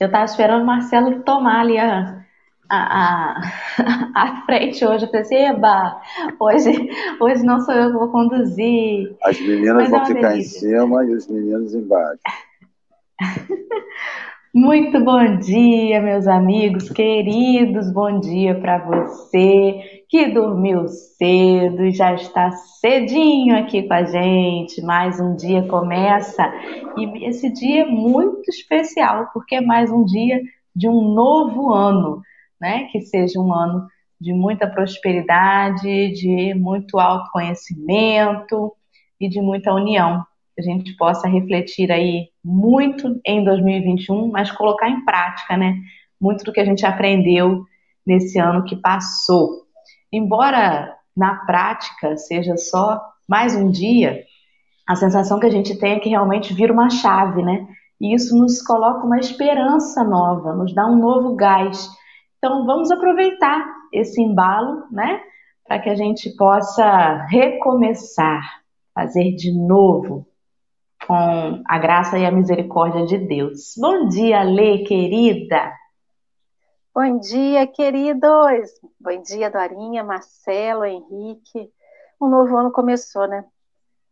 Eu 0.00 0.06
estava 0.06 0.24
esperando 0.24 0.62
o 0.62 0.66
Marcelo 0.66 1.22
tomar 1.24 1.60
ali 1.60 1.76
a, 1.76 2.24
a, 2.70 3.36
a, 3.36 3.42
a 4.16 4.42
frente 4.46 4.82
hoje. 4.82 5.04
Eu 5.04 5.10
pensei, 5.10 5.44
assim, 5.44 5.56
eba, 5.58 6.00
hoje, 6.40 6.88
hoje 7.20 7.44
não 7.44 7.60
sou 7.60 7.74
eu 7.74 7.92
que 7.92 7.98
vou 7.98 8.08
conduzir. 8.08 9.14
As 9.22 9.38
meninas 9.38 9.74
Mas 9.74 9.90
vão 9.90 10.00
é 10.00 10.06
ficar 10.06 10.28
delícia. 10.30 10.68
em 10.68 10.70
cima 10.70 11.04
e 11.04 11.14
os 11.14 11.28
meninos 11.28 11.74
embaixo. 11.74 12.22
Muito 14.54 15.04
bom 15.04 15.36
dia, 15.36 16.00
meus 16.00 16.26
amigos 16.26 16.88
queridos. 16.88 17.92
Bom 17.92 18.20
dia 18.20 18.58
para 18.58 18.78
você 18.78 19.99
que 20.10 20.26
dormiu 20.26 20.88
cedo 20.88 21.84
e 21.84 21.92
já 21.92 22.12
está 22.12 22.50
cedinho 22.50 23.56
aqui 23.56 23.84
com 23.84 23.94
a 23.94 24.02
gente. 24.02 24.82
Mais 24.82 25.20
um 25.20 25.36
dia 25.36 25.62
começa 25.68 26.52
e 26.96 27.26
esse 27.26 27.48
dia 27.52 27.82
é 27.82 27.86
muito 27.86 28.50
especial 28.50 29.30
porque 29.32 29.54
é 29.54 29.60
mais 29.60 29.88
um 29.92 30.04
dia 30.04 30.42
de 30.74 30.88
um 30.88 31.14
novo 31.14 31.72
ano, 31.72 32.20
né? 32.60 32.88
Que 32.90 33.00
seja 33.00 33.38
um 33.38 33.54
ano 33.54 33.86
de 34.20 34.32
muita 34.32 34.66
prosperidade, 34.66 36.12
de 36.12 36.54
muito 36.54 36.98
autoconhecimento 36.98 38.72
e 39.20 39.28
de 39.28 39.40
muita 39.40 39.72
união 39.72 40.24
a 40.58 40.62
gente 40.62 40.94
possa 40.96 41.26
refletir 41.26 41.90
aí 41.90 42.28
muito 42.44 43.18
em 43.24 43.42
2021, 43.42 44.28
mas 44.30 44.50
colocar 44.50 44.90
em 44.90 45.04
prática, 45.04 45.56
né? 45.56 45.74
Muito 46.20 46.44
do 46.44 46.52
que 46.52 46.60
a 46.60 46.64
gente 46.64 46.84
aprendeu 46.84 47.64
nesse 48.06 48.38
ano 48.38 48.64
que 48.64 48.76
passou. 48.76 49.69
Embora 50.12 50.96
na 51.16 51.34
prática 51.46 52.16
seja 52.16 52.56
só 52.56 53.00
mais 53.28 53.54
um 53.54 53.70
dia, 53.70 54.24
a 54.88 54.96
sensação 54.96 55.38
que 55.38 55.46
a 55.46 55.50
gente 55.50 55.78
tem 55.78 55.92
é 55.92 56.00
que 56.00 56.08
realmente 56.08 56.52
vira 56.52 56.72
uma 56.72 56.90
chave, 56.90 57.42
né? 57.42 57.66
E 58.00 58.14
isso 58.14 58.36
nos 58.36 58.60
coloca 58.62 59.06
uma 59.06 59.18
esperança 59.18 60.02
nova, 60.02 60.52
nos 60.52 60.74
dá 60.74 60.86
um 60.86 60.96
novo 60.96 61.36
gás. 61.36 61.88
Então 62.38 62.66
vamos 62.66 62.90
aproveitar 62.90 63.64
esse 63.92 64.20
embalo, 64.20 64.84
né? 64.90 65.20
Para 65.64 65.78
que 65.78 65.90
a 65.90 65.94
gente 65.94 66.34
possa 66.36 67.26
recomeçar, 67.26 68.42
fazer 68.92 69.36
de 69.36 69.52
novo, 69.56 70.26
com 71.06 71.62
a 71.68 71.78
graça 71.78 72.18
e 72.18 72.26
a 72.26 72.32
misericórdia 72.32 73.06
de 73.06 73.18
Deus. 73.18 73.74
Bom 73.78 74.08
dia, 74.08 74.42
Lê, 74.42 74.78
querida. 74.78 75.72
Bom 76.92 77.20
dia, 77.20 77.68
queridos. 77.68 78.68
Bom 78.98 79.22
dia, 79.22 79.48
Dorinha, 79.48 80.02
Marcelo, 80.02 80.84
Henrique. 80.84 81.72
Um 82.20 82.28
novo 82.28 82.56
ano 82.56 82.72
começou, 82.72 83.28
né? 83.28 83.44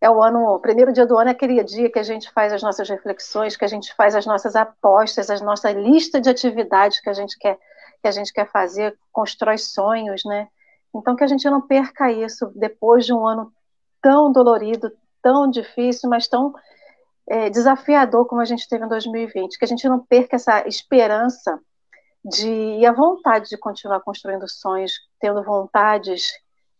É 0.01 0.09
o 0.09 0.23
ano, 0.23 0.55
o 0.55 0.61
primeiro 0.61 0.93
dia 0.93 1.05
do 1.05 1.19
ano 1.19 1.29
é 1.31 1.33
aquele 1.33 1.63
dia 1.65 1.91
que 1.91 1.99
a 1.99 2.05
gente 2.05 2.31
faz 2.31 2.53
as 2.53 2.63
nossas 2.63 2.89
reflexões, 2.89 3.57
que 3.57 3.65
a 3.65 3.69
gente 3.69 3.93
faz 3.97 4.15
as 4.15 4.25
nossas 4.27 4.55
apostas, 4.55 5.29
a 5.29 5.41
nossa 5.41 5.73
lista 5.73 6.21
de 6.21 6.31
atividades 6.31 7.01
que 7.01 7.11
a 7.11 7.13
gente 7.13 7.37
quer 7.37 7.59
que 8.01 8.07
a 8.07 8.13
gente 8.13 8.33
quer 8.33 8.49
fazer, 8.49 8.97
constrói 9.11 9.59
sonhos, 9.59 10.23
né? 10.25 10.47
Então 10.95 11.17
que 11.17 11.25
a 11.25 11.27
gente 11.27 11.51
não 11.51 11.61
perca 11.61 12.13
isso 12.13 12.53
depois 12.55 13.05
de 13.05 13.13
um 13.13 13.27
ano 13.27 13.53
tão 14.01 14.31
dolorido, 14.31 14.93
tão 15.21 15.51
difícil, 15.51 16.09
mas 16.09 16.29
tão 16.29 16.55
é, 17.29 17.51
desafiador 17.51 18.25
como 18.27 18.41
a 18.41 18.45
gente 18.45 18.69
teve 18.69 18.85
em 18.85 18.89
2020, 18.89 19.59
que 19.59 19.65
a 19.65 19.69
gente 19.69 19.89
não 19.89 19.99
perca 19.99 20.37
essa 20.37 20.67
esperança 20.69 21.61
de, 22.29 22.49
e 22.79 22.87
a 22.87 22.93
vontade 22.93 23.49
de 23.49 23.57
continuar 23.57 24.01
construindo 24.01 24.49
sonhos, 24.49 24.93
tendo 25.21 25.43
vontades 25.43 26.31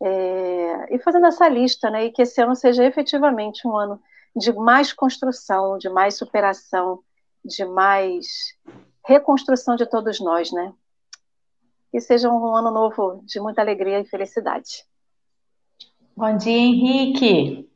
é, 0.01 0.95
e 0.95 0.99
fazendo 0.99 1.27
essa 1.27 1.49
lista, 1.49 1.91
né? 1.91 2.05
E 2.05 2.13
que 2.13 2.23
esse 2.23 2.41
ano 2.41 2.55
seja 2.55 2.85
efetivamente 2.85 3.67
um 3.67 3.77
ano 3.77 4.01
de 4.37 4.53
mais 4.53 4.93
construção, 4.93 5.79
de 5.79 5.89
mais 5.89 6.17
superação, 6.17 7.01
de 7.45 7.65
mais 7.65 8.27
reconstrução 9.07 9.75
de 9.75 9.87
todos 9.87 10.21
nós, 10.21 10.53
né? 10.53 10.73
Que 11.91 12.01
seja 12.01 12.31
um 12.31 12.55
ano 12.55 12.71
novo 12.71 13.23
de 13.25 13.41
muita 13.41 13.63
alegria 13.63 14.01
e 14.01 14.05
felicidade. 14.05 14.85
Bom 16.15 16.37
dia, 16.37 16.59
Henrique. 16.59 17.71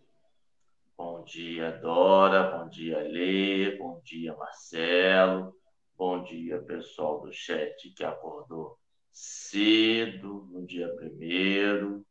Bom 0.97 1.23
dia, 1.25 1.73
Dora. 1.73 2.59
Bom 2.59 2.69
dia, 2.69 2.99
Lê. 2.99 3.77
Bom 3.79 4.01
dia, 4.05 4.37
Marcelo. 4.37 5.55
Bom 5.97 6.25
dia, 6.25 6.61
pessoal 6.63 7.21
do 7.21 7.33
chat 7.33 7.91
que 7.95 8.05
acordou 8.05 8.79
cedo 9.13 10.49
no 10.51 10.67
dia 10.67 10.89
primeiro. 10.97 12.05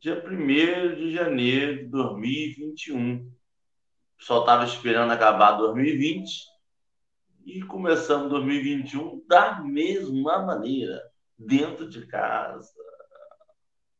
Dia 0.00 0.24
1 0.24 0.94
de 0.96 1.10
janeiro 1.12 1.78
de 1.78 1.84
2021. 1.90 3.16
O 3.18 3.32
pessoal 4.16 4.40
estava 4.40 4.64
esperando 4.64 5.12
acabar 5.12 5.52
2020 5.52 6.28
e 7.44 7.62
começamos 7.62 8.30
2021 8.30 9.24
da 9.26 9.60
mesma 9.60 10.44
maneira, 10.44 11.00
dentro 11.38 11.88
de 11.88 12.06
casa. 12.06 12.72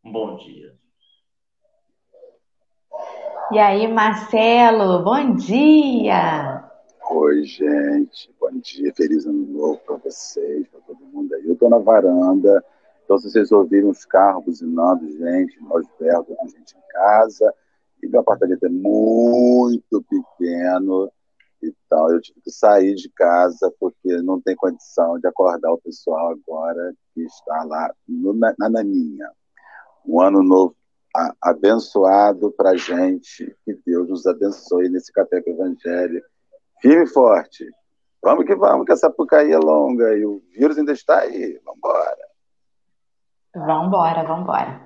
Bom 0.03 0.37
dia. 0.37 0.77
E 3.53 3.59
aí, 3.59 3.87
Marcelo, 3.87 5.03
bom 5.03 5.35
dia! 5.35 6.68
Oi, 7.11 7.43
gente, 7.43 8.31
bom 8.39 8.51
dia, 8.61 8.93
feliz 8.95 9.25
ano 9.25 9.47
novo 9.47 9.79
para 9.79 9.97
vocês, 9.97 10.69
para 10.69 10.81
todo 10.81 11.07
mundo 11.07 11.35
aí. 11.35 11.47
Eu 11.47 11.55
estou 11.55 11.71
na 11.71 11.79
varanda, 11.79 12.63
então 13.03 13.17
se 13.17 13.31
vocês 13.31 13.51
ouvirem 13.51 13.89
os 13.89 14.05
carros 14.05 14.45
buzinando, 14.45 15.11
gente, 15.11 15.59
nós 15.63 15.87
com 15.89 16.49
gente 16.49 16.77
em 16.77 16.93
casa, 16.93 17.55
e 18.03 18.09
meu 18.09 18.21
apartamento 18.21 18.67
é 18.67 18.69
muito 18.69 20.03
pequeno, 20.03 21.11
então 21.63 22.13
eu 22.13 22.21
tive 22.21 22.43
que 22.43 22.51
sair 22.51 22.95
de 22.95 23.09
casa 23.09 23.73
porque 23.81 24.21
não 24.21 24.39
tem 24.39 24.55
condição 24.55 25.19
de 25.19 25.27
acordar 25.27 25.73
o 25.73 25.81
pessoal 25.81 26.33
agora 26.33 26.95
que 27.15 27.23
está 27.23 27.65
lá 27.65 27.91
no, 28.07 28.35
na, 28.35 28.55
na 28.59 28.69
Naninha. 28.69 29.31
Um 30.07 30.21
ano 30.21 30.43
novo 30.43 30.77
abençoado 31.41 32.53
para 32.53 32.71
a 32.73 32.77
gente. 32.77 33.57
Que 33.65 33.73
Deus 33.87 34.11
nos 34.11 34.27
abençoe 34.27 34.91
nesse 34.91 35.11
café 35.11 35.41
com 35.41 35.51
Evangelho. 35.51 36.23
Firme 36.81 37.05
e 37.05 37.07
forte. 37.07 37.65
Vamos 38.23 38.45
que 38.45 38.55
vamos, 38.55 38.85
que 38.85 38.93
essa 38.93 39.11
pucaí 39.11 39.53
é 39.53 39.59
longa 39.59 40.15
e 40.17 40.25
o 40.25 40.43
vírus 40.53 40.79
ainda 40.79 40.93
está 40.93 41.21
aí. 41.21 41.59
Vamos 41.65 41.79
embora. 41.79 42.29
Vamos 43.55 43.87
embora, 43.87 44.25
vamos 44.25 44.43
embora. 44.43 44.81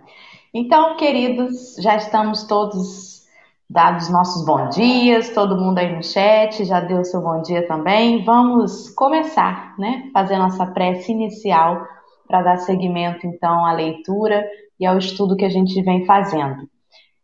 Então, 0.54 0.97
queridos, 0.97 1.76
já 1.78 1.97
estamos 1.97 2.44
todos 2.44 3.22
dados 3.69 4.10
nossos 4.10 4.44
bons 4.44 4.75
dias, 4.75 5.31
todo 5.31 5.56
mundo 5.56 5.78
aí 5.78 5.97
no 5.97 6.02
chat 6.02 6.62
já 6.64 6.81
deu 6.81 7.02
seu 7.04 7.22
bom 7.22 7.41
dia 7.41 7.66
também. 7.66 8.22
Vamos 8.22 8.91
começar, 8.91 9.75
né? 9.78 10.10
Fazer 10.12 10.36
nossa 10.36 10.66
prece 10.66 11.10
inicial 11.10 11.86
para 12.28 12.42
dar 12.42 12.58
seguimento, 12.58 13.26
então, 13.26 13.64
à 13.64 13.72
leitura 13.72 14.47
e 14.78 14.84
ao 14.84 14.98
estudo 14.98 15.36
que 15.36 15.44
a 15.44 15.50
gente 15.50 15.81
vem 15.82 16.04
fazendo. 16.04 16.69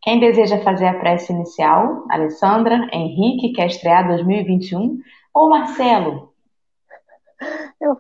Quem 0.03 0.21
deseja 0.21 0.63
fazer 0.63 0.87
a 0.87 0.99
prece 0.99 1.33
inicial? 1.33 2.05
Alessandra, 2.11 2.89
Henrique, 2.93 3.53
quer 3.53 3.67
estrear 3.67 4.07
2021? 4.07 4.99
Ou 5.35 5.51
Marcelo? 5.51 6.33
Eu. 7.81 7.97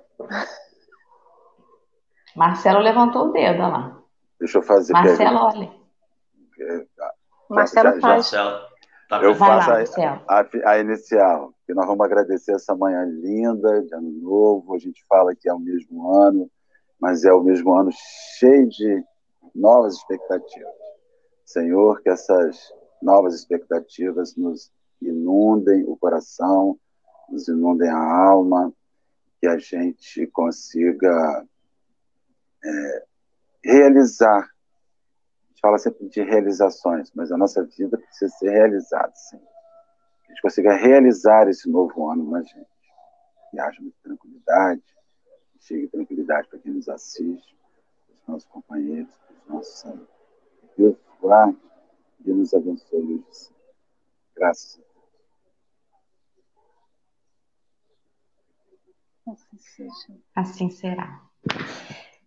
Marcelo 2.37 2.81
levantou 2.81 3.29
o 3.29 3.33
dedo, 3.33 3.63
olha 3.63 3.69
lá. 3.69 4.03
Deixa 4.39 4.59
eu 4.59 4.63
fazer. 4.63 4.93
Marcelo, 4.93 5.39
olha. 5.39 5.71
Marcelo 7.49 7.95
já, 7.95 8.01
faz. 8.01 8.31
Já, 8.31 8.69
tá 9.09 9.23
eu 9.23 9.35
faço 9.35 9.71
lá, 9.71 10.11
a, 10.29 10.41
a, 10.41 10.71
a, 10.73 10.79
inicial, 10.79 11.53
que 11.67 11.75
nós 11.75 11.87
vamos 11.87 12.05
agradecer 12.05 12.53
essa 12.53 12.77
manhã 12.77 13.05
linda 13.05 13.83
de 13.83 13.95
ano 13.95 14.11
novo. 14.21 14.75
A 14.75 14.79
gente 14.79 15.05
fala 15.09 15.35
que 15.35 15.49
é 15.49 15.53
o 15.53 15.59
mesmo 15.59 16.13
ano, 16.13 16.49
mas 17.01 17.25
é 17.25 17.33
o 17.33 17.43
mesmo 17.43 17.75
ano 17.75 17.91
cheio 18.39 18.69
de 18.69 19.03
novas 19.55 19.95
expectativas. 19.95 20.88
Senhor, 21.49 22.03
que 22.03 22.11
essas 22.11 22.75
novas 23.01 23.35
expectativas 23.35 24.37
nos 24.37 24.71
inundem 25.01 25.83
o 25.85 25.97
coração, 25.97 26.79
nos 27.27 27.49
inundem 27.49 27.89
a 27.89 27.97
alma, 27.97 28.71
que 29.41 29.47
a 29.47 29.57
gente 29.57 30.27
consiga 30.27 31.47
é, 32.63 33.05
realizar. 33.65 34.41
A 34.43 35.49
gente 35.49 35.61
fala 35.63 35.79
sempre 35.79 36.07
de 36.07 36.21
realizações, 36.23 37.11
mas 37.15 37.33
a 37.33 37.39
nossa 37.39 37.65
vida 37.65 37.97
precisa 37.97 38.31
ser 38.37 38.51
realizada, 38.51 39.13
sim. 39.15 39.39
Que 39.39 40.27
a 40.27 40.29
gente 40.29 40.43
consiga 40.43 40.75
realizar 40.75 41.49
esse 41.49 41.67
novo 41.71 42.11
ano 42.11 42.31
na 42.31 42.43
gente. 42.43 42.69
Que 43.51 43.59
haja 43.59 43.81
muita 43.81 43.97
tranquilidade, 44.03 44.83
chegue 45.61 45.89
tranquilidade 45.89 46.47
para 46.49 46.59
quem 46.59 46.75
nos 46.75 46.91
assiste, 46.91 47.57
para 48.07 48.15
os 48.15 48.29
nossos 48.29 48.49
companheiros, 48.51 49.15
nosso 49.49 49.79
Senhor. 49.79 50.07
Deus 50.77 51.08
guarde 51.21 51.57
e 52.25 52.33
nos 52.33 52.53
abençoe 52.55 52.99
hoje. 53.01 53.51
Graças 54.37 54.75
a 54.75 54.83
Deus. 54.83 54.89
Assim. 59.29 60.23
Assim 60.35 60.71
será. 60.71 61.21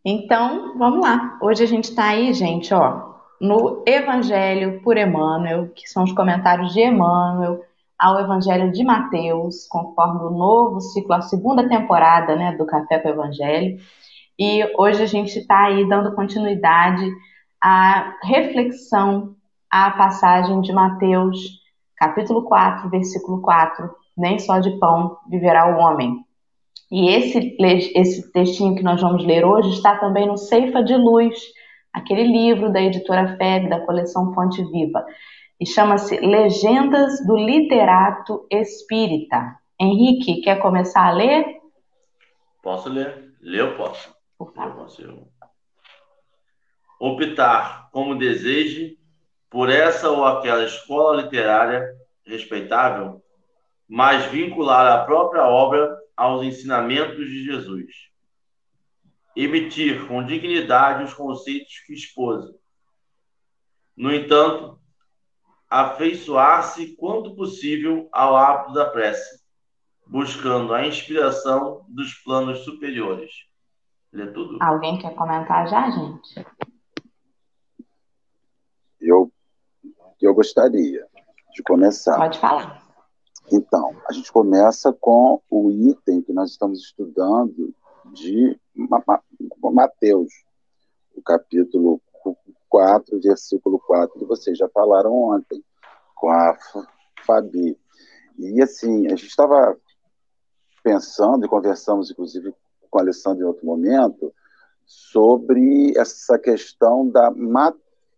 Então, 0.04 0.78
vamos 0.78 1.02
lá. 1.02 1.40
Hoje 1.42 1.64
a 1.64 1.68
gente 1.68 1.86
está 1.86 2.10
aí, 2.10 2.34
gente, 2.34 2.74
ó, 2.74 3.12
no 3.40 3.84
Evangelho 3.88 4.82
por 4.82 4.98
Emmanuel, 4.98 5.70
que 5.70 5.88
são 5.88 6.04
os 6.04 6.12
comentários 6.12 6.74
de 6.74 6.82
Emmanuel, 6.82 7.64
ao 7.98 8.20
Evangelho 8.20 8.72
de 8.72 8.84
Mateus, 8.84 9.68
conforme 9.68 10.24
o 10.24 10.32
novo 10.32 10.82
ciclo, 10.82 11.14
a 11.14 11.22
segunda 11.22 11.68
temporada 11.68 12.36
né, 12.36 12.56
do 12.56 12.66
Café 12.66 12.98
com 13.00 13.10
o 13.10 13.12
Evangelho. 13.12 13.80
E 14.40 14.64
hoje 14.76 15.04
a 15.04 15.06
gente 15.06 15.38
está 15.38 15.66
aí 15.66 15.88
dando 15.88 16.16
continuidade 16.16 17.08
à 17.62 18.18
reflexão 18.24 19.36
à 19.70 19.92
passagem 19.92 20.62
de 20.62 20.74
Mateus, 20.74 21.38
capítulo 21.96 22.44
4, 22.44 22.90
versículo 22.90 23.42
4. 23.42 23.90
Nem 24.18 24.40
só 24.40 24.60
de 24.60 24.72
pão 24.80 25.18
viverá 25.30 25.76
o 25.76 25.80
homem. 25.80 26.26
E 26.92 27.10
esse, 27.10 27.56
esse 27.96 28.32
textinho 28.34 28.76
que 28.76 28.84
nós 28.84 29.02
vamos 29.02 29.26
ler 29.26 29.46
hoje 29.46 29.70
está 29.70 29.98
também 29.98 30.28
no 30.28 30.38
Ceifa 30.38 30.84
de 30.84 30.96
Luz, 30.96 31.40
aquele 31.94 32.24
livro 32.24 32.72
da 32.72 32.82
editora 32.82 33.38
FEB, 33.38 33.70
da 33.70 33.80
coleção 33.86 34.34
Fonte 34.34 34.64
Viva 34.66 35.06
e 35.62 35.66
chama-se 35.68 36.20
Legendas 36.20 37.24
do 37.24 37.38
Literato 37.38 38.48
Espírita. 38.50 39.60
Henrique, 39.80 40.42
quer 40.42 40.60
começar 40.60 41.08
a 41.08 41.12
ler? 41.12 41.46
Posso 42.64 42.90
ler? 42.90 43.36
Ler 43.40 43.60
eu 43.60 43.78
posso. 43.78 44.12
Por 44.40 44.52
favor. 44.54 44.72
Eu 44.72 44.78
posso. 44.78 45.04
Optar 47.04 47.90
como 47.90 48.16
deseje 48.16 48.96
por 49.50 49.72
essa 49.72 50.12
ou 50.12 50.24
aquela 50.24 50.64
escola 50.64 51.24
literária 51.24 51.84
respeitável, 52.24 53.24
mas 53.88 54.28
vincular 54.28 54.86
a 54.86 55.04
própria 55.04 55.48
obra 55.48 55.98
aos 56.16 56.46
ensinamentos 56.46 57.28
de 57.28 57.44
Jesus. 57.44 57.92
Emitir 59.36 60.08
com 60.08 60.24
dignidade 60.24 61.04
os 61.06 61.14
conceitos 61.16 61.80
que 61.88 61.94
expôs. 61.94 62.46
No 63.98 64.14
entanto, 64.14 64.80
afeiçoar-se 65.68 66.96
quanto 66.98 67.36
possível 67.36 68.08
ao 68.12 68.36
hábito 68.38 68.74
da 68.74 68.86
prece, 68.86 69.42
buscando 70.06 70.72
a 70.72 70.86
inspiração 70.86 71.84
dos 71.90 72.14
planos 72.14 72.60
superiores. 72.60 73.32
Lê 74.14 74.28
tudo. 74.28 74.60
Alguém 74.62 75.00
quer 75.00 75.16
comentar 75.16 75.68
já, 75.68 75.90
gente? 75.90 76.46
Eu, 79.02 79.34
eu 80.26 80.34
gostaria 80.34 81.06
de 81.54 81.64
começar. 81.64 82.18
Pode 82.18 82.40
falar. 82.40 82.82
Então, 83.52 83.96
a 84.08 84.14
gente 84.14 84.32
começa 84.32 84.94
com 84.94 85.42
o 85.50 85.70
item 85.72 86.22
que 86.22 86.32
nós 86.32 86.52
estamos 86.52 86.80
estudando 86.80 87.74
de 88.14 88.58
Mateus, 89.62 90.32
o 91.16 91.22
capítulo 91.22 92.02
4, 92.70 93.20
versículo 93.20 93.80
4, 93.80 94.20
que 94.20 94.26
vocês 94.26 94.58
já 94.58 94.70
falaram 94.70 95.14
ontem 95.14 95.64
com 96.16 96.30
a 96.30 96.58
Fabi. 97.26 97.78
E 98.38 98.62
assim, 98.62 99.08
a 99.08 99.10
gente 99.10 99.28
estava 99.28 99.78
pensando 100.84 101.46
e 101.46 101.50
conversamos, 101.50 102.10
inclusive, 102.10 102.56
com 102.90 103.00
a 103.00 103.02
Alessandra 103.02 103.44
em 103.44 103.48
outro 103.48 103.66
momento, 103.66 104.34
sobre 104.86 105.94
essa 105.98 106.40
questão 106.40 107.08
da 107.10 107.30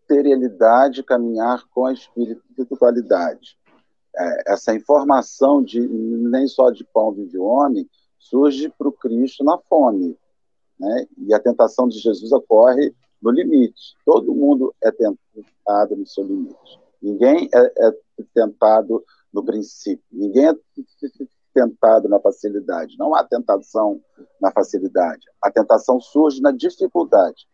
materialidade 0.03 1.03
caminhar 1.03 1.63
com 1.69 1.85
a 1.85 1.94
espiritualidade. 1.94 3.57
É, 4.15 4.53
essa 4.53 4.75
informação 4.75 5.63
de 5.63 5.79
nem 5.79 6.47
só 6.47 6.69
de 6.69 6.83
pão 6.83 7.11
vive 7.11 7.38
o 7.38 7.45
homem 7.45 7.89
surge 8.19 8.69
para 8.77 8.88
o 8.88 8.91
Cristo 8.91 9.44
na 9.44 9.57
fome. 9.57 10.17
Né? 10.79 11.07
E 11.17 11.33
a 11.33 11.39
tentação 11.39 11.88
de 11.88 12.00
Jesus 12.00 12.31
ocorre 12.31 12.94
no 13.21 13.31
limite. 13.31 13.95
Todo 14.05 14.35
mundo 14.35 14.73
é 14.83 14.91
tentado 14.91 15.95
no 15.95 16.05
seu 16.05 16.23
limite. 16.23 16.79
Ninguém 17.01 17.50
é, 17.53 17.88
é 17.88 17.94
tentado 18.33 19.03
no 19.33 19.44
princípio. 19.44 20.03
Ninguém 20.11 20.50
é 20.50 20.55
tentado 21.53 22.07
na 22.07 22.19
facilidade. 22.19 22.97
Não 22.97 23.15
há 23.15 23.23
tentação 23.23 24.01
na 24.39 24.51
facilidade. 24.51 25.27
A 25.41 25.51
tentação 25.51 26.00
surge 26.00 26.41
na 26.41 26.51
dificuldade. 26.51 27.47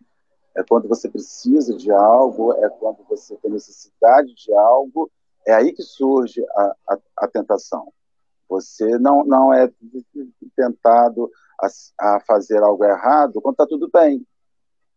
É 0.56 0.64
quando 0.64 0.88
você 0.88 1.10
precisa 1.10 1.76
de 1.76 1.92
algo, 1.92 2.54
é 2.54 2.70
quando 2.70 3.04
você 3.08 3.36
tem 3.38 3.52
necessidade 3.52 4.34
de 4.36 4.54
algo, 4.54 5.10
é 5.46 5.54
aí 5.54 5.72
que 5.72 5.84
surge 5.84 6.44
a, 6.56 6.76
a, 6.90 6.98
a 7.18 7.28
tentação. 7.28 7.92
Você 8.48 8.98
não, 8.98 9.24
não 9.24 9.54
é 9.54 9.72
tentado 10.56 11.32
a, 11.60 11.68
a 12.16 12.20
fazer 12.22 12.62
algo 12.64 12.84
errado 12.84 13.42
quando 13.42 13.54
está 13.54 13.68
tudo 13.68 13.90
bem. 13.92 14.26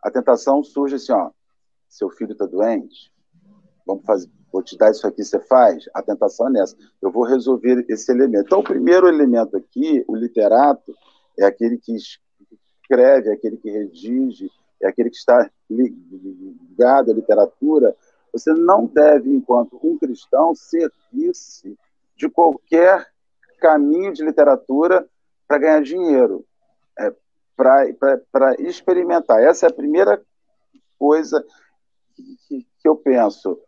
A 0.02 0.10
tentação 0.10 0.64
surge 0.64 0.96
assim, 0.96 1.12
ó, 1.12 1.30
seu 1.88 2.10
filho 2.10 2.32
está 2.32 2.46
doente, 2.46 3.12
vamos 3.86 4.04
fazer, 4.04 4.28
vou 4.50 4.62
te 4.62 4.76
dar 4.76 4.90
isso 4.90 5.06
aqui, 5.06 5.22
você 5.22 5.38
faz? 5.38 5.88
A 5.94 6.02
tentação 6.02 6.48
é 6.48 6.50
nessa. 6.50 6.76
Eu 7.00 7.10
vou 7.10 7.24
resolver 7.24 7.84
esse 7.88 8.10
elemento. 8.10 8.46
Então, 8.46 8.60
o 8.60 8.64
primeiro 8.64 9.06
elemento 9.06 9.56
aqui, 9.56 10.04
o 10.08 10.16
literato, 10.16 10.94
é 11.38 11.44
aquele 11.44 11.78
que 11.78 11.94
escreve, 11.94 13.28
é 13.28 13.32
aquele 13.32 13.56
que 13.56 13.70
redige, 13.70 14.50
é 14.82 14.88
aquele 14.88 15.10
que 15.10 15.16
está 15.16 15.48
ligado 15.70 17.10
à 17.10 17.14
literatura. 17.14 17.96
Você 18.32 18.52
não 18.52 18.86
deve, 18.86 19.30
enquanto 19.30 19.78
um 19.82 19.98
cristão, 19.98 20.54
servir-se 20.54 21.78
de 22.16 22.28
qualquer 22.28 23.06
caminho 23.60 24.12
de 24.12 24.24
literatura 24.24 25.06
para 25.46 25.58
ganhar 25.58 25.82
dinheiro. 25.82 26.44
É, 26.98 27.12
para 27.56 28.54
experimentar. 28.58 29.42
Essa 29.42 29.66
é 29.66 29.68
a 29.68 29.74
primeira 29.74 30.20
coisa 30.98 31.44
que, 32.14 32.66
que 32.78 32.88
eu 32.88 32.96
penso. 32.96 33.58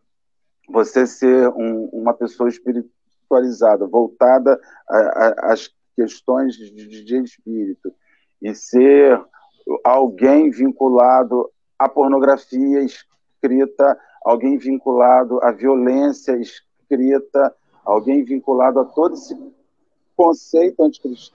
Você 0.69 1.06
ser 1.06 1.49
um, 1.50 1.88
uma 1.93 2.14
pessoa 2.14 2.49
espiritualizada, 2.49 3.87
voltada 3.87 4.58
às 4.88 5.70
questões 5.94 6.55
de, 6.55 7.05
de 7.05 7.22
espírito, 7.22 7.94
e 8.40 8.55
ser 8.55 9.22
alguém 9.82 10.50
vinculado 10.50 11.50
à 11.78 11.88
pornografia 11.88 12.82
escrita, 12.82 13.99
alguém 14.25 14.58
vinculado 14.58 15.43
à 15.43 15.50
violência 15.53 16.36
escrita, 16.36 17.55
alguém 17.84 18.24
vinculado 18.24 18.81
a 18.81 18.84
todo 18.84 19.15
esse 19.15 19.36
conceito 20.17 20.82
anticristão, 20.82 21.34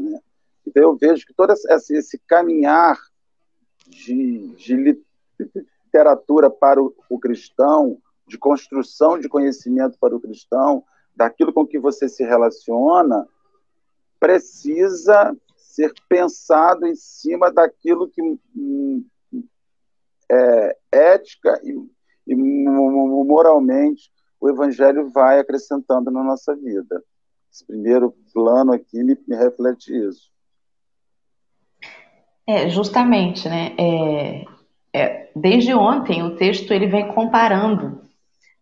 né? 0.00 0.18
Então, 0.66 0.82
eu 0.82 0.96
vejo 0.96 1.26
que 1.26 1.34
todo 1.34 1.52
esse, 1.52 1.96
esse 1.96 2.18
caminhar 2.26 2.98
de, 3.88 4.54
de, 4.56 5.02
literatura 5.86 6.48
para 6.48 6.80
o, 6.80 6.94
o 7.08 7.18
cristão, 7.18 7.98
de 8.26 8.38
construção 8.38 9.18
de 9.18 9.28
conhecimento 9.28 9.98
para 9.98 10.14
o 10.14 10.20
cristão, 10.20 10.84
daquilo 11.16 11.52
com 11.52 11.66
que 11.66 11.78
você 11.78 12.08
se 12.08 12.22
relaciona, 12.22 13.26
precisa 14.20 15.36
ser 15.80 15.94
pensado 16.08 16.86
em 16.86 16.94
cima 16.94 17.50
daquilo 17.50 18.08
que 18.08 18.20
hum, 18.54 19.04
é, 20.30 20.76
ética 20.92 21.58
e, 21.64 21.74
e, 22.26 22.36
moralmente 22.36 24.10
o 24.38 24.48
Evangelho 24.48 25.10
vai 25.10 25.38
acrescentando 25.38 26.10
na 26.10 26.22
nossa 26.22 26.54
vida. 26.54 27.02
Esse 27.52 27.66
primeiro 27.66 28.14
plano 28.32 28.72
aqui 28.72 29.02
me, 29.02 29.16
me 29.26 29.36
reflete 29.36 29.92
isso. 29.92 30.30
É, 32.46 32.68
justamente, 32.68 33.48
né? 33.48 33.74
É, 33.78 34.44
é, 34.92 35.30
desde 35.34 35.74
ontem 35.74 36.22
o 36.22 36.36
texto 36.36 36.72
ele 36.72 36.86
vem 36.86 37.12
comparando 37.14 38.02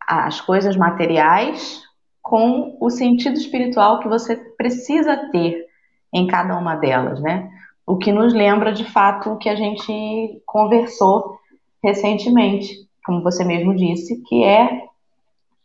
as 0.06 0.40
coisas 0.40 0.76
materiais 0.76 1.82
com 2.22 2.76
o 2.80 2.90
sentido 2.90 3.36
espiritual 3.36 4.00
que 4.00 4.08
você 4.08 4.36
precisa 4.56 5.30
ter 5.30 5.67
em 6.12 6.26
cada 6.26 6.58
uma 6.58 6.74
delas, 6.76 7.20
né? 7.20 7.50
O 7.86 7.96
que 7.96 8.12
nos 8.12 8.34
lembra 8.34 8.72
de 8.72 8.84
fato 8.84 9.30
o 9.30 9.36
que 9.38 9.48
a 9.48 9.54
gente 9.54 10.42
conversou 10.44 11.38
recentemente, 11.82 12.86
como 13.04 13.22
você 13.22 13.44
mesmo 13.44 13.74
disse, 13.74 14.22
que 14.22 14.44
é 14.44 14.86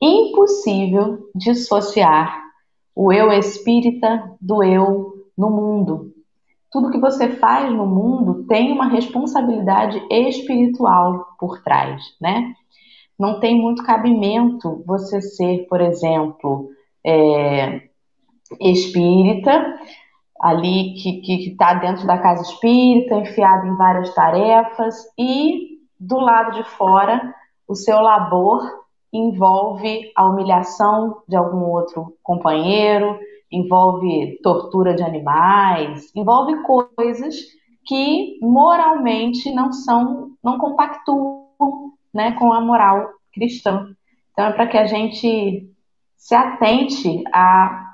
impossível 0.02 1.30
dissociar 1.36 2.42
o 2.96 3.12
eu 3.12 3.32
espírita 3.32 4.32
do 4.40 4.64
eu 4.64 5.14
no 5.38 5.50
mundo 5.50 6.14
tudo 6.74 6.90
que 6.90 6.98
você 6.98 7.30
faz 7.30 7.72
no 7.72 7.86
mundo 7.86 8.46
tem 8.48 8.72
uma 8.72 8.88
responsabilidade 8.88 10.04
espiritual 10.10 11.36
por 11.40 11.62
trás, 11.62 12.02
né? 12.20 12.52
Não 13.18 13.40
tem 13.40 13.56
muito 13.56 13.84
cabimento 13.84 14.84
você 14.84 15.22
ser, 15.22 15.68
por 15.70 15.80
exemplo, 15.80 16.70
é, 17.06 17.84
espírita, 18.60 19.80
ali 20.44 20.94
que 20.96 21.48
está 21.48 21.74
dentro 21.76 22.06
da 22.06 22.18
casa 22.18 22.42
espírita, 22.42 23.16
enfiado 23.16 23.66
em 23.66 23.78
várias 23.78 24.14
tarefas, 24.14 24.94
e 25.18 25.80
do 25.98 26.18
lado 26.20 26.52
de 26.58 26.64
fora, 26.72 27.34
o 27.66 27.74
seu 27.74 28.02
labor 28.02 28.62
envolve 29.14 30.12
a 30.14 30.26
humilhação 30.26 31.22
de 31.30 31.38
algum 31.38 31.64
outro 31.64 32.18
companheiro, 32.22 33.18
envolve 33.50 34.38
tortura 34.44 34.94
de 34.94 35.02
animais, 35.02 36.12
envolve 36.14 36.62
coisas 36.64 37.36
que 37.86 38.38
moralmente 38.42 39.50
não 39.54 39.72
são, 39.72 40.32
não 40.44 40.58
compactuam 40.58 41.94
né, 42.14 42.34
com 42.34 42.52
a 42.52 42.60
moral 42.60 43.12
cristã. 43.32 43.96
Então 44.34 44.48
é 44.48 44.52
para 44.52 44.68
que 44.68 44.78
a 44.78 44.88
gente 44.88 45.70
se 46.18 46.36
atente 46.36 47.24
a 47.34 47.93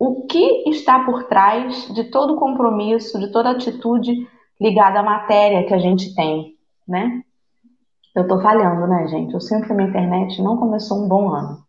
o 0.00 0.26
que 0.26 0.70
está 0.70 1.04
por 1.04 1.24
trás 1.24 1.92
de 1.94 2.04
todo 2.04 2.38
compromisso, 2.38 3.20
de 3.20 3.30
toda 3.30 3.50
atitude 3.50 4.26
ligada 4.58 5.00
à 5.00 5.02
matéria 5.02 5.66
que 5.66 5.74
a 5.74 5.78
gente 5.78 6.14
tem, 6.14 6.56
né? 6.88 7.22
Eu 8.16 8.26
tô 8.26 8.40
falhando, 8.40 8.86
né, 8.86 9.06
gente? 9.08 9.34
Eu 9.34 9.40
sinto 9.42 9.66
que 9.66 9.72
a 9.72 9.76
minha 9.76 9.90
internet 9.90 10.40
não 10.42 10.56
começou 10.56 11.04
um 11.04 11.06
bom 11.06 11.28
ano. 11.28 11.62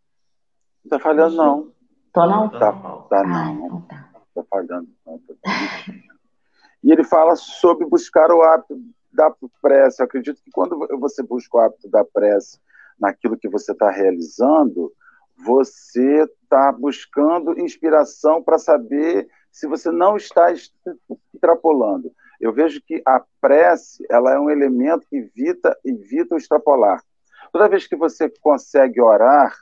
Não 0.81 0.89
tá 0.89 0.97
falhando, 0.97 1.35
não. 1.35 1.71
Tô 2.13 2.25
não? 2.25 2.47
Tá, 2.50 2.71
tá 3.09 3.23
não. 3.23 3.35
Ah, 3.35 3.51
então 3.51 3.81
tá. 3.81 4.09
Tá 4.33 4.43
falhando. 4.50 4.88
Não, 5.05 5.19
tá 5.19 5.33
e 6.81 6.89
ele 6.89 7.03
fala 7.03 7.35
sobre 7.35 7.85
buscar 7.85 8.31
o 8.31 8.41
hábito 8.41 8.79
da 9.11 9.29
prece. 9.61 10.01
Eu 10.01 10.05
acredito 10.05 10.41
que 10.41 10.51
quando 10.51 10.88
você 11.01 11.21
busca 11.21 11.57
o 11.57 11.59
hábito 11.59 11.89
da 11.89 12.05
prece 12.05 12.59
naquilo 12.97 13.38
que 13.38 13.50
você 13.50 13.73
está 13.73 13.91
realizando, 13.91 14.89
você 15.38 16.25
está 16.51 16.70
buscando 16.74 17.58
inspiração 17.58 18.43
para 18.43 18.60
saber 18.60 19.29
se 19.50 19.65
você 19.67 19.89
não 19.89 20.17
está 20.17 20.51
extrapolando. 21.34 22.12
Eu 22.41 22.51
vejo 22.51 22.81
que 22.81 23.01
a 23.05 23.24
prece 23.39 24.05
ela 24.10 24.34
é 24.34 24.39
um 24.39 24.50
elemento 24.50 25.08
que 25.10 25.15
evita, 25.15 25.77
evita 25.86 26.36
o 26.36 26.38
extrapolar. 26.38 27.01
Toda 27.53 27.70
vez 27.70 27.88
que 27.88 27.96
você 27.96 28.29
consegue 28.41 29.01
orar, 29.01 29.55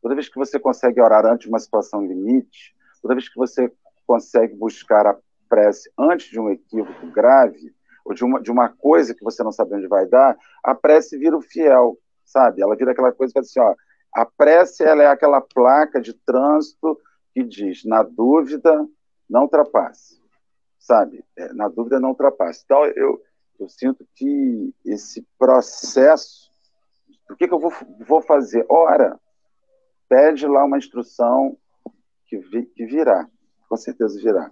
toda 0.00 0.14
vez 0.14 0.28
que 0.28 0.38
você 0.38 0.60
consegue 0.60 1.00
orar 1.00 1.26
antes 1.26 1.46
de 1.46 1.48
uma 1.48 1.58
situação 1.58 2.06
limite, 2.06 2.74
toda 3.02 3.14
vez 3.14 3.28
que 3.28 3.36
você 3.36 3.72
consegue 4.06 4.54
buscar 4.54 5.06
a 5.06 5.16
prece 5.48 5.90
antes 5.98 6.30
de 6.30 6.38
um 6.38 6.50
equívoco 6.50 7.06
grave, 7.10 7.74
ou 8.04 8.14
de 8.14 8.24
uma, 8.24 8.40
de 8.40 8.50
uma 8.50 8.68
coisa 8.68 9.14
que 9.14 9.24
você 9.24 9.42
não 9.42 9.52
sabe 9.52 9.74
onde 9.74 9.88
vai 9.88 10.06
dar, 10.06 10.36
a 10.62 10.74
prece 10.74 11.18
vira 11.18 11.36
o 11.36 11.42
fiel, 11.42 11.98
sabe? 12.24 12.62
Ela 12.62 12.76
vira 12.76 12.92
aquela 12.92 13.12
coisa 13.12 13.32
que 13.32 13.38
assim, 13.38 13.60
ó, 13.60 13.74
a 14.14 14.24
prece 14.24 14.84
ela 14.84 15.02
é 15.02 15.06
aquela 15.06 15.40
placa 15.40 16.00
de 16.00 16.12
trânsito 16.12 16.98
que 17.32 17.42
diz, 17.44 17.84
na 17.84 18.02
dúvida, 18.02 18.86
não 19.28 19.42
ultrapasse 19.42 20.18
sabe? 20.88 21.22
É, 21.36 21.52
na 21.52 21.68
dúvida, 21.68 22.00
não 22.00 22.10
ultrapasse. 22.10 22.62
Então, 22.64 22.82
eu, 22.86 23.22
eu 23.60 23.68
sinto 23.68 24.08
que 24.14 24.74
esse 24.86 25.26
processo, 25.38 26.50
o 27.30 27.36
que, 27.36 27.46
que 27.46 27.52
eu 27.52 27.60
vou, 27.60 27.72
vou 28.06 28.22
fazer? 28.22 28.64
Ora, 28.70 29.20
pede 30.08 30.46
lá 30.46 30.64
uma 30.64 30.78
instrução 30.78 31.58
que, 32.26 32.38
vi, 32.38 32.64
que 32.64 32.86
virá, 32.86 33.28
com 33.68 33.76
certeza 33.76 34.18
virá. 34.18 34.50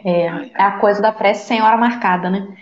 É, 0.00 0.26
é 0.26 0.62
a 0.62 0.78
coisa 0.78 1.02
da 1.02 1.10
prece 1.10 1.48
sem 1.48 1.60
hora 1.60 1.76
marcada, 1.76 2.30
né? 2.30 2.56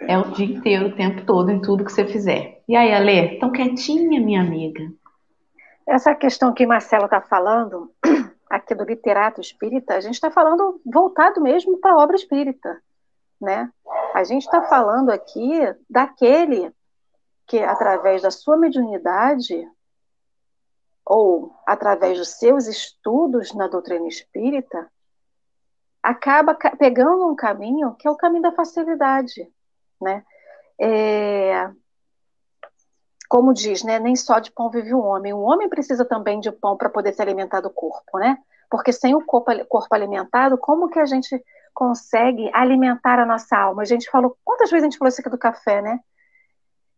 É 0.00 0.18
o 0.18 0.30
dia 0.32 0.46
inteiro, 0.46 0.88
o 0.88 0.96
tempo 0.96 1.24
todo, 1.24 1.50
em 1.50 1.60
tudo 1.60 1.84
que 1.84 1.92
você 1.92 2.06
fizer. 2.06 2.62
E 2.68 2.76
aí, 2.76 2.92
Alê, 2.92 3.38
tão 3.38 3.50
quietinha, 3.50 4.20
minha 4.20 4.40
amiga? 4.40 4.90
Essa 5.86 6.14
questão 6.14 6.52
que 6.52 6.66
Marcelo 6.66 7.04
está 7.04 7.20
falando, 7.20 7.92
aqui 8.48 8.74
do 8.74 8.84
literato 8.84 9.40
espírita, 9.40 9.94
a 9.94 10.00
gente 10.00 10.14
está 10.14 10.30
falando 10.30 10.80
voltado 10.84 11.40
mesmo 11.40 11.78
para 11.78 11.92
a 11.92 11.98
obra 11.98 12.16
espírita, 12.16 12.80
né? 13.40 13.70
A 14.14 14.24
gente 14.24 14.42
está 14.42 14.62
falando 14.62 15.10
aqui 15.10 15.50
daquele 15.88 16.72
que, 17.46 17.58
através 17.58 18.22
da 18.22 18.30
sua 18.30 18.56
mediunidade, 18.56 19.68
ou 21.04 21.54
através 21.66 22.18
dos 22.18 22.38
seus 22.38 22.66
estudos 22.66 23.52
na 23.54 23.66
doutrina 23.66 24.06
espírita, 24.06 24.90
acaba 26.02 26.54
pegando 26.78 27.28
um 27.28 27.34
caminho 27.34 27.94
que 27.94 28.06
é 28.06 28.10
o 28.10 28.16
caminho 28.16 28.42
da 28.42 28.52
facilidade, 28.52 29.50
né? 30.02 30.24
É, 30.80 31.70
como 33.28 33.54
diz, 33.54 33.82
né, 33.82 33.98
nem 33.98 34.14
só 34.14 34.38
de 34.38 34.50
pão 34.50 34.68
vive 34.68 34.92
o 34.92 35.00
homem. 35.00 35.32
O 35.32 35.40
homem 35.40 35.68
precisa 35.68 36.04
também 36.04 36.38
de 36.38 36.52
pão 36.52 36.76
para 36.76 36.90
poder 36.90 37.14
se 37.14 37.22
alimentar 37.22 37.60
do 37.60 37.70
corpo, 37.70 38.18
né? 38.18 38.36
Porque 38.70 38.92
sem 38.92 39.14
o 39.14 39.24
corpo, 39.24 39.50
corpo 39.66 39.94
alimentado, 39.94 40.58
como 40.58 40.90
que 40.90 40.98
a 40.98 41.06
gente 41.06 41.42
consegue 41.72 42.50
alimentar 42.52 43.18
a 43.18 43.24
nossa 43.24 43.56
alma? 43.56 43.82
A 43.82 43.86
gente 43.86 44.10
falou, 44.10 44.36
quantas 44.44 44.70
vezes 44.70 44.84
a 44.84 44.86
gente 44.90 44.98
falou 44.98 45.08
isso 45.08 45.20
aqui 45.20 45.30
do 45.30 45.38
café, 45.38 45.80
né? 45.80 45.98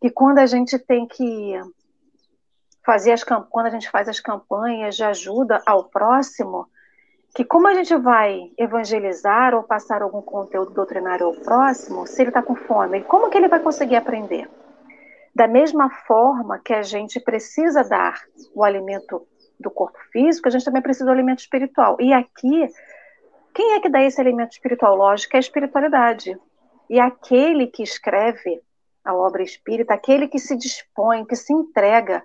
Que 0.00 0.10
quando 0.10 0.38
a 0.38 0.46
gente 0.46 0.76
tem 0.76 1.06
que 1.06 1.56
fazer 2.84 3.12
as 3.12 3.22
quando 3.22 3.66
a 3.66 3.70
gente 3.70 3.88
faz 3.88 4.08
as 4.08 4.18
campanhas 4.18 4.96
de 4.96 5.04
ajuda 5.04 5.62
ao 5.64 5.84
próximo, 5.84 6.68
que 7.34 7.44
como 7.44 7.66
a 7.66 7.74
gente 7.74 7.96
vai 7.96 8.52
evangelizar 8.56 9.54
ou 9.54 9.64
passar 9.64 10.02
algum 10.02 10.22
conteúdo 10.22 10.72
doutrinário 10.72 11.26
ao 11.26 11.34
próximo, 11.34 12.06
se 12.06 12.22
ele 12.22 12.30
está 12.30 12.40
com 12.40 12.54
fome, 12.54 13.02
como 13.02 13.28
que 13.28 13.36
ele 13.36 13.48
vai 13.48 13.58
conseguir 13.58 13.96
aprender? 13.96 14.48
Da 15.34 15.48
mesma 15.48 15.90
forma 15.90 16.60
que 16.60 16.72
a 16.72 16.82
gente 16.82 17.18
precisa 17.18 17.82
dar 17.82 18.22
o 18.54 18.62
alimento 18.62 19.26
do 19.58 19.68
corpo 19.68 19.98
físico, 20.12 20.46
a 20.46 20.50
gente 20.52 20.64
também 20.64 20.80
precisa 20.80 21.06
do 21.06 21.10
alimento 21.10 21.40
espiritual. 21.40 21.96
E 21.98 22.12
aqui, 22.12 22.68
quem 23.52 23.72
é 23.72 23.80
que 23.80 23.88
dá 23.88 24.00
esse 24.00 24.20
alimento 24.20 24.52
espiritual? 24.52 24.94
Lógico, 24.94 25.34
é 25.34 25.38
a 25.38 25.40
espiritualidade. 25.40 26.38
E 26.88 27.00
aquele 27.00 27.66
que 27.66 27.82
escreve 27.82 28.62
a 29.04 29.12
obra 29.12 29.42
espírita, 29.42 29.92
aquele 29.92 30.28
que 30.28 30.38
se 30.38 30.56
dispõe, 30.56 31.24
que 31.24 31.34
se 31.34 31.52
entrega 31.52 32.22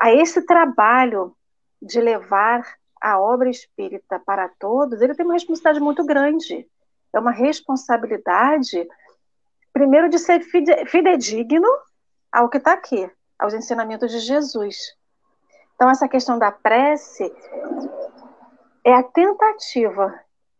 a 0.00 0.10
esse 0.10 0.40
trabalho 0.46 1.36
de 1.82 2.00
levar 2.00 2.80
a 3.02 3.18
obra 3.18 3.50
espírita 3.50 4.20
para 4.20 4.48
todos, 4.48 5.02
ele 5.02 5.14
tem 5.14 5.26
uma 5.26 5.34
responsabilidade 5.34 5.84
muito 5.84 6.04
grande. 6.04 6.66
É 7.12 7.18
uma 7.18 7.32
responsabilidade, 7.32 8.88
primeiro, 9.72 10.08
de 10.08 10.18
ser 10.18 10.40
fidedigno 10.86 11.68
ao 12.30 12.48
que 12.48 12.58
está 12.58 12.72
aqui, 12.72 13.10
aos 13.38 13.52
ensinamentos 13.52 14.10
de 14.10 14.20
Jesus. 14.20 14.76
Então, 15.74 15.90
essa 15.90 16.08
questão 16.08 16.38
da 16.38 16.52
prece 16.52 17.30
é 18.84 18.94
a 18.94 19.02
tentativa, 19.02 20.14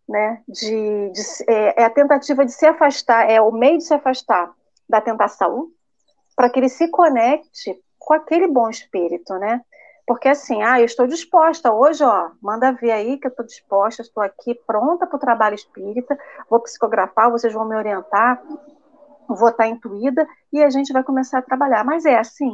né, 0.08 0.42
de, 0.48 1.10
de 1.10 1.20
é, 1.48 1.82
é, 1.82 1.84
a 1.84 1.90
tentativa 1.90 2.44
de 2.44 2.52
se 2.52 2.66
afastar, 2.66 3.30
é 3.30 3.40
o 3.40 3.52
meio 3.52 3.78
de 3.78 3.84
se 3.84 3.94
afastar 3.94 4.52
da 4.88 5.00
tentação, 5.00 5.70
para 6.34 6.50
que 6.50 6.58
ele 6.58 6.68
se 6.68 6.88
conecte 6.88 7.80
com 7.98 8.14
aquele 8.14 8.48
bom 8.48 8.68
espírito, 8.68 9.34
né? 9.34 9.60
Porque 10.06 10.28
assim, 10.28 10.62
ah, 10.62 10.80
eu 10.80 10.84
estou 10.84 11.06
disposta 11.06 11.72
hoje, 11.72 12.02
ó, 12.02 12.30
manda 12.40 12.72
ver 12.72 12.90
aí 12.90 13.18
que 13.18 13.26
eu 13.26 13.30
estou 13.30 13.46
disposta, 13.46 14.02
estou 14.02 14.22
aqui 14.22 14.54
pronta 14.66 15.06
para 15.06 15.16
o 15.16 15.20
trabalho 15.20 15.54
espírita, 15.54 16.18
vou 16.50 16.60
psicografar, 16.60 17.30
vocês 17.30 17.52
vão 17.52 17.64
me 17.64 17.76
orientar, 17.76 18.42
vou 19.28 19.48
estar 19.48 19.68
intuída 19.68 20.26
e 20.52 20.62
a 20.62 20.70
gente 20.70 20.92
vai 20.92 21.04
começar 21.04 21.38
a 21.38 21.42
trabalhar. 21.42 21.84
Mas 21.84 22.04
é 22.04 22.18
assim 22.18 22.52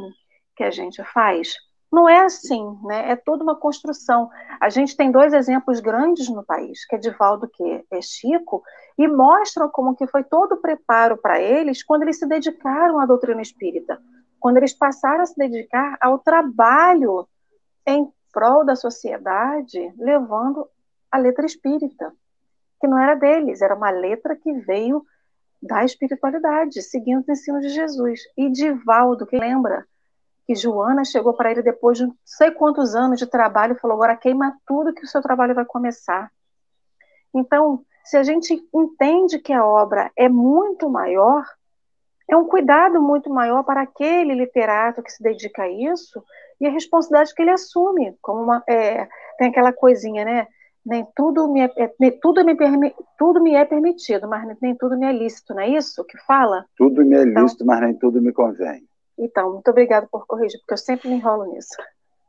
que 0.55 0.63
a 0.63 0.71
gente 0.71 1.03
faz? 1.05 1.55
Não 1.91 2.07
é 2.07 2.19
assim, 2.19 2.77
né? 2.83 3.11
É 3.11 3.15
toda 3.15 3.43
uma 3.43 3.55
construção. 3.55 4.29
A 4.61 4.69
gente 4.69 4.95
tem 4.95 5.11
dois 5.11 5.33
exemplos 5.33 5.79
grandes 5.79 6.29
no 6.29 6.43
país, 6.43 6.85
que 6.85 6.95
é 6.95 6.99
Divaldo, 6.99 7.49
que 7.51 7.83
é 7.89 8.01
Chico, 8.01 8.61
e 8.95 9.07
mostram 9.07 9.69
como 9.69 9.95
que 9.95 10.05
foi 10.05 10.23
todo 10.23 10.53
o 10.53 10.61
preparo 10.61 11.17
para 11.17 11.41
eles 11.41 11.83
quando 11.83 12.03
eles 12.03 12.19
se 12.19 12.27
dedicaram 12.27 12.99
à 12.99 13.07
doutrina 13.07 13.41
espírita, 13.41 13.99
quando 14.39 14.57
eles 14.57 14.73
passaram 14.73 15.23
a 15.23 15.25
se 15.25 15.35
dedicar 15.35 15.97
ao 15.99 16.19
trabalho 16.19 17.27
em 17.89 18.11
prol 18.31 18.65
da 18.65 18.75
sociedade, 18.75 19.93
levando 19.97 20.67
a 21.11 21.17
letra 21.17 21.45
espírita, 21.45 22.13
que 22.79 22.87
não 22.87 22.97
era 22.97 23.15
deles, 23.15 23.61
era 23.61 23.75
uma 23.75 23.89
letra 23.89 24.35
que 24.35 24.51
veio 24.53 25.03
da 25.61 25.83
espiritualidade, 25.83 26.81
seguindo 26.81 27.21
os 27.21 27.29
ensinos 27.29 27.61
de 27.61 27.69
Jesus. 27.69 28.21
E 28.37 28.49
Divaldo, 28.49 29.25
que 29.25 29.37
lembra 29.37 29.85
que 30.45 30.55
Joana 30.55 31.03
chegou 31.03 31.33
para 31.33 31.51
ele 31.51 31.61
depois 31.61 31.97
de 31.97 32.05
não 32.05 32.15
sei 32.23 32.51
quantos 32.51 32.95
anos 32.95 33.19
de 33.19 33.27
trabalho 33.27 33.75
e 33.75 33.79
falou: 33.79 33.95
agora 33.95 34.15
queima 34.15 34.57
tudo 34.65 34.93
que 34.93 35.03
o 35.03 35.07
seu 35.07 35.21
trabalho 35.21 35.53
vai 35.53 35.65
começar. 35.65 36.31
Então, 37.33 37.83
se 38.05 38.17
a 38.17 38.23
gente 38.23 38.67
entende 38.73 39.37
que 39.39 39.53
a 39.53 39.65
obra 39.65 40.11
é 40.15 40.29
muito 40.29 40.89
maior, 40.89 41.45
é 42.29 42.37
um 42.37 42.45
cuidado 42.45 43.01
muito 43.01 43.29
maior 43.29 43.63
para 43.63 43.81
aquele 43.81 44.35
literato 44.35 45.01
que 45.01 45.11
se 45.11 45.21
dedica 45.21 45.63
a 45.63 45.69
isso 45.69 46.23
e 46.61 46.67
a 46.67 46.71
responsabilidade 46.71 47.33
que 47.33 47.41
ele 47.41 47.51
assume, 47.51 48.15
como 48.21 48.43
uma, 48.43 48.63
é, 48.67 49.07
tem 49.37 49.49
aquela 49.49 49.73
coisinha, 49.73 50.23
né? 50.23 50.47
nem 50.85 51.05
tudo 51.15 51.47
me 51.47 51.61
é, 51.61 51.71
é 51.77 51.93
nem, 51.99 52.11
tudo 52.19 52.43
me 52.43 52.55
tudo 53.17 53.41
me 53.41 53.53
é 53.53 53.65
permitido, 53.65 54.27
mas 54.27 54.57
nem 54.61 54.75
tudo 54.75 54.97
me 54.97 55.05
é 55.05 55.11
lícito, 55.11 55.53
não 55.53 55.61
é 55.61 55.69
isso 55.69 56.03
que 56.05 56.17
fala? 56.19 56.65
Tudo 56.75 57.05
me 57.05 57.15
é 57.15 57.23
então, 57.23 57.43
lícito, 57.43 57.65
mas 57.65 57.81
nem 57.81 57.93
tudo 57.93 58.21
me 58.21 58.31
convém. 58.31 58.83
Então, 59.17 59.53
muito 59.53 59.69
obrigada 59.69 60.07
por 60.09 60.25
corrigir, 60.25 60.59
porque 60.61 60.73
eu 60.73 60.77
sempre 60.77 61.09
me 61.09 61.15
enrolo 61.15 61.51
nisso. 61.51 61.75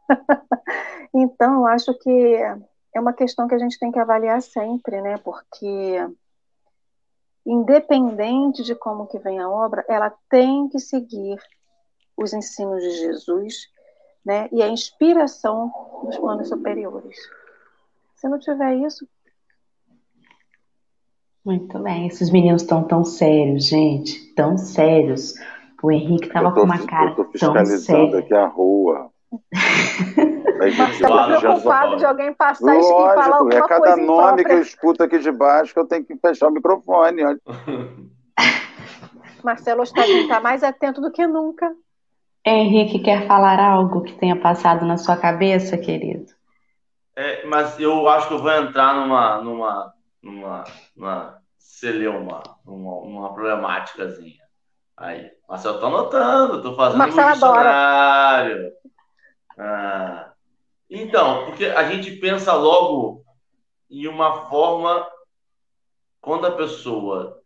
então, 1.14 1.66
acho 1.66 1.97
que 1.99 2.11
é 2.95 3.00
uma 3.00 3.12
questão 3.12 3.47
que 3.47 3.54
a 3.54 3.59
gente 3.59 3.78
tem 3.78 3.92
que 3.92 3.99
avaliar 3.99 4.42
sempre, 4.42 5.00
né? 5.00 5.16
Porque 5.19 6.04
independente 7.47 8.63
de 8.63 8.75
como 8.75 9.07
que 9.07 9.19
vem 9.19 9.39
a 9.39 9.49
obra, 9.49 9.85
ela 9.89 10.13
tem 10.29 10.69
que 10.69 10.79
seguir 10.79 11.39
os 12.17 12.33
ensinos 12.33 12.83
de 12.83 12.91
Jesus, 12.91 13.69
né? 14.25 14.49
E 14.53 14.63
a 14.63 14.69
inspiração 14.69 15.73
dos 16.05 16.19
planos 16.19 16.49
superiores. 16.49 17.17
Se 18.17 18.29
não 18.29 18.39
tiver 18.39 18.75
isso. 18.77 19.09
Muito 21.45 21.79
bem. 21.79 22.07
Esses 22.07 22.31
meninos 22.31 22.63
estão 22.63 22.85
tão 22.85 23.03
sérios, 23.03 23.67
gente. 23.67 24.35
Tão 24.35 24.59
sérios. 24.59 25.35
O 25.83 25.91
Henrique 25.91 26.27
estava 26.27 26.53
com 26.53 26.61
uma 26.61 26.87
cara 26.87 27.11
eu 27.13 27.17
tô 27.17 27.25
fiscalizando 27.25 27.87
tão 27.87 27.97
séria. 27.97 28.19
aqui 28.19 28.35
a 28.35 28.47
rua. 28.47 29.11
Marcelo 30.76 31.40
preocupado 31.40 31.97
de 31.97 32.05
alguém 32.05 32.35
passar 32.35 32.75
Lógico, 32.75 33.00
e 33.00 33.14
falar 33.14 33.37
alguma 33.37 33.55
é 33.55 33.69
cada 33.69 33.97
nome 33.97 34.45
que 34.45 34.52
eu 34.52 34.61
escuto 34.61 35.02
aqui 35.02 35.19
de 35.19 35.33
baixo 35.33 35.73
que 35.73 35.81
eu 35.81 35.87
tenho 35.87 36.05
que 36.05 36.17
fechar 36.17 36.49
o 36.49 36.52
microfone. 36.52 37.23
Marcelo 39.43 39.83
está 39.83 40.40
mais 40.40 40.62
atento 40.62 41.00
do 41.00 41.11
que 41.11 41.26
nunca. 41.26 41.75
Henrique, 42.45 42.99
quer 42.99 43.26
falar 43.26 43.59
algo 43.59 44.02
que 44.02 44.12
tenha 44.14 44.37
passado 44.37 44.85
na 44.87 44.97
sua 44.97 45.17
cabeça, 45.17 45.76
querido? 45.76 46.26
É, 47.17 47.45
mas 47.47 47.79
eu 47.79 48.09
acho 48.09 48.29
que 48.29 48.35
eu 48.35 48.38
vou 48.38 48.52
entrar 48.52 48.95
numa, 48.95 49.43
numa, 49.43 49.93
numa, 50.23 50.64
numa 50.97 51.38
celeuma, 51.59 52.43
numa, 52.64 53.07
numa 53.07 53.35
problemáticazinha. 53.35 54.40
Aí, 54.97 55.31
Marcelo, 55.49 55.81
tô 55.81 55.87
anotando, 55.87 56.62
tô 56.62 56.76
fazendo 56.76 56.99
Marcelo 56.99 57.29
um 57.29 57.33
dicionário. 57.33 58.73
Ah, 59.59 60.30
então, 60.91 61.47
porque 61.47 61.67
a 61.67 61.89
gente 61.89 62.17
pensa 62.17 62.53
logo 62.53 63.25
em 63.89 64.09
uma 64.09 64.51
forma 64.51 65.09
quando 66.21 66.47
a 66.47 66.57
pessoa 66.57 67.41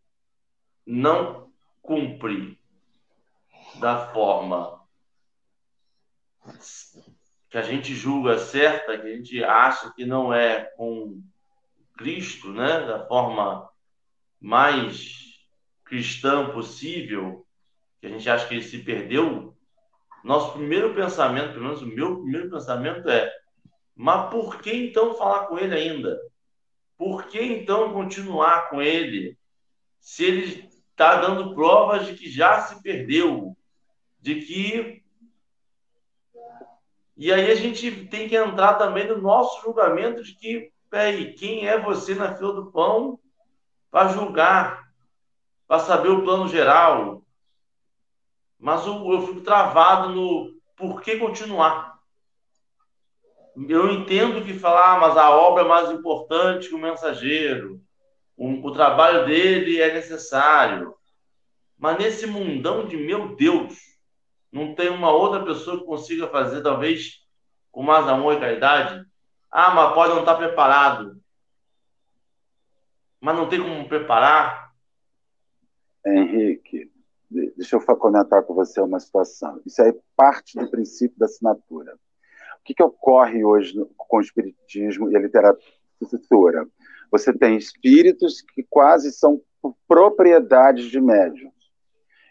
não 0.87 1.53
cumpre 1.83 2.59
da 3.79 4.09
forma 4.13 4.83
que 7.51 7.59
a 7.59 7.63
gente 7.63 7.95
julga 7.95 8.39
certa, 8.39 8.99
que 8.99 9.07
a 9.07 9.17
gente 9.17 9.45
acha 9.45 9.93
que 9.95 10.05
não 10.05 10.35
é 10.35 10.65
com 10.77 11.23
Cristo, 11.97 12.53
né, 12.53 12.81
da 12.81 13.07
forma 13.07 13.71
mais 14.41 15.39
cristã 15.85 16.51
possível, 16.51 17.47
que 18.01 18.07
a 18.07 18.11
gente 18.11 18.29
acha 18.29 18.49
que 18.49 18.55
ele 18.55 18.63
se 18.63 18.83
perdeu, 18.83 19.54
nosso 20.25 20.53
primeiro 20.55 20.95
pensamento, 20.95 21.53
pelo 21.53 21.65
menos 21.65 21.83
o 21.83 21.87
meu 21.87 22.23
primeiro 22.23 22.51
pensamento 22.51 23.09
é: 23.09 23.31
mas 23.95 24.31
por 24.31 24.61
que 24.61 24.73
então 24.73 25.15
falar 25.15 25.47
com 25.47 25.59
ele 25.59 25.75
ainda? 25.75 26.19
Por 26.97 27.27
que 27.27 27.41
então 27.41 27.93
continuar 27.93 28.71
com 28.71 28.81
ele 28.81 29.39
se 30.01 30.25
ele 30.25 30.69
está 30.91 31.21
dando 31.21 31.55
provas 31.55 32.07
de 32.07 32.15
que 32.15 32.31
já 32.31 32.61
se 32.63 32.83
perdeu, 32.83 33.57
de 34.21 34.37
que 34.37 35.05
e 37.17 37.33
aí 37.33 37.51
a 37.51 37.55
gente 37.55 38.07
tem 38.07 38.29
que 38.29 38.37
entrar 38.37 38.75
também 38.75 39.07
no 39.07 39.21
nosso 39.21 39.63
julgamento 39.63 40.23
de 40.23 40.35
que, 40.35 40.73
peraí, 40.91 41.33
quem 41.35 41.67
é 41.67 41.79
você 41.79 42.13
na 42.15 42.35
fila 42.35 42.53
do 42.53 42.73
pão 42.73 43.21
para 43.89 44.09
julgar, 44.09 44.89
para 45.69 45.79
saber 45.79 46.09
o 46.09 46.25
plano 46.25 46.49
geral? 46.49 47.24
Mas 48.65 48.87
eu 48.87 49.27
fico 49.27 49.43
travado 49.43 50.09
no 50.09 50.59
por 50.75 51.03
que 51.03 51.19
continuar. 51.19 51.99
Eu 53.69 53.91
entendo 53.93 54.43
que 54.43 54.55
falar, 54.55 54.95
ah, 54.95 55.01
mas 55.01 55.19
a 55.19 55.29
obra 55.29 55.65
é 55.65 55.69
mais 55.69 55.91
importante 55.91 56.71
que 56.71 56.75
o 56.75 56.79
mensageiro. 56.79 57.79
O, 58.35 58.67
o 58.67 58.73
trabalho 58.73 59.27
dele 59.27 59.83
é 59.83 59.93
necessário. 59.93 60.95
Mas 61.77 61.99
nesse 61.99 62.27
mundão 62.27 62.87
de 62.87 62.97
meu 62.97 63.37
Deus, 63.37 63.77
não 64.51 64.75
tem 64.75 64.89
uma 64.89 65.13
outra 65.13 65.45
pessoa 65.45 65.79
que 65.79 65.85
consiga 65.85 66.27
fazer, 66.29 66.63
talvez, 66.63 67.21
com 67.71 67.83
mais 67.83 68.09
amor 68.09 68.33
e 68.33 68.41
caridade? 68.41 69.05
Ah, 69.51 69.75
mas 69.75 69.93
pode 69.93 70.15
não 70.15 70.21
estar 70.21 70.37
preparado. 70.37 71.21
Mas 73.21 73.37
não 73.37 73.47
tem 73.47 73.61
como 73.61 73.87
preparar? 73.87 74.73
Henrique, 76.07 76.64
deixa 77.65 77.77
eu 77.77 77.97
comentar 77.97 78.43
com 78.43 78.55
você 78.55 78.81
uma 78.81 79.01
situação. 79.01 79.61
Isso 79.65 79.81
é 79.81 79.95
parte 80.15 80.59
do 80.59 80.71
princípio 80.71 81.19
da 81.19 81.25
assinatura. 81.25 81.95
O 81.95 82.65
que, 82.65 82.75
que 82.75 82.83
ocorre 82.83 83.43
hoje 83.43 83.75
com 83.97 84.19
o 84.19 84.21
espiritismo 84.21 85.11
e 85.11 85.17
a 85.17 85.21
literatura? 85.21 86.69
Você 87.11 87.33
tem 87.33 87.57
espíritos 87.57 88.43
que 88.43 88.63
quase 88.69 89.13
são 89.13 89.41
propriedades 89.89 90.87
de 90.87 91.01
médiums. 91.01 91.55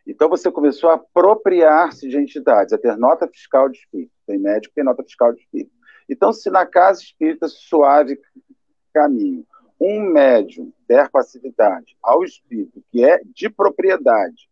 Então 0.06 0.30
você 0.30 0.52
começou 0.52 0.92
a 0.92 0.96
apropriar-se 0.96 2.08
de 2.08 2.18
entidades, 2.18 2.74
a 2.74 2.78
ter 2.78 2.96
nota 2.96 3.28
fiscal 3.28 3.70
de 3.70 3.80
espírito. 3.80 4.12
Tem 4.28 4.38
médico 4.38 4.70
que 4.70 4.76
tem 4.76 4.84
nota 4.84 5.04
fiscal 5.04 5.34
de 5.34 5.42
espírito. 5.42 5.72
Então, 6.10 6.34
se 6.34 6.50
na 6.50 6.66
casa 6.66 7.02
espírita 7.02 7.48
suave 7.48 8.20
caminho, 8.94 9.48
um 9.80 10.02
médium 10.02 10.72
der 10.88 11.10
passividade 11.10 11.98
ao 12.04 12.24
espírito 12.24 12.84
que 12.92 13.04
é 13.04 13.22
de 13.24 13.50
propriedade, 13.50 14.50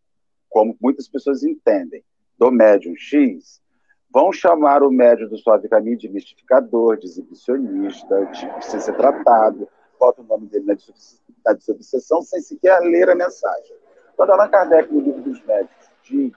como 0.52 0.76
muitas 0.80 1.08
pessoas 1.08 1.42
entendem, 1.42 2.04
do 2.38 2.50
médium 2.50 2.94
X, 2.94 3.60
vão 4.12 4.32
chamar 4.32 4.82
o 4.82 4.90
médium 4.90 5.28
do 5.28 5.38
suave 5.38 5.68
caminho 5.68 5.96
de 5.96 6.08
mistificador, 6.08 6.98
de 6.98 7.06
exibicionista, 7.06 8.26
de 8.26 8.46
precisa 8.46 8.80
ser 8.80 8.96
tratado, 8.96 9.66
bota 9.98 10.20
o 10.20 10.24
nome 10.24 10.46
dele 10.46 10.76
na 11.44 11.54
desobsessão 11.54 12.20
sem 12.22 12.40
sequer 12.40 12.80
ler 12.80 13.08
a 13.08 13.14
mensagem. 13.14 13.76
Quando 14.14 14.30
Allan 14.30 14.48
Kardec, 14.48 14.92
no 14.92 15.00
livro 15.00 15.22
dos 15.22 15.42
médicos, 15.44 15.90
diz 16.04 16.32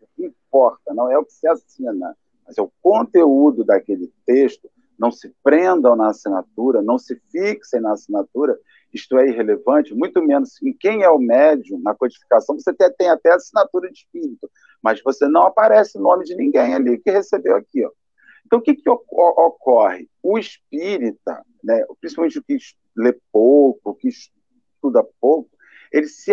o 0.00 0.06
que 0.16 0.26
importa 0.26 0.92
não 0.92 1.10
é 1.10 1.18
o 1.18 1.24
que 1.24 1.32
se 1.32 1.46
assina, 1.46 2.16
mas 2.46 2.58
é 2.58 2.62
o 2.62 2.70
conteúdo 2.82 3.64
daquele 3.64 4.12
texto, 4.26 4.70
não 4.98 5.10
se 5.10 5.34
prendam 5.42 5.96
na 5.96 6.08
assinatura, 6.08 6.82
não 6.82 6.98
se 6.98 7.20
fixem 7.30 7.80
na 7.80 7.92
assinatura, 7.92 8.58
isto 8.94 9.18
é 9.18 9.28
irrelevante, 9.28 9.94
muito 9.94 10.22
menos 10.22 10.62
em 10.62 10.72
quem 10.72 11.02
é 11.02 11.10
o 11.10 11.18
médium, 11.18 11.80
na 11.80 11.94
codificação, 11.94 12.58
você 12.58 12.72
tem, 12.72 12.88
tem 12.92 13.10
até 13.10 13.32
assinatura 13.32 13.90
de 13.90 13.98
espírito, 13.98 14.48
mas 14.80 15.02
você 15.02 15.26
não 15.26 15.42
aparece 15.42 15.98
o 15.98 16.00
nome 16.00 16.24
de 16.24 16.36
ninguém 16.36 16.74
ali 16.74 16.98
que 16.98 17.10
recebeu 17.10 17.56
aqui. 17.56 17.84
Ó. 17.84 17.90
Então, 18.46 18.60
o 18.60 18.62
que, 18.62 18.74
que 18.74 18.88
ocorre? 18.88 20.08
O 20.22 20.38
espírita, 20.38 21.44
né, 21.62 21.84
principalmente 22.00 22.38
o 22.38 22.42
que 22.42 22.56
lê 22.96 23.18
pouco, 23.32 23.90
o 23.90 23.94
que 23.94 24.08
estuda 24.08 25.04
pouco, 25.20 25.50
ele 25.92 26.06
se 26.06 26.32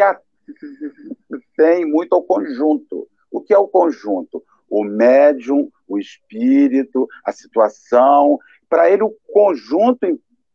tem 1.55 1.85
muito 1.85 2.13
ao 2.13 2.23
conjunto. 2.23 3.07
O 3.31 3.41
que 3.41 3.53
é 3.53 3.57
o 3.57 3.67
conjunto? 3.67 4.43
O 4.69 4.83
médium, 4.83 5.71
o 5.87 5.97
espírito, 5.97 7.07
a 7.25 7.31
situação. 7.31 8.37
Para 8.69 8.89
ele, 8.89 9.03
o 9.03 9.15
conjunto 9.31 10.05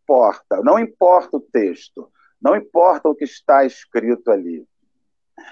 importa, 0.07 0.62
não 0.62 0.79
importa 0.79 1.37
o 1.37 1.40
texto, 1.40 2.09
não 2.40 2.55
importa 2.55 3.09
o 3.09 3.14
que 3.14 3.25
está 3.25 3.64
escrito 3.64 4.31
ali. 4.31 4.64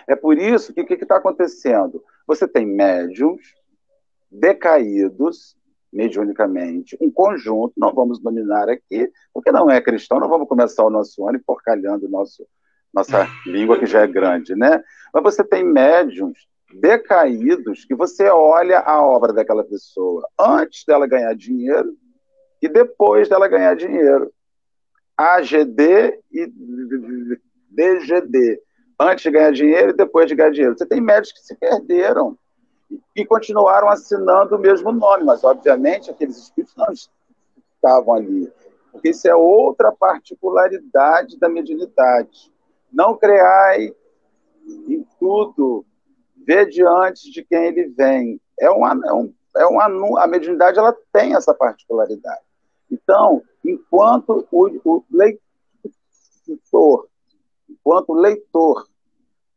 É 0.07 0.15
por 0.15 0.39
isso 0.39 0.73
que 0.73 0.81
o 0.81 0.87
que 0.87 0.95
está 0.95 1.17
acontecendo? 1.17 2.03
Você 2.27 2.47
tem 2.47 2.65
médiums 2.65 3.43
decaídos 4.31 5.57
mediunicamente, 5.93 6.97
um 7.01 7.11
conjunto, 7.11 7.73
não 7.77 7.93
vamos 7.93 8.19
dominar 8.19 8.69
aqui, 8.69 9.11
porque 9.33 9.53
não 9.53 9.71
é 9.71 9.81
cristão, 9.81 10.19
não 10.19 10.29
vamos 10.29 10.49
começar 10.49 10.85
o 10.85 10.91
nosso 10.91 11.29
ano 11.29 11.41
porcalhando 11.45 12.09
nosso 12.09 12.47
nossa 12.93 13.27
língua 13.45 13.77
que 13.77 13.87
já 13.87 14.03
é 14.03 14.07
grande, 14.07 14.55
né? 14.55 14.83
Mas 15.13 15.23
você 15.23 15.43
tem 15.43 15.65
médiums 15.65 16.47
decaídos 16.73 17.85
que 17.85 17.95
você 17.95 18.29
olha 18.29 18.79
a 18.81 19.03
obra 19.05 19.33
daquela 19.33 19.65
pessoa 19.65 20.25
antes 20.39 20.85
dela 20.87 21.07
ganhar 21.07 21.35
dinheiro 21.35 21.97
e 22.63 22.69
depois 22.69 23.29
dela 23.29 23.47
ganhar 23.47 23.75
dinheiro. 23.77 24.33
AGD 25.17 26.21
e 26.33 26.53
DGD. 27.71 28.61
Antes 28.99 29.25
de 29.25 29.31
ganhar 29.31 29.53
dinheiro 29.53 29.91
e 29.91 29.97
depois 29.97 30.29
de 30.29 30.35
ganhar 30.35 30.51
dinheiro. 30.51 30.77
Você 30.77 30.87
tem 30.87 31.01
médicos 31.01 31.41
que 31.41 31.47
se 31.47 31.57
perderam 31.57 32.39
e 33.15 33.25
continuaram 33.25 33.89
assinando 33.89 34.57
o 34.57 34.59
mesmo 34.59 34.93
nome, 34.93 35.25
mas 35.25 35.43
obviamente 35.43 36.11
aqueles 36.11 36.37
espíritos 36.37 36.77
não 36.77 36.93
estavam 36.93 38.15
ali. 38.15 38.53
Porque 38.93 39.11
isso 39.11 39.27
é 39.29 39.35
outra 39.35 39.91
particularidade 39.91 41.39
da 41.39 41.49
mediunidade. 41.49 42.53
Não 42.93 43.17
creai 43.17 43.93
em 44.89 45.05
tudo, 45.19 45.85
vê 46.47 46.65
diante 46.65 47.31
de 47.31 47.43
quem 47.43 47.67
ele 47.67 47.89
vem. 47.89 48.41
É 48.59 48.71
uma, 48.71 48.93
é 49.05 49.13
um, 49.13 49.35
é 49.57 49.67
uma, 49.67 50.23
a 50.23 50.27
mediunidade 50.29 50.79
ela 50.79 50.97
tem 51.13 51.35
essa 51.35 51.53
particularidade. 51.53 52.44
Então, 52.95 53.43
enquanto 53.65 54.47
o, 54.51 54.81
o 54.85 55.05
leitor, 55.11 57.09
enquanto 57.69 58.11
o 58.11 58.15
leitor 58.15 58.89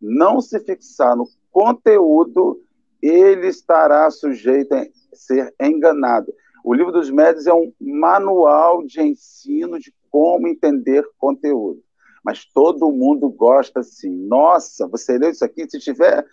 não 0.02 0.42
se 0.42 0.60
fixar 0.60 1.16
no 1.16 1.28
conteúdo, 1.52 2.62
ele 3.02 3.48
estará 3.48 4.10
sujeito 4.10 4.74
a 4.74 4.86
ser 5.14 5.54
enganado. 5.62 6.34
O 6.64 6.74
livro 6.74 6.92
dos 6.92 7.10
médios 7.10 7.48
é 7.48 7.54
um 7.54 7.72
manual 7.80 8.84
de 8.86 9.02
ensino 9.02 9.80
de 9.80 9.94
como 10.10 10.48
entender 10.48 11.08
conteúdo 11.18 11.82
mas 12.28 12.44
todo 12.44 12.92
mundo 12.92 13.30
gosta 13.30 13.80
assim. 13.80 14.10
Nossa, 14.10 14.86
você 14.86 15.18
leu 15.18 15.30
isso 15.30 15.46
aqui? 15.46 15.66
Se 15.70 15.80
tiver 15.80 16.26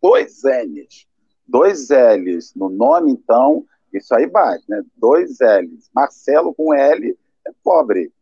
dois 0.00 0.42
L's, 0.44 1.08
dois 1.44 1.88
L's 1.88 2.54
no 2.54 2.68
nome, 2.68 3.10
então, 3.10 3.66
isso 3.92 4.14
aí 4.14 4.26
bate, 4.26 4.64
né? 4.68 4.82
Dois 4.96 5.38
L's. 5.40 5.90
Marcelo 5.94 6.54
com 6.54 6.74
L 6.74 7.18
é 7.46 7.50
pobre. 7.62 8.12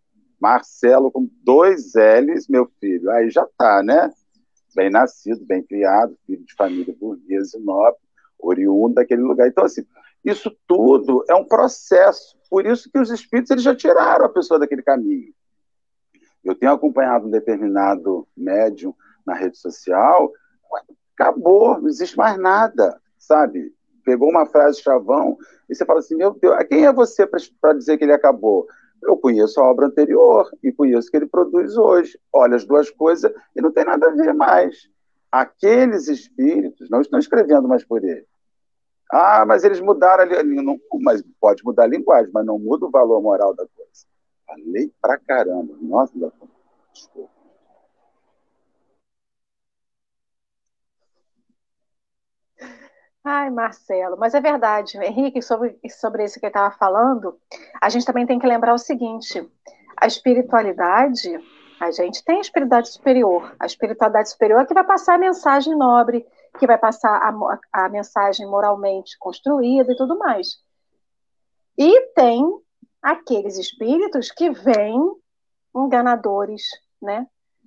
Marcelo 0.40 1.10
com 1.10 1.28
dois 1.42 1.94
L's, 1.94 2.46
meu 2.48 2.70
filho, 2.78 3.10
aí 3.10 3.30
já 3.30 3.46
tá, 3.56 3.82
né? 3.82 4.12
Bem 4.74 4.90
nascido, 4.90 5.44
bem 5.44 5.62
criado, 5.62 6.16
filho 6.26 6.44
de 6.44 6.54
família 6.54 6.94
burguesa 6.98 7.58
e 7.58 7.62
nobre. 7.62 7.98
oriundo 8.38 8.94
daquele 8.94 9.22
lugar. 9.22 9.48
Então, 9.48 9.64
assim, 9.64 9.84
isso 10.24 10.54
tudo 10.66 11.24
é 11.28 11.34
um 11.34 11.44
processo. 11.44 12.36
Por 12.50 12.66
isso 12.66 12.90
que 12.90 12.98
os 12.98 13.10
espíritos 13.10 13.50
eles 13.50 13.62
já 13.62 13.74
tiraram 13.74 14.26
a 14.26 14.28
pessoa 14.28 14.60
daquele 14.60 14.82
caminho. 14.82 15.32
Eu 16.44 16.54
tenho 16.54 16.72
acompanhado 16.72 17.26
um 17.26 17.30
determinado 17.30 18.28
médium 18.36 18.94
na 19.26 19.34
rede 19.34 19.58
social, 19.58 20.32
acabou, 21.14 21.80
não 21.80 21.88
existe 21.88 22.16
mais 22.16 22.38
nada, 22.38 23.00
sabe? 23.18 23.74
Pegou 24.06 24.30
uma 24.30 24.46
frase 24.46 24.80
chavão 24.80 25.36
e 25.68 25.74
você 25.74 25.84
fala 25.84 25.98
assim: 25.98 26.14
meu 26.14 26.32
Deus, 26.32 26.56
quem 26.68 26.86
é 26.86 26.92
você 26.92 27.26
para 27.26 27.72
dizer 27.72 27.98
que 27.98 28.04
ele 28.04 28.12
acabou? 28.12 28.68
Eu 29.02 29.16
conheço 29.16 29.60
a 29.60 29.68
obra 29.68 29.86
anterior 29.86 30.48
e 30.62 30.72
conheço 30.72 31.08
o 31.08 31.10
que 31.10 31.16
ele 31.16 31.26
produz 31.26 31.76
hoje. 31.76 32.16
Olha 32.32 32.54
as 32.54 32.64
duas 32.64 32.88
coisas 32.88 33.32
e 33.54 33.60
não 33.60 33.72
tem 33.72 33.84
nada 33.84 34.06
a 34.06 34.10
ver 34.10 34.32
mais. 34.32 34.88
Aqueles 35.30 36.06
espíritos 36.06 36.88
não 36.88 37.00
estão 37.00 37.18
escrevendo 37.18 37.66
mais 37.66 37.84
por 37.84 38.04
ele. 38.04 38.24
Ah, 39.10 39.44
mas 39.44 39.64
eles 39.64 39.80
mudaram 39.80 40.22
a 40.22 40.42
língua. 40.42 40.76
Mas 41.00 41.24
pode 41.40 41.64
mudar 41.64 41.82
a 41.82 41.88
linguagem, 41.88 42.30
mas 42.32 42.46
não 42.46 42.60
muda 42.60 42.86
o 42.86 42.90
valor 42.90 43.20
moral 43.20 43.54
da 43.54 43.66
coisa. 43.66 44.06
Falei 44.46 44.92
pra 45.02 45.18
caramba. 45.18 45.74
Nossa, 45.80 46.12
desculpa. 46.92 47.35
Ai, 53.28 53.50
Marcelo, 53.50 54.16
mas 54.16 54.34
é 54.34 54.40
verdade, 54.40 54.96
Henrique, 54.98 55.42
sobre, 55.42 55.76
sobre 55.90 56.22
isso 56.22 56.38
que 56.38 56.46
ele 56.46 56.50
estava 56.50 56.72
falando, 56.76 57.36
a 57.82 57.88
gente 57.88 58.06
também 58.06 58.24
tem 58.24 58.38
que 58.38 58.46
lembrar 58.46 58.72
o 58.72 58.78
seguinte: 58.78 59.44
a 59.96 60.06
espiritualidade, 60.06 61.36
a 61.80 61.90
gente 61.90 62.24
tem 62.24 62.38
a 62.38 62.40
espiritualidade 62.40 62.92
superior. 62.92 63.52
A 63.58 63.66
espiritualidade 63.66 64.30
superior 64.30 64.60
é 64.60 64.64
que 64.64 64.72
vai 64.72 64.84
passar 64.84 65.16
a 65.16 65.18
mensagem 65.18 65.74
nobre, 65.74 66.24
que 66.56 66.68
vai 66.68 66.78
passar 66.78 67.16
a, 67.16 67.58
a 67.72 67.88
mensagem 67.88 68.46
moralmente 68.46 69.18
construída 69.18 69.90
e 69.90 69.96
tudo 69.96 70.16
mais. 70.16 70.60
E 71.76 72.00
tem 72.14 72.44
aqueles 73.02 73.58
espíritos 73.58 74.30
que 74.30 74.50
vêm 74.50 75.00
enganadores, 75.74 76.62
né? 77.02 77.26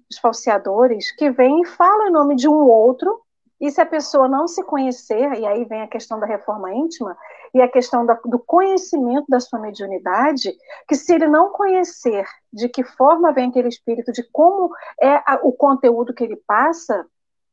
Os 0.09 0.17
falseadores 0.19 1.11
que 1.11 1.29
vêm 1.29 1.63
e 1.63 1.67
falam 1.67 2.07
em 2.07 2.11
nome 2.11 2.37
de 2.37 2.47
um 2.47 2.63
outro 2.63 3.25
e 3.59 3.69
se 3.69 3.81
a 3.81 3.85
pessoa 3.85 4.27
não 4.27 4.47
se 4.47 4.63
conhecer, 4.63 5.33
e 5.33 5.45
aí 5.45 5.65
vem 5.65 5.81
a 5.81 5.87
questão 5.87 6.19
da 6.19 6.25
reforma 6.25 6.73
íntima, 6.73 7.17
e 7.53 7.61
a 7.61 7.67
questão 7.67 8.05
da, 8.05 8.13
do 8.25 8.39
conhecimento 8.39 9.25
da 9.27 9.39
sua 9.39 9.59
mediunidade, 9.59 10.55
que 10.87 10.95
se 10.95 11.13
ele 11.13 11.27
não 11.27 11.51
conhecer 11.51 12.25
de 12.53 12.69
que 12.69 12.83
forma 12.83 13.33
vem 13.33 13.49
aquele 13.49 13.67
espírito, 13.67 14.11
de 14.11 14.23
como 14.31 14.73
é 15.01 15.15
a, 15.25 15.39
o 15.43 15.51
conteúdo 15.51 16.13
que 16.13 16.23
ele 16.23 16.37
passa, 16.47 17.05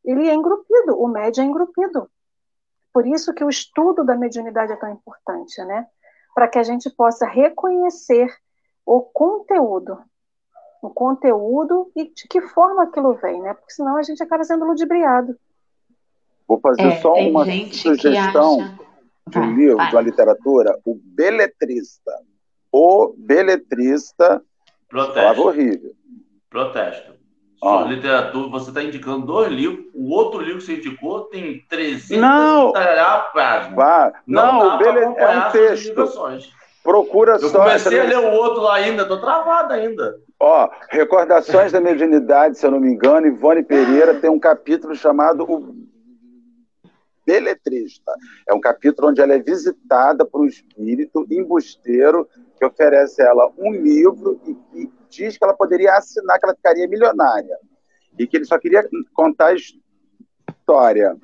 ele 0.04 0.28
é 0.28 0.34
engrupido, 0.34 1.00
o 1.00 1.08
médium 1.08 1.44
é 1.44 1.46
engrupido. 1.48 2.08
Por 2.92 3.06
isso 3.06 3.34
que 3.34 3.44
o 3.44 3.50
estudo 3.50 4.04
da 4.04 4.14
mediunidade 4.14 4.72
é 4.72 4.76
tão 4.76 4.90
importante, 4.90 5.62
né? 5.64 5.86
Para 6.34 6.48
que 6.48 6.58
a 6.58 6.62
gente 6.62 6.88
possa 6.88 7.26
reconhecer 7.26 8.32
o 8.84 9.02
conteúdo, 9.02 9.98
o 10.80 10.88
conteúdo 10.90 11.90
e 11.96 12.12
de 12.12 12.28
que 12.28 12.40
forma 12.40 12.84
aquilo 12.84 13.14
vem, 13.14 13.42
né? 13.42 13.54
Porque 13.54 13.72
senão 13.72 13.96
a 13.96 14.02
gente 14.02 14.22
acaba 14.22 14.44
sendo 14.44 14.64
ludibriado. 14.64 15.36
Vou 16.46 16.60
fazer 16.60 16.82
é, 16.82 17.00
só 17.00 17.14
uma 17.14 17.44
sugestão 17.72 18.60
acha... 18.60 18.78
de 19.28 19.38
um 19.38 19.56
livro, 19.56 19.76
vai. 19.76 19.88
de 19.88 19.96
uma 19.96 20.02
literatura, 20.02 20.78
o 20.84 20.94
Beletrista. 20.94 22.12
O 22.70 23.14
Beletrista. 23.16 24.42
Protesto. 24.88 25.42
horrível. 25.42 25.92
Protesto. 26.48 27.16
Sua 27.58 27.84
ah. 27.84 27.88
literatura, 27.88 28.48
você 28.50 28.68
está 28.68 28.82
indicando 28.82 29.26
dois 29.26 29.50
livros, 29.50 29.86
o 29.94 30.12
outro 30.12 30.40
livro 30.40 30.58
que 30.58 30.66
você 30.66 30.76
indicou 30.76 31.22
tem 31.22 31.64
300 31.68 32.20
não, 32.20 32.72
páginas. 32.72 33.74
Não, 34.26 34.52
não 34.58 34.74
o 34.74 34.78
Bele... 34.78 35.00
é 35.00 35.28
um 35.28 35.50
texto. 35.50 35.94
Procura 36.82 37.32
Eu 37.32 37.48
só. 37.48 37.58
comecei 37.58 37.98
a 37.98 38.04
ler 38.04 38.18
o 38.18 38.32
outro 38.32 38.62
lá 38.62 38.74
ainda, 38.74 39.02
estou 39.02 39.18
travado 39.18 39.72
ainda. 39.72 40.16
Ó, 40.38 40.68
Recordações 40.90 41.72
da 41.72 41.80
Mediunidade, 41.80 42.58
se 42.58 42.64
eu 42.64 42.70
não 42.70 42.78
me 42.78 42.92
engano, 42.92 43.26
Ivone 43.26 43.64
Pereira 43.64 44.14
tem 44.14 44.30
um 44.30 44.38
capítulo 44.38 44.94
chamado 44.94 45.42
O 45.50 45.74
Beletrista. 47.26 48.12
É 48.48 48.54
um 48.54 48.60
capítulo 48.60 49.08
onde 49.08 49.20
ela 49.20 49.34
é 49.34 49.38
visitada 49.38 50.24
por 50.24 50.42
um 50.42 50.46
espírito 50.46 51.26
embusteiro 51.28 52.28
que 52.56 52.64
oferece 52.64 53.20
a 53.20 53.26
ela 53.26 53.52
um 53.58 53.72
livro 53.72 54.40
e 54.46 54.54
que 54.54 54.92
diz 55.10 55.36
que 55.36 55.44
ela 55.44 55.52
poderia 55.52 55.94
assinar, 55.94 56.38
que 56.38 56.46
ela 56.46 56.54
ficaria 56.54 56.86
milionária. 56.86 57.58
E 58.18 58.26
que 58.26 58.36
ele 58.36 58.44
só 58.44 58.58
queria 58.58 58.88
contar 59.12 59.48
a 59.48 59.54
história. 59.54 61.16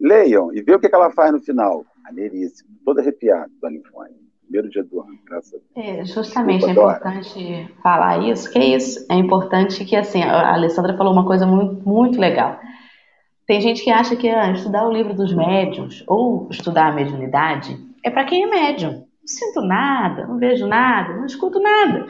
Leiam 0.00 0.52
e 0.52 0.60
vejam 0.60 0.78
o 0.78 0.80
que 0.80 0.92
ela 0.92 1.10
faz 1.12 1.32
no 1.32 1.40
final. 1.40 1.86
Maneiríssimo, 2.02 2.70
toda 2.84 3.00
arrepiada, 3.00 3.48
Dona 3.60 3.76
Ivone. 3.76 4.20
Primeiro 4.42 4.68
dia 4.68 4.82
do 4.82 5.00
ano, 5.00 5.18
graças 5.24 5.54
a 5.54 5.58
Deus. 5.80 5.86
É, 5.86 6.04
justamente, 6.04 6.66
Desculpa, 6.66 6.80
é 6.80 6.96
importante 6.96 7.74
falar 7.82 8.18
isso. 8.28 8.50
Que 8.50 8.58
é 8.58 8.76
isso? 8.76 9.06
É 9.10 9.14
importante 9.14 9.82
que, 9.84 9.96
assim, 9.96 10.22
a 10.22 10.52
Alessandra 10.52 10.96
falou 10.96 11.12
uma 11.12 11.24
coisa 11.24 11.46
muito, 11.46 11.88
muito 11.88 12.20
legal 12.20 12.60
tem 13.46 13.60
gente 13.60 13.82
que 13.82 13.90
acha 13.90 14.16
que 14.16 14.28
ah, 14.28 14.52
estudar 14.52 14.86
o 14.86 14.92
livro 14.92 15.14
dos 15.14 15.34
médiums 15.34 16.04
ou 16.06 16.48
estudar 16.50 16.88
a 16.88 16.92
mediunidade 16.92 17.78
é 18.02 18.10
para 18.10 18.24
quem 18.24 18.44
é 18.44 18.46
médium. 18.46 18.92
Não 18.92 19.26
sinto 19.26 19.60
nada, 19.60 20.26
não 20.26 20.38
vejo 20.38 20.66
nada, 20.66 21.14
não 21.14 21.26
escuto 21.26 21.60
nada. 21.60 22.06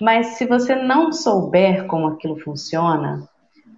Mas 0.00 0.38
se 0.38 0.46
você 0.46 0.74
não 0.74 1.12
souber 1.12 1.86
como 1.86 2.08
aquilo 2.08 2.36
funciona, 2.40 3.28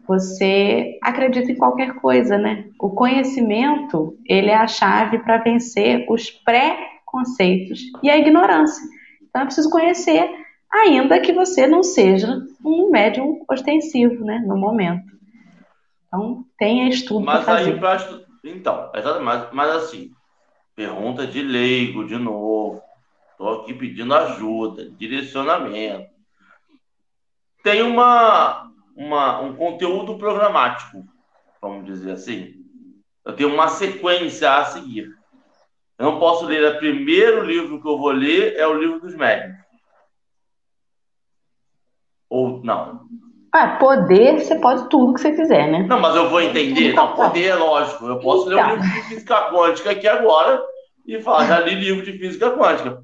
você 0.06 0.98
acredita 1.02 1.50
em 1.50 1.56
qualquer 1.56 1.94
coisa, 1.94 2.38
né? 2.38 2.66
O 2.78 2.90
conhecimento, 2.90 4.16
ele 4.26 4.50
é 4.50 4.56
a 4.56 4.66
chave 4.66 5.18
para 5.18 5.38
vencer 5.38 6.06
os 6.08 6.30
pré-conceitos 6.30 7.80
e 8.02 8.10
a 8.10 8.18
ignorância. 8.18 8.82
Então 9.22 9.42
é 9.42 9.44
preciso 9.46 9.70
conhecer, 9.70 10.30
ainda 10.72 11.20
que 11.20 11.32
você 11.32 11.66
não 11.66 11.82
seja 11.82 12.42
um 12.64 12.90
médium 12.90 13.42
ostensivo, 13.50 14.24
né, 14.24 14.42
no 14.46 14.56
momento. 14.56 15.12
Então, 16.14 16.46
tenha 16.56 16.88
estudo 16.88 17.24
para 17.24 17.42
fazer. 17.42 17.80
Mas 17.80 18.02
aí, 18.02 18.24
então, 18.44 18.90
mas, 19.22 19.52
mas 19.52 19.70
assim, 19.70 20.12
pergunta 20.76 21.26
de 21.26 21.42
leigo 21.42 22.06
de 22.06 22.16
novo. 22.16 22.82
Estou 23.32 23.62
aqui 23.62 23.74
pedindo 23.74 24.14
ajuda, 24.14 24.90
direcionamento. 24.90 26.08
Tem 27.64 27.82
uma, 27.82 28.70
uma, 28.94 29.40
um 29.40 29.56
conteúdo 29.56 30.16
programático, 30.16 31.04
vamos 31.60 31.84
dizer 31.84 32.12
assim. 32.12 32.54
Eu 33.24 33.34
tenho 33.34 33.52
uma 33.52 33.68
sequência 33.68 34.54
a 34.54 34.64
seguir. 34.66 35.08
Eu 35.98 36.06
não 36.06 36.20
posso 36.20 36.44
ler 36.44 36.76
o 36.76 36.78
primeiro 36.78 37.42
livro 37.42 37.80
que 37.80 37.88
eu 37.88 37.98
vou 37.98 38.12
ler 38.12 38.54
é 38.56 38.66
o 38.66 38.78
livro 38.78 39.00
dos 39.00 39.14
médicos. 39.14 39.64
Ou 42.28 42.62
não. 42.62 43.03
Ah, 43.56 43.76
poder, 43.76 44.40
você 44.40 44.56
pode 44.56 44.88
tudo 44.88 45.14
que 45.14 45.20
você 45.20 45.30
quiser, 45.30 45.70
né? 45.70 45.86
Não, 45.88 46.00
mas 46.00 46.16
eu 46.16 46.28
vou 46.28 46.40
entender. 46.40 46.92
Não, 46.92 47.14
poder 47.14 47.50
é 47.50 47.54
lógico. 47.54 48.04
Eu 48.04 48.18
posso 48.18 48.50
então. 48.50 48.56
ler 48.56 48.64
um 48.64 48.82
livro 48.82 48.82
de 48.82 49.02
física 49.02 49.42
quântica 49.42 49.90
aqui 49.92 50.08
agora 50.08 50.60
e 51.06 51.22
falar, 51.22 51.46
já 51.46 51.60
li 51.60 51.76
livro 51.76 52.04
de 52.04 52.18
física 52.18 52.50
quântica. 52.50 53.00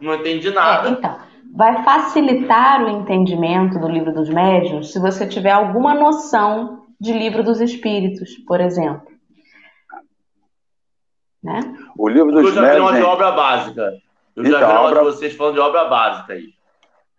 Não 0.00 0.14
entendi 0.14 0.50
nada. 0.52 0.88
É, 0.88 0.92
então, 0.92 1.18
vai 1.54 1.84
facilitar 1.84 2.82
o 2.82 2.88
entendimento 2.88 3.78
do 3.78 3.86
livro 3.86 4.10
dos 4.14 4.30
médiuns 4.30 4.90
se 4.90 4.98
você 4.98 5.26
tiver 5.26 5.50
alguma 5.50 5.92
noção 5.92 6.86
de 6.98 7.12
livro 7.12 7.44
dos 7.44 7.60
espíritos, 7.60 8.38
por 8.48 8.58
exemplo. 8.58 9.06
Né? 11.44 11.60
O 11.94 12.08
livro 12.08 12.32
dos 12.32 12.54
médiuns. 12.54 12.56
Eu 12.56 12.64
já 12.64 12.74
vi 12.74 12.80
uma 12.80 12.92
de 12.94 13.02
obra 13.02 13.32
básica. 13.32 13.92
Eu 14.34 14.46
então, 14.46 14.60
já 14.60 14.66
vi 14.66 14.72
uma 14.72 14.80
obra... 14.80 14.98
de 15.00 15.04
vocês 15.04 15.36
falando 15.36 15.54
de 15.56 15.60
obra 15.60 15.84
básica 15.84 16.32
aí. 16.32 16.58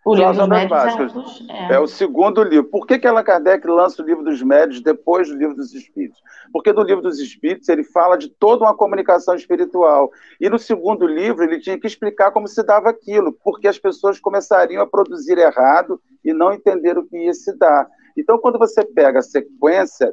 O 0.04 0.16
livro 0.16 0.34
dos 0.34 0.48
médios 0.48 1.46
é, 1.48 1.52
é. 1.52 1.74
é, 1.74 1.78
o 1.78 1.86
segundo 1.86 2.42
livro. 2.42 2.68
Por 2.68 2.86
que, 2.86 2.98
que 2.98 3.06
Allan 3.06 3.22
Kardec 3.22 3.64
lança 3.68 4.02
o 4.02 4.04
livro 4.04 4.24
dos 4.24 4.42
médios 4.42 4.82
depois 4.82 5.28
do 5.28 5.36
livro 5.36 5.54
dos 5.54 5.72
espíritos? 5.72 6.20
Porque 6.52 6.72
no 6.72 6.82
livro 6.82 7.02
dos 7.02 7.20
espíritos 7.20 7.68
ele 7.68 7.84
fala 7.84 8.16
de 8.16 8.28
toda 8.28 8.64
uma 8.64 8.76
comunicação 8.76 9.36
espiritual. 9.36 10.10
E 10.40 10.50
no 10.50 10.58
segundo 10.58 11.06
livro 11.06 11.44
ele 11.44 11.60
tinha 11.60 11.78
que 11.78 11.86
explicar 11.86 12.32
como 12.32 12.48
se 12.48 12.60
dava 12.64 12.90
aquilo, 12.90 13.32
porque 13.44 13.68
as 13.68 13.78
pessoas 13.78 14.18
começariam 14.18 14.82
a 14.82 14.86
produzir 14.86 15.38
errado 15.38 16.00
e 16.24 16.32
não 16.32 16.52
entender 16.52 16.98
o 16.98 17.06
que 17.06 17.16
ia 17.16 17.34
se 17.34 17.56
dar. 17.56 17.88
Então, 18.16 18.38
quando 18.38 18.58
você 18.58 18.84
pega 18.84 19.20
a 19.20 19.22
sequência 19.22 20.12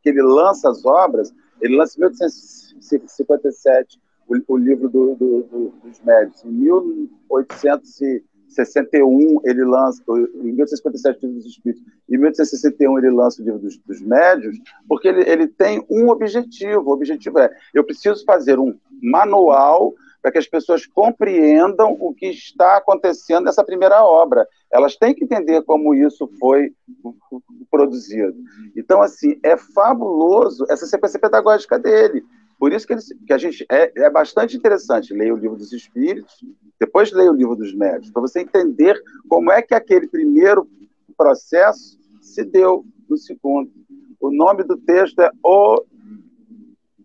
que 0.00 0.10
ele 0.10 0.22
lança 0.22 0.70
as 0.70 0.84
obras, 0.86 1.34
ele 1.60 1.76
lança 1.76 1.96
em 1.96 2.02
1857 2.02 4.00
o, 4.28 4.54
o 4.54 4.56
livro 4.56 4.88
do, 4.88 5.16
do, 5.16 5.42
do, 5.42 5.74
dos 5.82 6.00
médios, 6.02 6.44
em 6.44 6.50
1800 6.50 8.00
61 8.48 9.40
ele 9.44 9.64
lança, 9.64 10.02
em 10.08 10.52
1857 10.52 11.18
o 11.18 11.26
livro 11.26 11.42
dos 11.42 11.46
Espíritos, 11.52 11.84
em 12.08 12.16
1861 12.16 12.98
ele 12.98 13.10
lança 13.10 13.42
o 13.42 13.44
livro 13.44 13.60
dos, 13.60 13.78
dos 13.78 14.00
médios, 14.00 14.56
porque 14.88 15.08
ele, 15.08 15.28
ele 15.28 15.46
tem 15.46 15.84
um 15.90 16.08
objetivo, 16.08 16.90
o 16.90 16.92
objetivo 16.92 17.38
é, 17.38 17.50
eu 17.74 17.84
preciso 17.84 18.24
fazer 18.24 18.58
um 18.58 18.74
manual 19.02 19.94
para 20.20 20.32
que 20.32 20.38
as 20.38 20.48
pessoas 20.48 20.84
compreendam 20.86 21.96
o 22.00 22.12
que 22.12 22.26
está 22.26 22.76
acontecendo 22.76 23.44
nessa 23.44 23.64
primeira 23.64 24.02
obra. 24.02 24.46
Elas 24.70 24.96
têm 24.96 25.14
que 25.14 25.24
entender 25.24 25.62
como 25.62 25.94
isso 25.94 26.28
foi 26.38 26.72
produzido. 27.70 28.36
Então, 28.76 29.00
assim, 29.00 29.38
é 29.42 29.56
fabuloso 29.56 30.66
essa 30.68 30.86
sequência 30.86 31.20
pedagógica 31.20 31.78
dele. 31.78 32.24
Por 32.58 32.72
isso 32.72 32.86
que, 32.86 32.92
ele, 32.92 33.02
que 33.26 33.32
a 33.32 33.38
gente 33.38 33.64
é, 33.70 33.92
é 34.04 34.10
bastante 34.10 34.56
interessante 34.56 35.14
ler 35.14 35.32
o 35.32 35.36
livro 35.36 35.56
dos 35.56 35.72
Espíritos, 35.72 36.44
depois 36.78 37.12
ler 37.12 37.30
o 37.30 37.34
livro 37.34 37.54
dos 37.54 37.72
Médios, 37.72 38.10
para 38.10 38.22
você 38.22 38.40
entender 38.40 39.00
como 39.28 39.52
é 39.52 39.62
que 39.62 39.74
aquele 39.74 40.08
primeiro 40.08 40.68
processo 41.16 41.98
se 42.20 42.44
deu 42.44 42.84
no 43.08 43.16
segundo. 43.16 43.70
O 44.20 44.30
nome 44.30 44.64
do 44.64 44.76
texto 44.76 45.20
é 45.20 45.30
O 45.42 45.84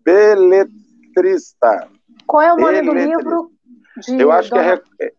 Beletrista. 0.04 1.88
Qual 2.26 2.42
é 2.42 2.52
o 2.52 2.56
nome 2.56 2.82
Beletrista. 2.82 2.92
do 2.92 3.18
livro? 3.18 3.50
De 3.98 4.20
Eu 4.20 4.32
acho 4.32 4.50
Dona... 4.50 4.78
que 4.78 5.04
é 5.04 5.12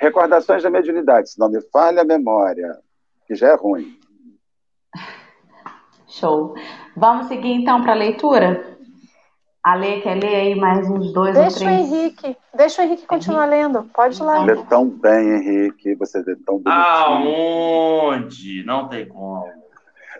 Recordações 0.00 0.64
da 0.64 0.70
Mediunidade, 0.70 1.30
se 1.30 1.38
não 1.38 1.48
me 1.48 1.60
falha 1.70 2.02
a 2.02 2.04
memória, 2.04 2.76
que 3.26 3.36
já 3.36 3.50
é 3.50 3.54
ruim. 3.54 3.96
Show. 6.08 6.54
Vamos 6.96 7.26
seguir 7.26 7.52
então 7.52 7.82
para 7.82 7.92
a 7.92 7.96
leitura? 7.96 8.71
A 9.62 9.76
Lê 9.76 10.00
quer 10.00 10.20
ler 10.20 10.34
aí 10.34 10.54
mais 10.56 10.90
uns 10.90 11.12
dois 11.12 11.34
deixa 11.34 11.50
ou 11.50 11.54
três? 11.54 11.88
Deixa 11.88 11.94
o 11.94 11.96
Henrique, 11.96 12.36
deixa 12.52 12.82
o 12.82 12.84
Henrique 12.84 13.06
continuar 13.06 13.44
lendo. 13.44 13.84
Pode 13.94 14.20
ir 14.20 14.24
lá. 14.24 14.44
Lê 14.44 14.56
tão 14.64 14.88
bem, 14.88 15.36
Henrique, 15.36 15.94
você 15.94 16.18
lê 16.18 16.34
tão 16.34 16.58
bonitinho. 16.58 16.84
Aonde? 16.84 18.64
Não 18.64 18.88
tem 18.88 19.06
como. 19.06 19.46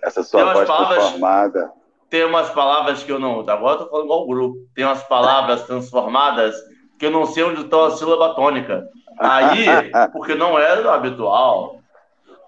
Essa 0.00 0.22
sua 0.22 0.52
voz 0.52 0.68
palavras, 0.68 0.98
transformada. 0.98 1.72
Tem 2.08 2.24
umas 2.24 2.50
palavras 2.50 3.02
que 3.02 3.10
eu 3.10 3.18
não... 3.18 3.40
Agora 3.40 3.80
eu 3.80 3.84
tô 3.84 3.90
falando 3.90 4.04
igual 4.04 4.22
o 4.22 4.26
grupo. 4.28 4.58
Tem 4.76 4.84
umas 4.84 5.02
palavras 5.02 5.62
transformadas 5.66 6.54
que 6.96 7.06
eu 7.06 7.10
não 7.10 7.26
sei 7.26 7.42
onde 7.42 7.62
está 7.62 7.86
a 7.86 7.90
sílaba 7.90 8.34
tônica. 8.34 8.86
Aí, 9.18 9.66
porque 10.12 10.36
não 10.36 10.56
era 10.56 10.94
habitual. 10.94 11.80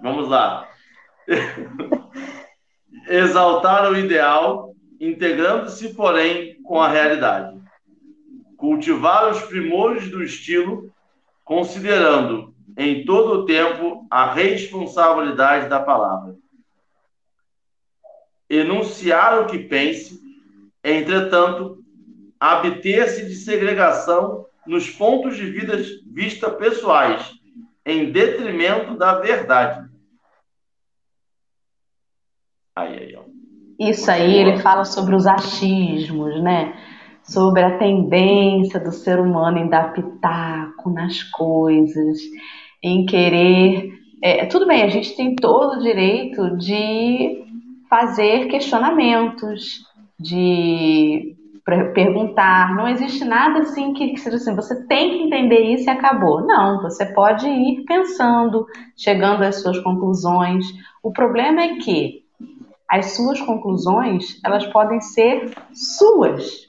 Vamos 0.01 0.29
lá. 0.29 0.69
Exaltar 3.09 3.91
o 3.91 3.97
ideal 3.97 4.74
integrando-se, 5.01 5.95
porém, 5.95 6.63
com 6.63 6.81
a 6.81 6.89
realidade. 6.89 7.61
Cultivar 8.57 9.31
os 9.31 9.43
primores 9.43 10.11
do 10.11 10.23
estilo, 10.23 10.93
considerando 11.45 12.55
em 12.77 13.05
todo 13.05 13.41
o 13.41 13.47
tempo 13.47 14.07
a 14.11 14.33
responsabilidade 14.33 15.69
da 15.69 15.81
palavra. 15.81 16.37
Enunciar 18.49 19.41
o 19.41 19.47
que 19.47 19.59
pense, 19.59 20.21
entretanto, 20.83 21.83
abter-se 22.39 23.27
de 23.27 23.35
segregação 23.35 24.47
nos 24.67 24.91
pontos 24.91 25.37
de 25.37 25.47
vida, 25.47 25.77
vista 26.07 26.51
pessoais, 26.51 27.33
em 27.85 28.11
detrimento 28.11 28.97
da 28.97 29.21
verdade. 29.21 29.89
Aí, 32.75 33.14
ó. 33.14 33.14
Isso 33.79 34.11
aí, 34.11 34.37
ele 34.37 34.59
fala 34.59 34.85
sobre 34.85 35.15
os 35.15 35.27
achismos, 35.27 36.41
né? 36.43 36.75
Sobre 37.23 37.63
a 37.63 37.79
tendência 37.79 38.79
do 38.79 38.93
ser 38.93 39.19
humano 39.19 39.59
em 39.59 39.69
dar 39.69 39.93
pitaco 39.93 40.91
nas 40.91 41.23
coisas, 41.23 42.19
em 42.83 43.05
querer. 43.07 43.93
É, 44.23 44.47
tudo 44.47 44.67
bem, 44.67 44.83
a 44.83 44.89
gente 44.89 45.17
tem 45.17 45.35
todo 45.35 45.79
o 45.79 45.83
direito 45.83 46.57
de 46.57 47.43
fazer 47.89 48.47
questionamentos, 48.49 49.81
de 50.19 51.35
perguntar. 51.95 52.77
Não 52.77 52.87
existe 52.87 53.25
nada 53.25 53.61
assim 53.61 53.95
que 53.95 54.17
seja 54.19 54.37
assim, 54.37 54.55
você 54.55 54.87
tem 54.87 55.11
que 55.11 55.23
entender 55.25 55.61
isso 55.61 55.89
e 55.89 55.91
acabou. 55.91 56.47
Não, 56.47 56.83
você 56.83 57.07
pode 57.07 57.49
ir 57.49 57.85
pensando, 57.85 58.67
chegando 58.97 59.43
às 59.43 59.63
suas 59.63 59.79
conclusões. 59.81 60.65
O 61.03 61.11
problema 61.11 61.63
é 61.63 61.77
que 61.77 62.24
as 62.95 63.17
suas 63.17 63.41
conclusões, 63.41 64.41
elas 64.45 64.65
podem 64.69 65.01
ser 65.01 65.53
suas. 65.73 66.69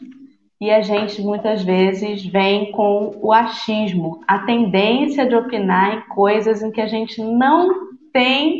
E 0.59 0.71
a 0.71 0.81
gente 0.81 1.21
muitas 1.21 1.61
vezes 1.61 2.25
vem 2.25 2.71
com 2.71 3.15
o 3.21 3.31
achismo, 3.31 4.19
a 4.27 4.39
tendência 4.39 5.27
de 5.27 5.35
opinar 5.35 5.97
em 5.97 6.01
coisas 6.09 6.63
em 6.63 6.71
que 6.71 6.81
a 6.81 6.87
gente 6.87 7.21
não 7.21 7.69
tem 8.11 8.59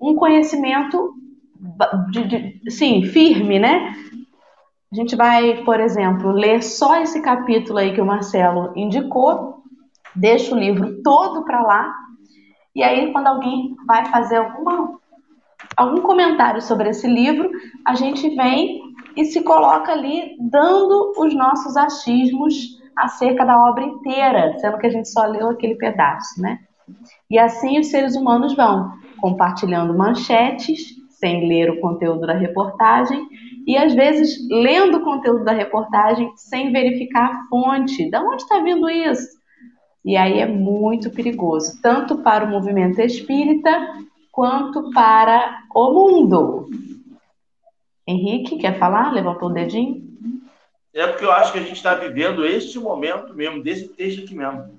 um 0.00 0.14
conhecimento 0.14 1.14
de, 2.12 2.28
de, 2.28 2.70
sim, 2.70 3.02
firme, 3.02 3.58
né? 3.58 3.92
A 4.92 4.94
gente 4.94 5.16
vai, 5.16 5.64
por 5.64 5.80
exemplo, 5.80 6.30
ler 6.30 6.62
só 6.62 7.02
esse 7.02 7.20
capítulo 7.20 7.80
aí 7.80 7.92
que 7.92 8.00
o 8.00 8.06
Marcelo 8.06 8.72
indicou, 8.76 9.64
deixa 10.14 10.54
o 10.54 10.58
livro 10.58 11.02
todo 11.02 11.44
para 11.44 11.60
lá, 11.60 11.92
e 12.72 12.84
aí 12.84 13.12
quando 13.12 13.26
alguém 13.26 13.74
vai 13.84 14.04
fazer 14.06 14.36
alguma 14.36 14.99
algum 15.76 16.02
comentário 16.02 16.60
sobre 16.60 16.90
esse 16.90 17.06
livro, 17.06 17.50
a 17.86 17.94
gente 17.94 18.28
vem 18.34 18.80
e 19.16 19.24
se 19.24 19.42
coloca 19.42 19.92
ali 19.92 20.36
dando 20.38 21.12
os 21.18 21.34
nossos 21.34 21.76
achismos 21.76 22.78
acerca 22.96 23.44
da 23.44 23.58
obra 23.68 23.84
inteira, 23.84 24.56
sendo 24.58 24.78
que 24.78 24.86
a 24.86 24.90
gente 24.90 25.08
só 25.08 25.26
leu 25.26 25.50
aquele 25.50 25.74
pedaço, 25.76 26.40
né? 26.40 26.58
E 27.30 27.38
assim 27.38 27.78
os 27.78 27.88
seres 27.88 28.16
humanos 28.16 28.54
vão 28.54 28.92
compartilhando 29.20 29.96
manchetes, 29.96 30.98
sem 31.08 31.46
ler 31.46 31.70
o 31.70 31.80
conteúdo 31.80 32.26
da 32.26 32.34
reportagem, 32.34 33.26
e 33.66 33.76
às 33.76 33.94
vezes 33.94 34.38
lendo 34.50 34.98
o 34.98 35.04
conteúdo 35.04 35.44
da 35.44 35.52
reportagem 35.52 36.32
sem 36.36 36.72
verificar 36.72 37.30
a 37.30 37.48
fonte. 37.48 38.10
Da 38.10 38.22
onde 38.22 38.42
está 38.42 38.58
vindo 38.60 38.88
isso? 38.88 39.38
E 40.04 40.16
aí 40.16 40.38
é 40.38 40.46
muito 40.46 41.10
perigoso, 41.10 41.78
tanto 41.82 42.22
para 42.22 42.44
o 42.44 42.48
movimento 42.48 43.00
espírita 43.00 43.70
quanto 44.30 44.90
para 44.90 45.62
o 45.74 45.92
mundo. 45.92 46.68
Henrique, 48.06 48.58
quer 48.58 48.78
falar? 48.78 49.12
Levantou 49.12 49.48
o 49.48 49.52
dedinho? 49.52 50.10
É 50.92 51.06
porque 51.06 51.24
eu 51.24 51.30
acho 51.30 51.52
que 51.52 51.58
a 51.58 51.62
gente 51.62 51.76
está 51.76 51.94
vivendo 51.94 52.44
este 52.44 52.78
momento 52.78 53.32
mesmo, 53.34 53.62
desse 53.62 53.88
texto 53.88 54.24
aqui 54.24 54.34
mesmo. 54.34 54.78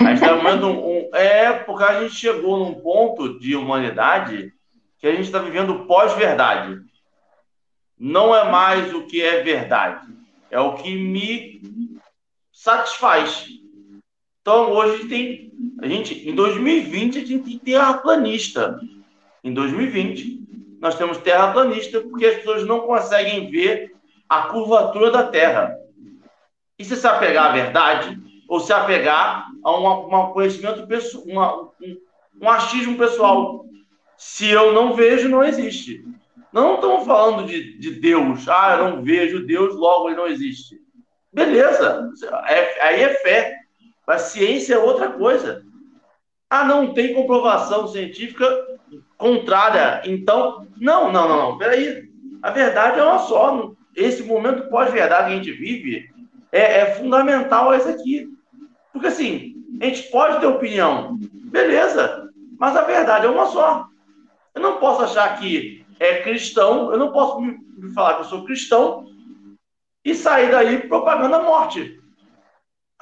A 0.00 0.14
gente 0.14 0.22
está 0.22 0.34
vivendo 0.34 0.66
um, 0.66 0.98
um, 0.98 1.14
É 1.14 1.52
porque 1.52 1.84
a 1.84 2.02
gente 2.02 2.14
chegou 2.14 2.58
num 2.58 2.74
ponto 2.74 3.38
de 3.38 3.56
humanidade 3.56 4.52
que 4.98 5.06
a 5.06 5.10
gente 5.10 5.24
está 5.24 5.38
vivendo 5.38 5.86
pós-verdade. 5.86 6.80
Não 7.98 8.34
é 8.34 8.50
mais 8.50 8.92
o 8.92 9.06
que 9.06 9.22
é 9.22 9.42
verdade, 9.42 10.06
é 10.50 10.60
o 10.60 10.74
que 10.74 10.94
me 10.94 11.62
satisfaz. 12.52 13.46
Então 14.40 14.72
hoje 14.72 15.08
tem 15.08 15.51
a 15.82 15.88
gente, 15.88 16.28
em 16.28 16.32
2020, 16.32 17.18
a 17.18 17.26
gente 17.26 17.42
tem 17.42 17.58
terraplanista. 17.58 18.78
Em 19.42 19.52
2020, 19.52 20.78
nós 20.80 20.94
temos 20.94 21.18
terraplanista 21.18 22.00
porque 22.00 22.24
as 22.24 22.36
pessoas 22.36 22.64
não 22.64 22.80
conseguem 22.80 23.50
ver 23.50 23.92
a 24.28 24.42
curvatura 24.42 25.10
da 25.10 25.24
Terra. 25.24 25.76
E 26.78 26.84
se 26.84 26.94
se 26.94 27.04
apegar 27.04 27.50
à 27.50 27.52
verdade, 27.52 28.16
ou 28.48 28.60
se 28.60 28.72
apegar 28.72 29.48
a 29.64 29.76
um 29.76 30.32
conhecimento 30.32 30.86
pessoal, 30.86 31.74
um, 31.80 31.96
um 32.40 32.48
achismo 32.48 32.96
pessoal. 32.96 33.66
Se 34.16 34.48
eu 34.48 34.72
não 34.72 34.94
vejo, 34.94 35.28
não 35.28 35.42
existe. 35.42 36.04
Não 36.52 36.76
estamos 36.76 37.04
falando 37.04 37.44
de, 37.44 37.76
de 37.78 37.90
Deus. 37.98 38.48
Ah, 38.48 38.76
eu 38.78 38.84
não 38.88 39.02
vejo 39.02 39.44
Deus, 39.44 39.74
logo 39.74 40.08
ele 40.08 40.16
não 40.16 40.28
existe. 40.28 40.80
Beleza. 41.32 42.08
Aí 42.80 43.02
é 43.02 43.14
fé. 43.14 43.56
A 44.06 44.18
ciência 44.18 44.74
é 44.74 44.78
outra 44.78 45.10
coisa. 45.10 45.64
Ah, 46.52 46.66
não 46.66 46.92
tem 46.92 47.14
comprovação 47.14 47.88
científica 47.88 48.44
contrária. 49.16 50.02
Então, 50.04 50.66
não, 50.78 51.10
não, 51.10 51.26
não, 51.26 51.50
não. 51.50 51.58
Peraí. 51.58 52.10
A 52.42 52.50
verdade 52.50 52.98
é 53.00 53.02
uma 53.02 53.20
só. 53.20 53.72
Esse 53.96 54.22
momento 54.22 54.68
pós-verdade 54.68 55.28
que 55.28 55.32
a 55.32 55.36
gente 55.36 55.50
vive 55.50 56.10
é, 56.52 56.80
é 56.80 56.94
fundamental 56.96 57.74
esse 57.74 57.88
aqui. 57.88 58.28
Porque 58.92 59.06
assim, 59.06 59.54
a 59.80 59.86
gente 59.86 60.02
pode 60.10 60.40
ter 60.40 60.46
opinião, 60.46 61.18
beleza, 61.32 62.28
mas 62.58 62.76
a 62.76 62.82
verdade 62.82 63.24
é 63.24 63.30
uma 63.30 63.46
só. 63.46 63.86
Eu 64.54 64.60
não 64.60 64.76
posso 64.76 65.04
achar 65.04 65.38
que 65.38 65.86
é 65.98 66.20
cristão, 66.20 66.92
eu 66.92 66.98
não 66.98 67.12
posso 67.12 67.40
me 67.40 67.56
falar 67.94 68.16
que 68.16 68.20
eu 68.20 68.26
sou 68.26 68.44
cristão 68.44 69.06
e 70.04 70.14
sair 70.14 70.50
daí 70.50 70.86
propagando 70.86 71.34
a 71.34 71.42
morte. 71.42 71.98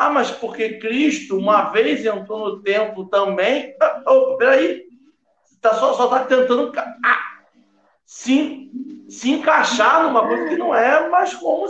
Ah, 0.00 0.08
mas 0.08 0.30
porque 0.30 0.78
Cristo 0.78 1.36
uma 1.36 1.64
vez 1.72 2.06
entrou 2.06 2.38
no 2.38 2.62
templo 2.62 3.04
também. 3.10 3.76
Oh, 4.06 4.34
peraí. 4.38 4.86
Tá, 5.60 5.74
só 5.74 5.92
está 5.92 6.24
tentando 6.24 6.72
ah, 7.04 7.42
se, 8.06 8.70
se 9.10 9.30
encaixar 9.30 10.04
numa 10.04 10.26
coisa 10.26 10.48
que 10.48 10.56
não 10.56 10.74
é, 10.74 11.06
mas 11.10 11.34
como. 11.34 11.66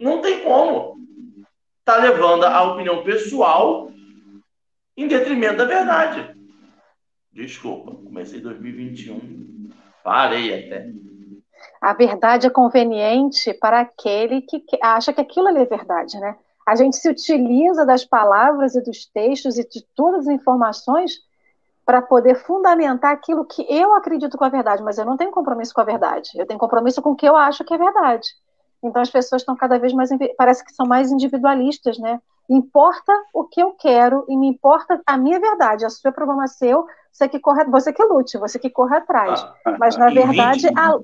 Não 0.00 0.20
tem 0.20 0.42
como. 0.42 0.96
Está 1.78 1.98
levando 1.98 2.42
a 2.42 2.72
opinião 2.72 3.04
pessoal 3.04 3.88
em 4.96 5.06
detrimento 5.06 5.58
da 5.58 5.64
verdade. 5.64 6.36
Desculpa, 7.32 7.94
comecei 7.94 8.40
2021. 8.40 9.70
Parei 10.02 10.66
até. 10.66 10.88
A 11.80 11.92
verdade 11.92 12.48
é 12.48 12.50
conveniente 12.50 13.54
para 13.54 13.78
aquele 13.78 14.42
que 14.42 14.60
acha 14.82 15.12
que 15.12 15.20
aquilo 15.20 15.46
é 15.50 15.64
verdade, 15.64 16.18
né? 16.18 16.36
A 16.66 16.74
gente 16.74 16.96
se 16.96 17.08
utiliza 17.08 17.84
das 17.84 18.04
palavras 18.04 18.74
e 18.74 18.82
dos 18.82 19.06
textos 19.06 19.58
e 19.58 19.68
de 19.68 19.84
todas 19.94 20.26
as 20.26 20.34
informações 20.34 21.20
para 21.84 22.00
poder 22.00 22.36
fundamentar 22.36 23.12
aquilo 23.12 23.44
que 23.44 23.66
eu 23.68 23.92
acredito 23.92 24.38
com 24.38 24.44
a 24.44 24.48
verdade, 24.48 24.82
mas 24.82 24.96
eu 24.96 25.04
não 25.04 25.16
tenho 25.16 25.30
compromisso 25.30 25.74
com 25.74 25.82
a 25.82 25.84
verdade. 25.84 26.30
Eu 26.34 26.46
tenho 26.46 26.58
compromisso 26.58 27.02
com 27.02 27.10
o 27.10 27.16
que 27.16 27.28
eu 27.28 27.36
acho 27.36 27.62
que 27.64 27.74
é 27.74 27.78
verdade. 27.78 28.26
Então 28.82 29.02
as 29.02 29.10
pessoas 29.10 29.42
estão 29.42 29.56
cada 29.56 29.78
vez 29.78 29.92
mais, 29.92 30.10
parece 30.36 30.64
que 30.64 30.72
são 30.72 30.86
mais 30.86 31.12
individualistas, 31.12 31.98
né? 31.98 32.20
Importa 32.48 33.12
o 33.32 33.44
que 33.44 33.60
eu 33.60 33.72
quero 33.72 34.24
e 34.28 34.36
me 34.36 34.46
importa 34.48 35.00
a 35.06 35.16
minha 35.16 35.40
verdade. 35.40 35.84
A 35.84 35.90
sua 35.90 36.12
problema 36.12 36.44
é 36.44 36.48
seu, 36.48 36.86
você 37.10 37.28
que 37.28 37.38
corre, 37.38 37.64
você 37.64 37.92
que 37.92 38.04
lute, 38.04 38.36
você 38.38 38.58
que 38.58 38.68
corre 38.68 38.96
atrás. 38.96 39.40
Ah, 39.40 39.54
ah 39.66 39.76
Mas 39.78 39.96
na 39.96 40.10
verdade, 40.10 40.68
20, 40.68 40.78
a... 40.78 40.98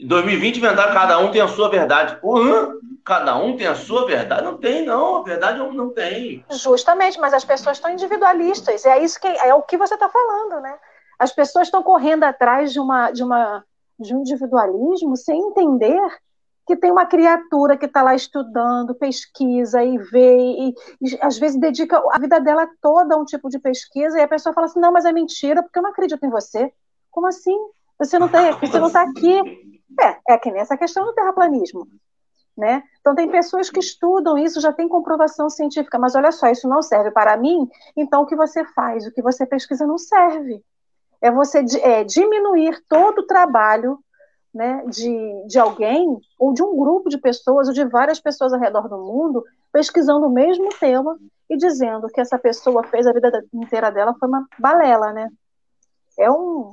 em 0.00 0.06
2020 0.06 0.56
inventaram 0.56 0.94
cada 0.94 1.18
um 1.18 1.30
tem 1.30 1.42
a 1.42 1.48
sua 1.48 1.68
verdade. 1.68 2.18
Uhum. 2.22 2.80
Cada 3.04 3.36
um 3.36 3.56
tem 3.56 3.66
a 3.66 3.74
sua 3.74 4.06
verdade? 4.06 4.44
Não 4.44 4.56
tem, 4.56 4.84
não. 4.84 5.18
A 5.18 5.22
verdade 5.22 5.58
não 5.58 5.90
tem. 5.90 6.44
Justamente, 6.50 7.20
mas 7.20 7.34
as 7.34 7.44
pessoas 7.44 7.76
estão 7.76 7.90
individualistas. 7.90 8.86
É 8.86 9.02
isso 9.02 9.20
que 9.20 9.26
é 9.26 9.54
o 9.54 9.62
que 9.62 9.76
você 9.76 9.94
está 9.94 10.08
falando, 10.08 10.60
né? 10.62 10.74
As 11.18 11.32
pessoas 11.32 11.66
estão 11.66 11.82
correndo 11.82 12.24
atrás 12.24 12.72
de 12.72 12.80
uma 12.80 13.10
de 13.10 13.22
uma 13.22 13.62
de 13.98 14.14
um 14.14 14.20
individualismo 14.20 15.16
sem 15.16 15.38
entender 15.38 16.00
que 16.66 16.76
tem 16.76 16.90
uma 16.90 17.04
criatura 17.04 17.76
que 17.76 17.86
está 17.86 18.00
lá 18.00 18.14
estudando, 18.14 18.94
pesquisa 18.94 19.82
e 19.82 19.98
vê, 19.98 20.38
e, 20.38 20.74
e, 21.02 21.18
às 21.20 21.36
vezes 21.36 21.58
dedica 21.58 22.00
a 22.12 22.18
vida 22.18 22.38
dela 22.40 22.68
toda 22.80 23.16
a 23.16 23.18
um 23.18 23.24
tipo 23.24 23.48
de 23.48 23.58
pesquisa, 23.58 24.16
e 24.16 24.22
a 24.22 24.28
pessoa 24.28 24.54
fala 24.54 24.66
assim, 24.66 24.78
não, 24.78 24.92
mas 24.92 25.04
é 25.04 25.12
mentira, 25.12 25.64
porque 25.64 25.78
eu 25.78 25.82
não 25.82 25.90
acredito 25.90 26.24
em 26.24 26.30
você. 26.30 26.72
Como 27.10 27.26
assim? 27.26 27.56
Você 27.98 28.18
não 28.18 28.26
está 28.26 28.52
você 28.52 28.78
não 28.78 28.90
tá 28.90 29.02
aqui. 29.02 29.69
É, 29.98 30.34
é 30.34 30.38
que 30.38 30.50
nessa 30.50 30.76
questão 30.76 31.04
do 31.04 31.14
terraplanismo. 31.14 31.86
Né? 32.56 32.82
Então, 33.00 33.14
tem 33.14 33.30
pessoas 33.30 33.70
que 33.70 33.80
estudam 33.80 34.36
isso, 34.36 34.60
já 34.60 34.72
tem 34.72 34.86
comprovação 34.86 35.48
científica, 35.48 35.98
mas 35.98 36.14
olha 36.14 36.30
só, 36.30 36.48
isso 36.48 36.68
não 36.68 36.82
serve 36.82 37.10
para 37.10 37.36
mim, 37.36 37.66
então 37.96 38.22
o 38.22 38.26
que 38.26 38.36
você 38.36 38.64
faz, 38.74 39.06
o 39.06 39.12
que 39.12 39.22
você 39.22 39.46
pesquisa 39.46 39.86
não 39.86 39.96
serve. 39.96 40.62
É 41.22 41.30
você 41.30 41.64
é, 41.82 42.04
diminuir 42.04 42.82
todo 42.86 43.20
o 43.20 43.26
trabalho 43.26 43.98
né, 44.52 44.84
de, 44.88 45.46
de 45.46 45.58
alguém, 45.58 46.18
ou 46.38 46.52
de 46.52 46.62
um 46.62 46.76
grupo 46.76 47.08
de 47.08 47.18
pessoas, 47.18 47.68
ou 47.68 47.74
de 47.74 47.84
várias 47.84 48.20
pessoas 48.20 48.52
ao 48.52 48.60
redor 48.60 48.88
do 48.88 48.98
mundo, 48.98 49.44
pesquisando 49.72 50.26
o 50.26 50.32
mesmo 50.32 50.68
tema 50.78 51.18
e 51.48 51.56
dizendo 51.56 52.08
que 52.08 52.20
essa 52.20 52.38
pessoa 52.38 52.84
fez 52.84 53.06
a 53.06 53.12
vida 53.12 53.44
inteira 53.54 53.90
dela 53.90 54.14
foi 54.18 54.28
uma 54.28 54.46
balela, 54.58 55.12
né? 55.12 55.28
É 56.18 56.30
um. 56.30 56.72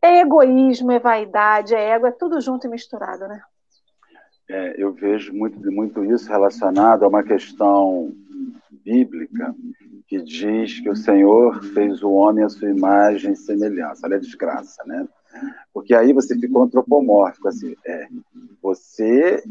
É 0.00 0.20
egoísmo, 0.20 0.92
é 0.92 0.98
vaidade, 0.98 1.74
é 1.74 1.90
ego, 1.90 2.06
é 2.06 2.12
tudo 2.12 2.40
junto 2.40 2.66
e 2.66 2.70
misturado, 2.70 3.26
né? 3.26 3.40
É, 4.48 4.74
eu 4.80 4.92
vejo 4.92 5.34
muito, 5.34 5.58
muito 5.72 6.04
isso 6.04 6.28
relacionado 6.28 7.02
a 7.02 7.08
uma 7.08 7.22
questão 7.22 8.12
bíblica 8.84 9.54
que 10.06 10.22
diz 10.22 10.78
que 10.78 10.88
o 10.88 10.94
Senhor 10.94 11.62
fez 11.74 12.02
o 12.02 12.12
homem 12.12 12.44
à 12.44 12.48
sua 12.48 12.70
imagem 12.70 13.32
e 13.32 13.36
semelhança. 13.36 14.06
Olha 14.06 14.16
a 14.16 14.20
desgraça, 14.20 14.84
né? 14.86 15.06
Porque 15.74 15.94
aí 15.94 16.12
você 16.12 16.38
ficou 16.38 16.62
antropomórfico, 16.62 17.48
assim, 17.48 17.74
é, 17.84 18.06
você 18.62 19.42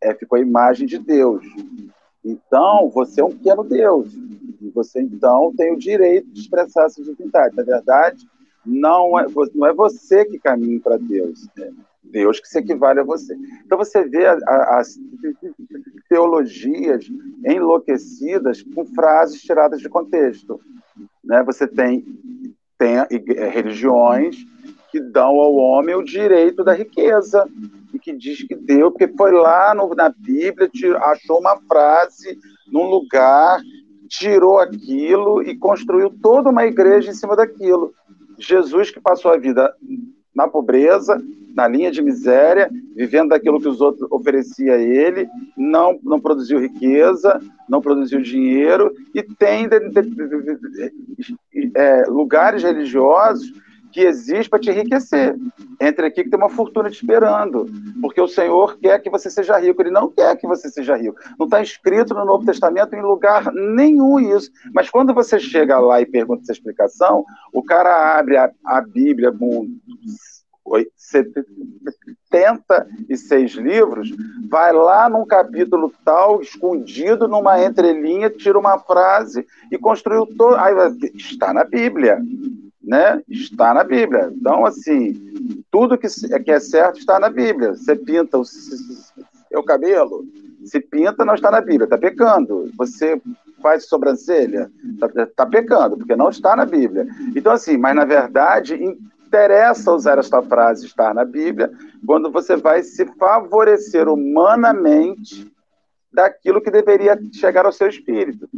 é, 0.00 0.14
ficou 0.14 0.38
a 0.38 0.42
imagem 0.42 0.86
de 0.86 0.98
Deus. 0.98 1.44
Então, 2.24 2.88
você 2.90 3.20
é 3.20 3.24
um 3.24 3.30
pequeno 3.30 3.64
Deus. 3.64 4.14
E 4.60 4.70
você, 4.70 5.00
então, 5.00 5.52
tem 5.56 5.72
o 5.72 5.78
direito 5.78 6.28
de 6.28 6.40
expressar 6.40 6.86
essa 6.86 7.02
divindade. 7.02 7.56
Na 7.56 7.62
verdade, 7.62 8.26
não 8.66 9.18
é, 9.18 9.26
não 9.54 9.66
é 9.66 9.72
você 9.72 10.24
que 10.24 10.38
caminha 10.38 10.80
para 10.80 10.96
Deus. 10.96 11.48
É 11.58 11.70
Deus 12.10 12.40
que 12.40 12.48
se 12.48 12.58
equivale 12.58 13.00
a 13.00 13.04
você. 13.04 13.36
Então, 13.64 13.76
você 13.76 14.04
vê 14.04 14.26
as 14.26 14.98
teologias 16.08 17.06
enlouquecidas 17.44 18.62
com 18.62 18.84
frases 18.86 19.42
tiradas 19.42 19.80
de 19.80 19.88
contexto. 19.88 20.60
Né? 21.24 21.42
Você 21.44 21.66
tem, 21.66 22.04
tem 22.78 22.96
religiões 23.52 24.36
que 24.90 25.00
dão 25.00 25.40
ao 25.40 25.54
homem 25.56 25.94
o 25.94 26.04
direito 26.04 26.62
da 26.62 26.72
riqueza 26.72 27.48
e 27.92 27.98
que 27.98 28.12
diz 28.12 28.42
que 28.46 28.54
deu 28.54 28.90
porque 28.90 29.08
foi 29.08 29.32
lá 29.32 29.74
no, 29.74 29.94
na 29.94 30.08
Bíblia, 30.08 30.70
achou 31.02 31.40
uma 31.40 31.58
frase 31.68 32.38
num 32.68 32.84
lugar, 32.84 33.60
tirou 34.08 34.58
aquilo 34.58 35.42
e 35.42 35.56
construiu 35.58 36.10
toda 36.22 36.50
uma 36.50 36.64
igreja 36.64 37.10
em 37.10 37.14
cima 37.14 37.34
daquilo. 37.34 37.92
Jesus 38.38 38.90
que 38.90 39.00
passou 39.00 39.32
a 39.32 39.36
vida 39.36 39.72
na 40.34 40.46
pobreza, 40.46 41.22
na 41.54 41.66
linha 41.66 41.90
de 41.90 42.02
miséria, 42.02 42.70
vivendo 42.94 43.30
daquilo 43.30 43.60
que 43.60 43.68
os 43.68 43.80
outros 43.80 44.06
ofereciam 44.10 44.74
a 44.74 44.78
ele, 44.78 45.26
não, 45.56 45.98
não 46.02 46.20
produziu 46.20 46.60
riqueza, 46.60 47.40
não 47.66 47.80
produziu 47.80 48.20
dinheiro, 48.20 48.92
e 49.14 49.22
tem 49.22 49.66
de, 49.66 49.80
de, 49.80 50.02
de, 50.02 51.72
é, 51.74 52.04
lugares 52.06 52.62
religiosos 52.62 53.50
que 53.96 54.02
existe 54.02 54.50
para 54.50 54.58
te 54.58 54.68
enriquecer. 54.68 55.34
Entre 55.80 56.06
aqui 56.06 56.22
que 56.22 56.28
tem 56.28 56.38
uma 56.38 56.50
fortuna 56.50 56.90
te 56.90 56.96
esperando, 56.96 57.64
porque 57.98 58.20
o 58.20 58.28
Senhor 58.28 58.78
quer 58.78 59.00
que 59.00 59.08
você 59.08 59.30
seja 59.30 59.58
rico, 59.58 59.80
Ele 59.80 59.90
não 59.90 60.10
quer 60.10 60.36
que 60.36 60.46
você 60.46 60.68
seja 60.68 60.94
rico. 60.94 61.18
Não 61.38 61.46
está 61.46 61.62
escrito 61.62 62.12
no 62.12 62.26
Novo 62.26 62.44
Testamento 62.44 62.94
em 62.94 63.00
lugar 63.00 63.50
nenhum 63.54 64.20
isso. 64.36 64.50
Mas 64.74 64.90
quando 64.90 65.14
você 65.14 65.40
chega 65.40 65.78
lá 65.78 65.98
e 65.98 66.04
pergunta 66.04 66.42
essa 66.42 66.52
explicação, 66.52 67.24
o 67.54 67.62
cara 67.62 68.18
abre 68.18 68.36
a, 68.36 68.50
a 68.66 68.82
Bíblia 68.82 69.32
com 69.32 69.66
76 70.94 73.52
livros, 73.52 74.10
vai 74.50 74.74
lá 74.74 75.08
num 75.08 75.24
capítulo 75.24 75.90
tal, 76.04 76.42
escondido 76.42 77.26
numa 77.26 77.64
entrelinha, 77.64 78.28
tira 78.28 78.58
uma 78.58 78.78
frase 78.78 79.46
e 79.72 79.78
construiu 79.78 80.26
todo. 80.26 80.56
Aí, 80.56 80.74
está 81.14 81.54
na 81.54 81.64
Bíblia 81.64 82.20
né, 82.86 83.20
está 83.28 83.74
na 83.74 83.82
Bíblia. 83.82 84.32
Então, 84.32 84.64
assim, 84.64 85.64
tudo 85.70 85.98
que 85.98 86.06
é, 86.30 86.38
que 86.38 86.52
é 86.52 86.60
certo 86.60 87.00
está 87.00 87.18
na 87.18 87.28
Bíblia. 87.28 87.74
Você 87.74 87.96
pinta 87.96 88.38
o 88.38 88.44
seu 88.44 89.62
cabelo, 89.64 90.24
se 90.64 90.80
pinta, 90.80 91.24
não 91.24 91.34
está 91.34 91.50
na 91.50 91.60
Bíblia, 91.60 91.84
está 91.84 91.98
pecando. 91.98 92.70
Você 92.76 93.20
faz 93.60 93.88
sobrancelha, 93.88 94.70
está 94.94 95.26
tá 95.26 95.46
pecando, 95.46 95.96
porque 95.96 96.14
não 96.14 96.28
está 96.28 96.54
na 96.54 96.64
Bíblia. 96.64 97.08
Então, 97.34 97.52
assim, 97.52 97.76
mas 97.76 97.96
na 97.96 98.04
verdade, 98.04 98.76
interessa 99.26 99.92
usar 99.92 100.18
esta 100.18 100.40
frase 100.40 100.86
estar 100.86 101.12
na 101.12 101.24
Bíblia 101.24 101.70
quando 102.06 102.30
você 102.30 102.54
vai 102.54 102.84
se 102.84 103.04
favorecer 103.18 104.08
humanamente 104.08 105.50
daquilo 106.12 106.60
que 106.60 106.70
deveria 106.70 107.18
chegar 107.32 107.66
ao 107.66 107.72
seu 107.72 107.88
espírito. 107.88 108.48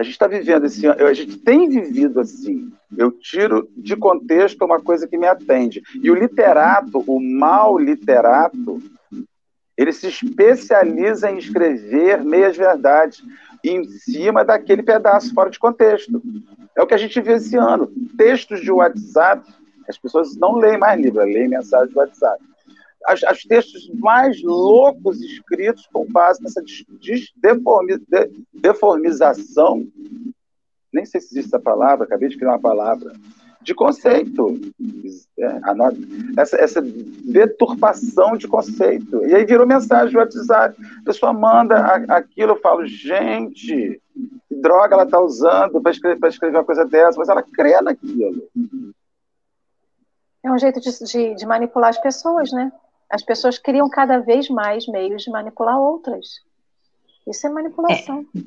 A 0.00 0.02
gente 0.02 0.12
está 0.12 0.26
vivendo 0.26 0.64
esse 0.64 0.86
ano, 0.86 1.06
a 1.06 1.12
gente 1.12 1.36
tem 1.36 1.68
vivido 1.68 2.20
assim. 2.20 2.72
Eu 2.96 3.12
tiro 3.12 3.68
de 3.76 3.94
contexto 3.94 4.64
uma 4.64 4.80
coisa 4.80 5.06
que 5.06 5.18
me 5.18 5.26
atende. 5.26 5.82
E 6.02 6.10
o 6.10 6.14
literato, 6.14 7.04
o 7.06 7.20
mal 7.20 7.78
literato, 7.78 8.78
ele 9.76 9.92
se 9.92 10.06
especializa 10.06 11.30
em 11.30 11.36
escrever 11.36 12.24
meias 12.24 12.56
verdades 12.56 13.22
em 13.62 13.84
cima 13.84 14.42
daquele 14.42 14.82
pedaço 14.82 15.34
fora 15.34 15.50
de 15.50 15.58
contexto. 15.58 16.22
É 16.74 16.82
o 16.82 16.86
que 16.86 16.94
a 16.94 16.98
gente 16.98 17.20
vê 17.20 17.34
esse 17.34 17.54
ano. 17.58 17.92
Textos 18.16 18.62
de 18.62 18.72
WhatsApp, 18.72 19.46
as 19.86 19.98
pessoas 19.98 20.34
não 20.34 20.54
leem 20.54 20.78
mais 20.78 20.98
livro, 20.98 21.22
leem 21.22 21.46
mensagem 21.46 21.92
do 21.92 21.98
WhatsApp 21.98 22.42
as, 23.06 23.22
as, 23.24 23.42
textos 23.42 23.88
mais 23.94 24.42
loucos 24.42 25.20
escritos 25.20 25.86
com 25.92 26.06
base 26.06 26.42
nessa 26.42 26.62
deformi, 27.36 27.98
de, 27.98 28.30
deformização, 28.52 29.86
nem 30.92 31.04
sei 31.04 31.20
se 31.20 31.28
existe 31.28 31.48
essa 31.48 31.58
palavra, 31.58 32.04
acabei 32.04 32.28
de 32.28 32.36
criar 32.36 32.50
uma 32.50 32.60
palavra, 32.60 33.12
de 33.62 33.74
conceito. 33.74 34.58
É, 35.38 35.60
essa, 36.36 36.56
essa 36.56 36.82
deturpação 36.82 38.36
de 38.36 38.48
conceito. 38.48 39.24
E 39.26 39.34
aí 39.34 39.44
virou 39.44 39.66
mensagem 39.66 40.12
do 40.12 40.18
WhatsApp. 40.18 40.76
A 41.00 41.04
pessoa 41.04 41.32
manda 41.32 41.76
aquilo, 42.08 42.52
eu 42.52 42.60
falo, 42.60 42.86
gente, 42.86 44.00
que 44.48 44.54
droga 44.56 44.94
ela 44.94 45.04
está 45.04 45.20
usando 45.20 45.80
para 45.80 45.92
escrever, 45.92 46.28
escrever 46.28 46.56
uma 46.56 46.64
coisa 46.64 46.84
dessa, 46.84 47.18
mas 47.18 47.28
ela 47.28 47.42
crê 47.42 47.80
naquilo. 47.80 48.48
É 50.42 50.50
um 50.50 50.58
jeito 50.58 50.80
de, 50.80 51.04
de, 51.04 51.34
de 51.34 51.46
manipular 51.46 51.90
as 51.90 52.00
pessoas, 52.00 52.50
né? 52.50 52.72
As 53.10 53.22
pessoas 53.22 53.58
criam 53.58 53.88
cada 53.88 54.18
vez 54.18 54.48
mais 54.48 54.86
meios 54.86 55.22
de 55.22 55.30
manipular 55.30 55.78
outras. 55.78 56.40
Isso 57.26 57.46
é 57.46 57.50
manipulação. 57.50 58.24
É. 58.36 58.40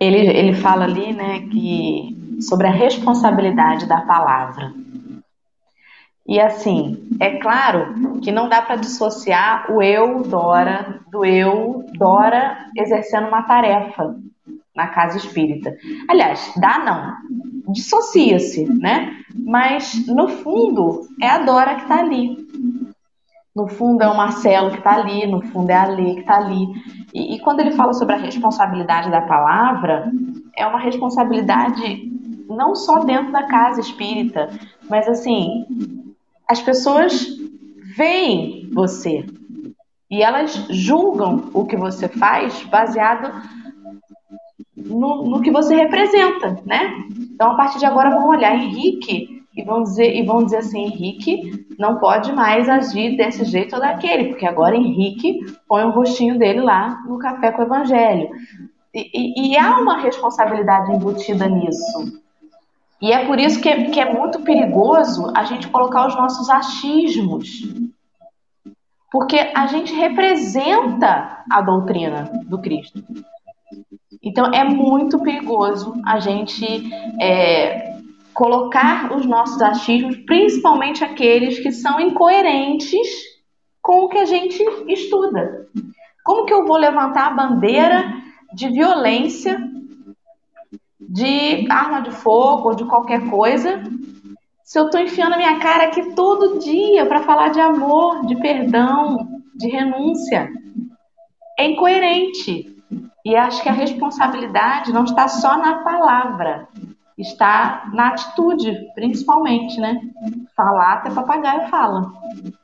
Ele, 0.00 0.18
ele 0.18 0.54
fala 0.54 0.84
ali, 0.84 1.12
né, 1.12 1.40
que 1.50 2.16
sobre 2.40 2.66
a 2.66 2.70
responsabilidade 2.70 3.86
da 3.86 4.00
palavra. 4.02 4.72
E 6.26 6.40
assim, 6.40 7.08
é 7.20 7.38
claro 7.38 8.18
que 8.20 8.32
não 8.32 8.48
dá 8.48 8.60
para 8.60 8.76
dissociar 8.76 9.70
o 9.70 9.80
eu 9.80 10.22
Dora 10.22 11.00
do 11.10 11.24
eu 11.24 11.84
Dora 11.92 12.66
exercendo 12.76 13.28
uma 13.28 13.42
tarefa 13.42 14.16
na 14.74 14.88
casa 14.88 15.18
espírita. 15.18 15.76
Aliás, 16.08 16.52
dá 16.56 16.78
não, 16.80 17.72
dissocia-se, 17.72 18.64
né? 18.64 19.16
Mas 19.34 20.06
no 20.06 20.28
fundo 20.28 21.06
é 21.22 21.28
a 21.28 21.38
Dora 21.38 21.76
que 21.76 21.82
está 21.82 22.00
ali. 22.00 22.45
No 23.56 23.66
fundo 23.66 24.02
é 24.02 24.08
o 24.08 24.14
Marcelo 24.14 24.70
que 24.70 24.76
está 24.76 24.96
ali, 24.96 25.26
no 25.26 25.40
fundo 25.46 25.70
é 25.70 25.74
a 25.74 25.86
Lê 25.86 26.12
que 26.12 26.20
está 26.20 26.36
ali. 26.36 26.66
E, 27.14 27.34
e, 27.34 27.38
quando 27.38 27.60
ele 27.60 27.70
fala 27.70 27.94
sobre 27.94 28.14
a 28.14 28.18
responsabilidade 28.18 29.10
da 29.10 29.22
palavra, 29.22 30.12
é 30.54 30.66
uma 30.66 30.78
responsabilidade 30.78 32.12
não 32.50 32.74
só 32.74 32.98
dentro 32.98 33.32
da 33.32 33.44
casa 33.44 33.80
espírita, 33.80 34.50
mas 34.90 35.08
assim, 35.08 35.64
as 36.46 36.60
pessoas 36.60 37.26
veem 37.96 38.68
você. 38.74 39.24
E 40.10 40.22
elas 40.22 40.52
julgam 40.68 41.50
o 41.54 41.64
que 41.64 41.78
você 41.78 42.08
faz 42.08 42.62
baseado 42.64 43.42
no, 44.76 45.24
no 45.24 45.40
que 45.40 45.50
você 45.50 45.74
representa, 45.74 46.60
né? 46.66 46.92
Então, 47.32 47.52
a 47.52 47.54
partir 47.56 47.78
de 47.78 47.86
agora, 47.86 48.10
vão 48.10 48.28
olhar 48.28 48.54
Henrique 48.54 49.35
e 49.56 49.62
vão 49.62 49.82
dizer, 49.82 50.14
e 50.14 50.22
vão 50.22 50.44
dizer 50.44 50.58
assim, 50.58 50.84
Henrique 50.84 51.66
não 51.78 51.98
pode 51.98 52.30
mais 52.32 52.68
agir 52.68 53.16
desse 53.16 53.44
jeito 53.46 53.74
ou 53.74 53.80
daquele, 53.80 54.28
porque 54.28 54.46
agora 54.46 54.76
Henrique 54.76 55.40
põe 55.66 55.84
o 55.84 55.90
rostinho 55.90 56.38
dele 56.38 56.60
lá 56.60 57.02
no 57.08 57.18
café 57.18 57.50
com 57.50 57.62
o 57.62 57.64
evangelho. 57.64 58.28
E, 58.94 59.10
e, 59.14 59.52
e 59.52 59.58
há 59.58 59.78
uma 59.78 59.98
responsabilidade 59.98 60.92
embutida 60.92 61.48
nisso. 61.48 62.20
E 63.00 63.12
é 63.12 63.24
por 63.26 63.38
isso 63.38 63.60
que 63.60 63.68
é, 63.68 63.84
que 63.84 64.00
é 64.00 64.12
muito 64.12 64.40
perigoso 64.40 65.32
a 65.34 65.44
gente 65.44 65.68
colocar 65.68 66.06
os 66.06 66.14
nossos 66.14 66.50
achismos. 66.50 67.62
Porque 69.10 69.38
a 69.54 69.66
gente 69.66 69.94
representa 69.94 71.44
a 71.50 71.62
doutrina 71.62 72.30
do 72.46 72.58
Cristo. 72.58 73.02
Então 74.22 74.46
é 74.52 74.64
muito 74.64 75.18
perigoso 75.20 75.94
a 76.04 76.18
gente 76.18 76.90
é, 77.20 77.95
colocar 78.36 79.16
os 79.16 79.24
nossos 79.24 79.62
achismos, 79.62 80.18
principalmente 80.18 81.02
aqueles 81.02 81.58
que 81.58 81.72
são 81.72 81.98
incoerentes 81.98 83.08
com 83.80 84.04
o 84.04 84.08
que 84.10 84.18
a 84.18 84.26
gente 84.26 84.62
estuda. 84.88 85.66
Como 86.22 86.44
que 86.44 86.52
eu 86.52 86.66
vou 86.66 86.76
levantar 86.76 87.28
a 87.28 87.34
bandeira 87.34 88.12
de 88.52 88.68
violência, 88.68 89.58
de 91.00 91.66
arma 91.70 92.02
de 92.02 92.10
fogo 92.10 92.68
ou 92.68 92.74
de 92.74 92.84
qualquer 92.84 93.26
coisa, 93.30 93.82
se 94.62 94.78
eu 94.78 94.84
estou 94.84 95.00
enfiando 95.00 95.32
a 95.32 95.38
minha 95.38 95.58
cara 95.58 95.84
aqui 95.84 96.14
todo 96.14 96.58
dia 96.58 97.06
para 97.06 97.22
falar 97.22 97.48
de 97.48 97.60
amor, 97.60 98.26
de 98.26 98.36
perdão, 98.36 99.26
de 99.54 99.66
renúncia? 99.68 100.52
É 101.58 101.70
incoerente. 101.70 102.76
E 103.24 103.34
acho 103.34 103.62
que 103.62 103.68
a 103.70 103.72
responsabilidade 103.72 104.92
não 104.92 105.04
está 105.04 105.26
só 105.26 105.56
na 105.56 105.78
palavra, 105.78 106.68
está 107.18 107.90
na 107.92 108.08
atitude, 108.08 108.92
principalmente, 108.94 109.80
né? 109.80 110.00
Falar 110.54 110.94
até 110.94 111.10
papagaio 111.10 111.68
fala. 111.68 112.12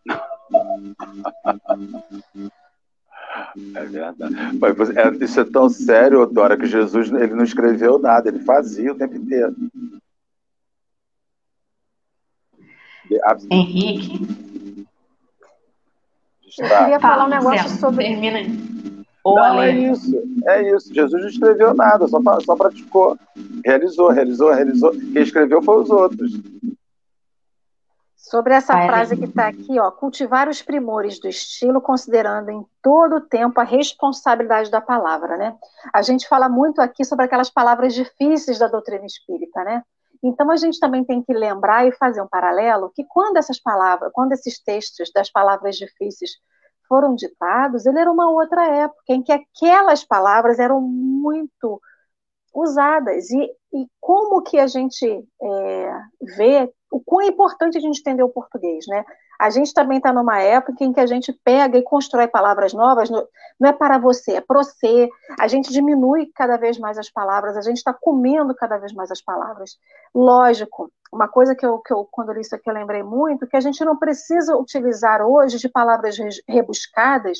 É 3.74 3.84
verdade. 3.84 4.34
Mas 4.61 4.90
é, 4.90 5.24
isso 5.24 5.40
é 5.40 5.44
tão 5.44 5.68
sério, 5.68 6.26
Dora, 6.26 6.57
que 6.57 6.66
Jesus 6.66 7.11
ele 7.11 7.34
não 7.34 7.44
escreveu 7.44 7.98
nada, 7.98 8.28
ele 8.28 8.40
fazia 8.40 8.92
o 8.92 8.94
tempo 8.94 9.16
inteiro. 9.16 9.55
Henrique. 13.50 14.86
Eu 16.59 16.68
queria 16.68 17.00
falar 17.00 17.24
um 17.24 17.28
negócio 17.28 17.68
sobre. 17.78 18.05
Termina 18.05 18.40
não, 19.25 19.62
é 19.62 19.70
isso, 19.70 20.23
é 20.47 20.75
isso. 20.75 20.93
Jesus 20.93 21.23
não 21.23 21.29
escreveu 21.29 21.75
nada, 21.75 22.09
só, 22.09 22.20
só 22.41 22.57
praticou. 22.57 23.16
Realizou, 23.64 24.11
realizou, 24.11 24.53
realizou. 24.53 24.91
Quem 24.91 25.23
escreveu 25.23 25.62
foi 25.62 25.83
os 25.83 25.91
outros. 25.91 26.33
Sobre 28.16 28.55
essa 28.55 28.73
Vai, 28.73 28.87
frase 28.87 29.16
que 29.16 29.27
está 29.27 29.49
aqui, 29.49 29.79
ó, 29.79 29.91
cultivar 29.91 30.49
os 30.49 30.62
primores 30.62 31.20
do 31.20 31.29
estilo, 31.29 31.81
considerando 31.81 32.51
em 32.51 32.64
todo 32.83 33.16
o 33.16 33.20
tempo 33.20 33.61
a 33.61 33.64
responsabilidade 33.64 34.70
da 34.70 34.81
palavra, 34.81 35.37
né? 35.37 35.55
A 35.93 36.03
gente 36.03 36.27
fala 36.27 36.49
muito 36.49 36.81
aqui 36.81 37.05
sobre 37.05 37.27
aquelas 37.27 37.51
palavras 37.51 37.95
difíceis 37.95 38.59
da 38.59 38.68
doutrina 38.68 39.05
espírita, 39.05 39.62
né? 39.64 39.83
Então 40.23 40.51
a 40.51 40.57
gente 40.57 40.79
também 40.79 41.05
tem 41.05 41.23
que 41.23 41.35
lembrar 41.35 41.87
e 41.87 41.93
fazer 41.93 42.23
um 42.23 42.29
paralelo 42.29 42.91
que 42.95 43.05
quando 43.05 43.37
essas 43.37 43.61
palavras, 43.61 44.11
quando 44.14 44.33
esses 44.33 44.62
textos 44.62 45.11
das 45.12 45.31
palavras 45.31 45.77
difíceis 45.77 46.31
foram 46.93 47.14
ditados, 47.14 47.86
ele 47.86 47.99
era 47.99 48.12
uma 48.12 48.30
outra 48.30 48.66
época 48.66 49.14
em 49.14 49.22
que 49.22 49.32
aquelas 49.32 50.05
palavras 50.05 50.59
eram 50.59 50.78
muito 50.78 51.80
usadas. 52.55 53.30
E, 53.30 53.51
e 53.72 53.86
como 53.99 54.43
que 54.43 54.59
a 54.59 54.66
gente 54.66 55.07
é, 55.07 56.01
vê 56.36 56.70
o 56.90 57.01
quão 57.01 57.22
é 57.22 57.28
importante 57.28 57.78
a 57.78 57.80
gente 57.80 58.01
entender 58.01 58.22
o 58.22 58.28
português, 58.28 58.84
né? 58.86 59.03
A 59.43 59.51
gente 59.51 59.74
também 59.74 59.97
está 59.97 60.12
numa 60.12 60.40
época 60.40 60.84
em 60.84 60.93
que 60.93 61.01
a 61.01 61.07
gente 61.07 61.32
pega 61.32 61.76
e 61.76 61.82
constrói 61.82 62.28
palavras 62.28 62.72
novas, 62.72 63.11
não 63.11 63.26
é 63.64 63.72
para 63.72 63.99
você, 63.99 64.34
é 64.34 64.40
para 64.40 64.62
você. 64.62 65.09
A 65.36 65.49
gente 65.49 65.72
diminui 65.72 66.30
cada 66.32 66.57
vez 66.57 66.78
mais 66.78 66.97
as 66.97 67.11
palavras, 67.11 67.57
a 67.57 67.61
gente 67.61 67.78
está 67.78 67.93
comendo 67.93 68.55
cada 68.55 68.78
vez 68.78 68.93
mais 68.93 69.11
as 69.11 69.20
palavras. 69.20 69.76
Lógico, 70.14 70.93
uma 71.12 71.26
coisa 71.26 71.57
que 71.57 71.66
eu, 71.66 71.80
que 71.80 71.93
eu, 71.93 72.07
quando 72.09 72.32
li 72.32 72.43
isso 72.43 72.55
aqui, 72.55 72.70
eu 72.70 72.74
lembrei 72.74 73.03
muito, 73.03 73.45
que 73.49 73.57
a 73.57 73.61
gente 73.61 73.84
não 73.84 73.97
precisa 73.97 74.57
utilizar 74.57 75.20
hoje 75.22 75.59
de 75.59 75.68
palavras 75.68 76.16
rebuscadas, 76.49 77.38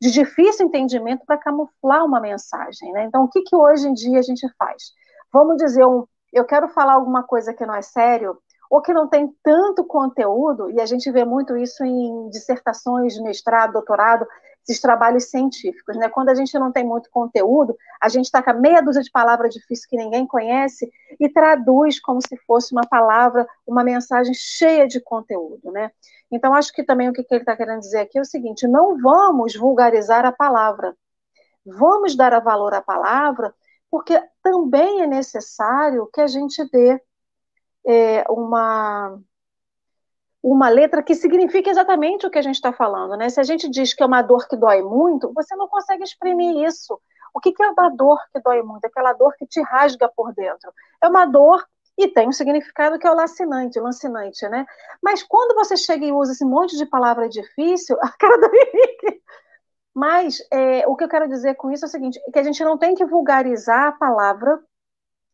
de 0.00 0.10
difícil 0.10 0.66
entendimento 0.66 1.24
para 1.24 1.38
camuflar 1.38 2.04
uma 2.04 2.18
mensagem. 2.18 2.90
Né? 2.90 3.04
Então, 3.04 3.22
o 3.22 3.28
que, 3.28 3.42
que 3.42 3.54
hoje 3.54 3.86
em 3.86 3.94
dia 3.94 4.18
a 4.18 4.22
gente 4.22 4.44
faz? 4.58 4.90
Vamos 5.32 5.56
dizer, 5.56 5.86
um, 5.86 6.04
eu 6.32 6.44
quero 6.44 6.66
falar 6.66 6.94
alguma 6.94 7.22
coisa 7.22 7.54
que 7.54 7.64
não 7.64 7.76
é 7.76 7.82
sério, 7.82 8.36
ou 8.74 8.82
que 8.82 8.92
não 8.92 9.06
tem 9.06 9.32
tanto 9.40 9.84
conteúdo, 9.84 10.68
e 10.68 10.80
a 10.80 10.86
gente 10.86 11.08
vê 11.12 11.24
muito 11.24 11.56
isso 11.56 11.84
em 11.84 12.28
dissertações 12.30 13.16
mestrado, 13.20 13.74
doutorado, 13.74 14.26
esses 14.68 14.80
trabalhos 14.80 15.30
científicos, 15.30 15.96
né? 15.96 16.08
Quando 16.08 16.30
a 16.30 16.34
gente 16.34 16.58
não 16.58 16.72
tem 16.72 16.82
muito 16.82 17.08
conteúdo, 17.08 17.76
a 18.02 18.08
gente 18.08 18.28
taca 18.32 18.52
meia 18.52 18.80
dúzia 18.80 19.00
de 19.00 19.12
palavras 19.12 19.54
difíceis 19.54 19.86
que 19.86 19.96
ninguém 19.96 20.26
conhece 20.26 20.90
e 21.20 21.28
traduz 21.28 22.00
como 22.00 22.20
se 22.20 22.36
fosse 22.48 22.72
uma 22.72 22.84
palavra, 22.84 23.46
uma 23.64 23.84
mensagem 23.84 24.34
cheia 24.34 24.88
de 24.88 25.00
conteúdo, 25.00 25.70
né? 25.70 25.92
Então, 26.28 26.52
acho 26.52 26.72
que 26.72 26.82
também 26.82 27.08
o 27.08 27.12
que 27.12 27.24
ele 27.30 27.42
está 27.42 27.56
querendo 27.56 27.78
dizer 27.78 28.00
aqui 28.00 28.18
é 28.18 28.22
o 28.22 28.24
seguinte: 28.24 28.66
não 28.66 28.98
vamos 29.00 29.54
vulgarizar 29.54 30.26
a 30.26 30.32
palavra, 30.32 30.96
vamos 31.64 32.16
dar 32.16 32.36
valor 32.40 32.74
à 32.74 32.82
palavra, 32.82 33.54
porque 33.88 34.20
também 34.42 35.02
é 35.02 35.06
necessário 35.06 36.10
que 36.12 36.20
a 36.20 36.26
gente 36.26 36.68
dê 36.72 37.00
é, 37.86 38.24
uma 38.28 39.18
uma 40.42 40.68
letra 40.68 41.02
que 41.02 41.14
signifique 41.14 41.70
exatamente 41.70 42.26
o 42.26 42.30
que 42.30 42.38
a 42.38 42.42
gente 42.42 42.56
está 42.56 42.70
falando, 42.70 43.16
né? 43.16 43.30
Se 43.30 43.40
a 43.40 43.42
gente 43.42 43.66
diz 43.66 43.94
que 43.94 44.02
é 44.02 44.06
uma 44.06 44.20
dor 44.20 44.46
que 44.46 44.56
dói 44.56 44.82
muito, 44.82 45.32
você 45.32 45.56
não 45.56 45.66
consegue 45.66 46.04
exprimir 46.04 46.66
isso. 46.66 47.00
O 47.32 47.40
que, 47.40 47.50
que 47.50 47.62
é 47.62 47.70
uma 47.70 47.88
dor 47.88 48.18
que 48.30 48.38
dói 48.40 48.62
muito? 48.62 48.84
Aquela 48.84 49.14
dor 49.14 49.34
que 49.38 49.46
te 49.46 49.62
rasga 49.62 50.06
por 50.14 50.34
dentro. 50.34 50.70
É 51.02 51.08
uma 51.08 51.24
dor 51.24 51.64
e 51.96 52.08
tem 52.08 52.28
um 52.28 52.32
significado 52.32 52.98
que 52.98 53.06
é 53.06 53.10
o 53.10 53.14
lacinante, 53.14 53.80
lancinante, 53.80 54.46
né? 54.48 54.66
Mas 55.02 55.22
quando 55.22 55.54
você 55.54 55.78
chega 55.78 56.04
e 56.04 56.12
usa 56.12 56.32
esse 56.32 56.44
monte 56.44 56.76
de 56.76 56.84
palavra 56.84 57.26
difícil, 57.26 57.96
a 58.02 58.10
cara 58.10 58.36
do 58.36 58.54
Henrique. 58.54 59.22
Mas 59.94 60.38
é, 60.52 60.86
o 60.86 60.94
que 60.94 61.04
eu 61.04 61.08
quero 61.08 61.28
dizer 61.28 61.54
com 61.54 61.70
isso 61.70 61.86
é 61.86 61.88
o 61.88 61.90
seguinte: 61.90 62.20
que 62.32 62.38
a 62.38 62.42
gente 62.42 62.62
não 62.62 62.76
tem 62.76 62.94
que 62.94 63.04
vulgarizar 63.06 63.86
a 63.86 63.92
palavra 63.92 64.60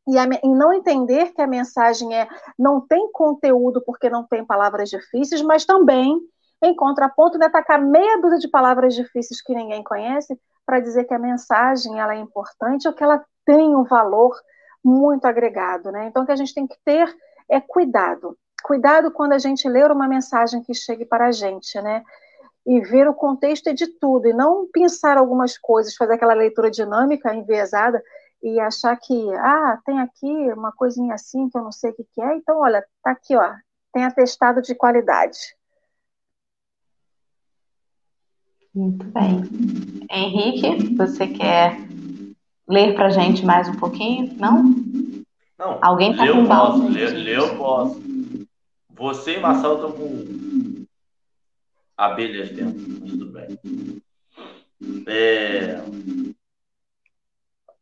e, 0.08 0.18
a, 0.18 0.24
e, 0.42 0.48
não 0.48 0.72
entender 0.72 1.32
que 1.32 1.42
a 1.42 1.46
mensagem 1.46 2.14
é 2.14 2.28
não 2.58 2.80
tem 2.80 3.10
conteúdo 3.12 3.82
porque 3.84 4.08
não 4.08 4.24
tem 4.24 4.44
palavras 4.44 4.88
difíceis, 4.88 5.42
mas 5.42 5.64
também, 5.64 6.18
em 6.62 6.74
contraponto, 6.74 7.38
de 7.38 7.44
atacar 7.44 7.80
meia 7.80 8.20
dúzia 8.20 8.38
de 8.38 8.48
palavras 8.48 8.94
difíceis 8.94 9.42
que 9.42 9.54
ninguém 9.54 9.82
conhece 9.82 10.38
para 10.64 10.80
dizer 10.80 11.04
que 11.04 11.14
a 11.14 11.18
mensagem 11.18 11.98
ela 11.98 12.14
é 12.14 12.18
importante 12.18 12.86
ou 12.86 12.94
que 12.94 13.02
ela 13.02 13.24
tem 13.44 13.74
um 13.74 13.84
valor 13.84 14.34
muito 14.82 15.24
agregado. 15.26 15.90
Né? 15.90 16.06
Então, 16.06 16.22
o 16.22 16.26
que 16.26 16.32
a 16.32 16.36
gente 16.36 16.54
tem 16.54 16.66
que 16.66 16.76
ter 16.84 17.14
é 17.48 17.60
cuidado. 17.60 18.36
Cuidado 18.62 19.10
quando 19.10 19.32
a 19.32 19.38
gente 19.38 19.68
ler 19.68 19.90
uma 19.90 20.06
mensagem 20.06 20.62
que 20.62 20.74
chegue 20.74 21.04
para 21.04 21.26
a 21.26 21.32
gente, 21.32 21.80
né? 21.80 22.02
E 22.66 22.80
ver 22.80 23.08
o 23.08 23.14
contexto 23.14 23.72
de 23.72 23.86
tudo, 23.86 24.28
e 24.28 24.34
não 24.34 24.68
pensar 24.70 25.16
algumas 25.16 25.56
coisas, 25.56 25.96
fazer 25.96 26.14
aquela 26.14 26.34
leitura 26.34 26.70
dinâmica, 26.70 27.34
enviesada, 27.34 28.02
e 28.42 28.58
achar 28.60 28.96
que, 28.96 29.14
ah, 29.34 29.78
tem 29.84 30.00
aqui 30.00 30.26
uma 30.52 30.72
coisinha 30.72 31.14
assim 31.14 31.48
que 31.48 31.58
eu 31.58 31.62
não 31.62 31.72
sei 31.72 31.90
o 31.90 31.94
que, 31.94 32.04
que 32.14 32.22
é, 32.22 32.36
então, 32.36 32.60
olha, 32.60 32.84
tá 33.02 33.10
aqui, 33.10 33.36
ó, 33.36 33.54
tem 33.92 34.04
atestado 34.04 34.62
de 34.62 34.74
qualidade. 34.74 35.38
Muito 38.74 39.04
bem. 39.06 39.42
Henrique, 40.10 40.94
você 40.94 41.26
quer 41.26 41.76
ler 42.68 42.94
para 42.94 43.10
gente 43.10 43.44
mais 43.44 43.68
um 43.68 43.76
pouquinho? 43.76 44.32
Não? 44.38 44.62
Não. 45.58 45.78
Alguém 45.82 46.12
está 46.12 46.26
com 46.26 46.46
posso, 46.46 46.88
ler, 46.88 47.10
ler 47.10 47.38
eu 47.38 47.56
posso. 47.56 48.00
Você 48.90 49.36
e 49.36 49.40
Marcelo 49.40 49.74
estão 49.74 49.92
com 49.92 50.84
abelhas 51.96 52.50
dentro, 52.50 52.80
mas 53.00 53.10
tudo 53.10 53.32
bem. 53.32 53.58
É... 55.06 55.82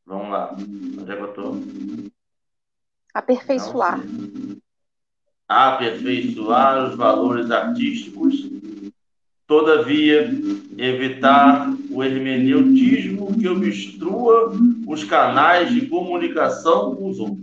Vamos 0.09 0.30
lá. 0.30 0.56
Onde 0.59 1.12
é 1.12 1.16
que 1.16 1.22
eu 1.22 1.28
estou? 1.28 1.62
Aperfeiçoar. 3.12 4.00
Aperfeiçoar 5.46 6.88
os 6.88 6.96
valores 6.96 7.50
artísticos, 7.50 8.48
todavia, 9.46 10.30
evitar 10.78 11.70
o 11.90 12.02
hermeneutismo 12.02 13.38
que 13.38 13.48
obstrua 13.48 14.50
os 14.86 15.04
canais 15.04 15.74
de 15.74 15.86
comunicação 15.86 16.96
com 16.96 17.11
os 17.11 17.20
outros. 17.20 17.38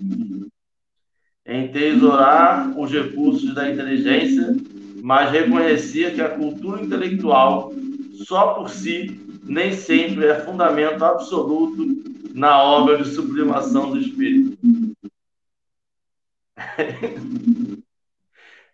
Entesourar 1.45 2.75
os 2.79 2.91
recursos 2.91 3.53
da 3.53 3.69
inteligência, 3.69 4.55
mas 5.03 5.29
reconhecer 5.29 6.15
que 6.15 6.21
a 6.21 6.29
cultura 6.29 6.81
intelectual 6.81 7.71
só 8.25 8.55
por 8.55 8.71
si, 8.71 9.19
nem 9.43 9.71
sempre 9.71 10.25
é 10.25 10.39
fundamento 10.39 11.05
absoluto 11.05 12.14
na 12.35 12.61
obra 12.61 12.97
de 12.97 13.09
sublimação 13.09 13.91
do 13.91 13.97
espírito. 13.97 14.57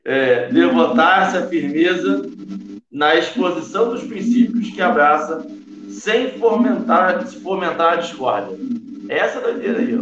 é, 0.03 0.49
devotar-se 0.49 1.37
à 1.37 1.47
firmeza 1.47 2.23
na 2.91 3.15
exposição 3.15 3.91
dos 3.91 4.03
princípios 4.03 4.71
que 4.71 4.81
abraça 4.81 5.45
sem 5.89 6.39
fomentar, 6.39 7.23
fomentar 7.27 7.93
a 7.93 7.97
discórdia. 7.97 8.57
Essa 9.07 9.37
é 9.37 9.41
a 9.41 9.43
doideira 9.43 9.77
aí, 9.77 9.95
ó. 9.95 10.01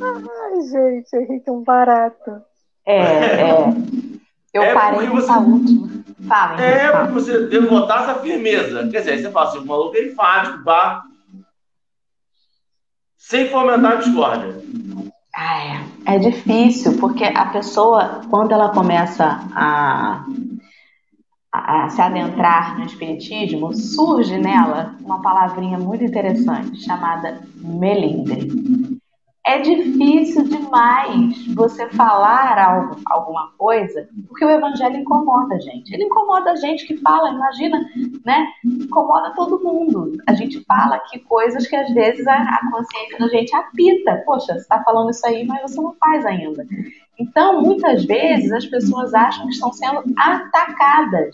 Ai, 0.00 0.62
gente, 0.62 1.16
Henrique 1.16 1.48
é 1.48 1.52
um 1.52 1.64
barato. 1.64 2.40
É, 2.86 3.00
é. 3.00 4.05
Eu 4.56 4.62
é 4.62 4.74
parei 4.74 5.08
nessa 5.08 5.38
você... 5.38 5.50
última. 5.50 5.96
Fala, 6.26 6.60
é, 6.60 6.90
porque 6.90 7.12
você 7.12 7.46
devotar 7.46 8.02
essa 8.02 8.14
firmeza. 8.20 8.88
Quer 8.88 9.00
dizer, 9.00 9.18
você 9.18 9.30
fala 9.30 9.48
assim, 9.48 9.58
o 9.58 9.66
maluco 9.66 9.96
é 9.96 10.06
enfático, 10.06 10.64
pá. 10.64 11.04
Sem 13.16 13.48
fomentar 13.50 13.92
a 13.92 13.96
discórdia. 13.96 14.56
Ah, 15.34 15.58
é. 16.06 16.14
é 16.14 16.18
difícil, 16.18 16.96
porque 16.96 17.24
a 17.24 17.46
pessoa, 17.46 18.22
quando 18.30 18.52
ela 18.52 18.70
começa 18.70 19.40
a, 19.54 20.24
a, 21.52 21.84
a 21.84 21.88
se 21.90 22.00
adentrar 22.00 22.78
no 22.78 22.86
Espiritismo, 22.86 23.74
surge 23.74 24.38
nela 24.38 24.96
uma 25.00 25.20
palavrinha 25.20 25.78
muito 25.78 26.02
interessante 26.02 26.82
chamada 26.82 27.42
melindre 27.56 28.95
é 29.46 29.60
difícil 29.60 30.42
demais 30.42 31.46
você 31.54 31.88
falar 31.90 32.58
algo, 32.58 32.96
alguma 33.06 33.52
coisa, 33.56 34.08
porque 34.26 34.44
o 34.44 34.50
evangelho 34.50 34.96
incomoda 34.96 35.54
a 35.54 35.60
gente. 35.60 35.94
Ele 35.94 36.02
incomoda 36.04 36.50
a 36.50 36.56
gente 36.56 36.84
que 36.84 36.96
fala, 36.96 37.30
imagina, 37.30 37.78
né? 38.24 38.48
Incomoda 38.64 39.32
todo 39.36 39.62
mundo. 39.62 40.12
A 40.26 40.34
gente 40.34 40.60
fala 40.64 40.96
aqui 40.96 41.20
coisas 41.20 41.64
que 41.68 41.76
às 41.76 41.88
vezes 41.94 42.26
a, 42.26 42.34
a 42.34 42.70
consciência 42.72 43.18
da 43.20 43.28
gente 43.28 43.54
apita. 43.54 44.22
Poxa, 44.26 44.54
você 44.54 44.62
está 44.62 44.82
falando 44.82 45.10
isso 45.10 45.24
aí, 45.24 45.46
mas 45.46 45.62
você 45.62 45.80
não 45.80 45.94
faz 45.94 46.26
ainda. 46.26 46.66
Então, 47.16 47.62
muitas 47.62 48.04
vezes 48.04 48.50
as 48.52 48.66
pessoas 48.66 49.14
acham 49.14 49.46
que 49.46 49.52
estão 49.52 49.72
sendo 49.72 50.02
atacadas 50.18 51.30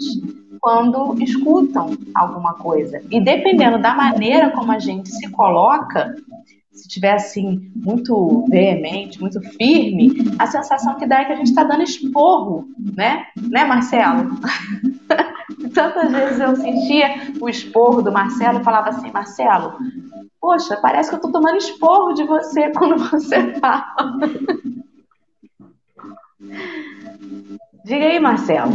quando 0.60 1.20
escutam 1.22 1.96
alguma 2.14 2.54
coisa. 2.54 3.02
E 3.10 3.20
dependendo 3.20 3.78
da 3.78 3.94
maneira 3.94 4.50
como 4.50 4.70
a 4.70 4.78
gente 4.78 5.08
se 5.08 5.30
coloca, 5.30 6.14
se 6.72 6.88
tiver 6.88 7.12
assim 7.12 7.70
muito 7.76 8.44
veemente, 8.48 9.20
muito 9.20 9.40
firme, 9.40 10.34
a 10.38 10.46
sensação 10.46 10.96
que 10.96 11.06
dá 11.06 11.20
é 11.20 11.24
que 11.26 11.32
a 11.32 11.36
gente 11.36 11.48
está 11.48 11.64
dando 11.64 11.82
esporro, 11.82 12.66
né? 12.96 13.26
Né, 13.36 13.64
Marcelo? 13.64 14.30
Tantas 15.74 16.10
vezes 16.10 16.40
eu 16.40 16.56
sentia 16.56 17.32
o 17.40 17.48
esporro 17.48 18.02
do 18.02 18.10
Marcelo 18.10 18.60
e 18.60 18.64
falava 18.64 18.88
assim, 18.88 19.10
Marcelo, 19.10 19.74
poxa, 20.40 20.76
parece 20.76 21.10
que 21.10 21.14
eu 21.14 21.18
estou 21.18 21.32
tomando 21.32 21.58
esporro 21.58 22.14
de 22.14 22.24
você 22.24 22.70
quando 22.76 22.96
você 22.98 23.54
fala. 23.60 24.18
Diga 27.84 28.06
aí, 28.06 28.18
Marcelo. 28.18 28.72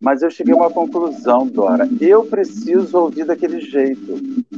Mas 0.00 0.22
eu 0.22 0.30
cheguei 0.30 0.54
a 0.54 0.56
uma 0.56 0.70
conclusão, 0.70 1.46
Dora. 1.46 1.86
Eu 2.00 2.24
preciso 2.24 2.98
ouvir 2.98 3.24
daquele 3.24 3.60
jeito. 3.60 4.16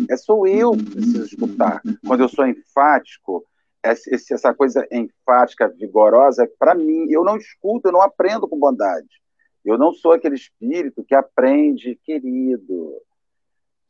É 0.09 0.17
sou 0.17 0.47
eu 0.47 0.71
que 0.71 0.85
preciso 0.85 1.25
escutar. 1.25 1.83
Quando 2.07 2.21
eu 2.21 2.29
sou 2.29 2.47
enfático, 2.47 3.45
essa 3.83 4.55
coisa 4.55 4.87
enfática, 4.93 5.69
vigorosa, 5.69 6.49
para 6.59 6.75
mim, 6.77 7.11
eu 7.11 7.25
não 7.25 7.37
escuto, 7.37 7.89
eu 7.89 7.93
não 7.93 8.01
aprendo 8.01 8.47
com 8.47 8.57
bondade. 8.57 9.21
Eu 9.65 9.77
não 9.77 9.93
sou 9.93 10.13
aquele 10.13 10.37
espírito 10.37 11.03
que 11.03 11.15
aprende, 11.15 11.99
querido. 12.05 12.93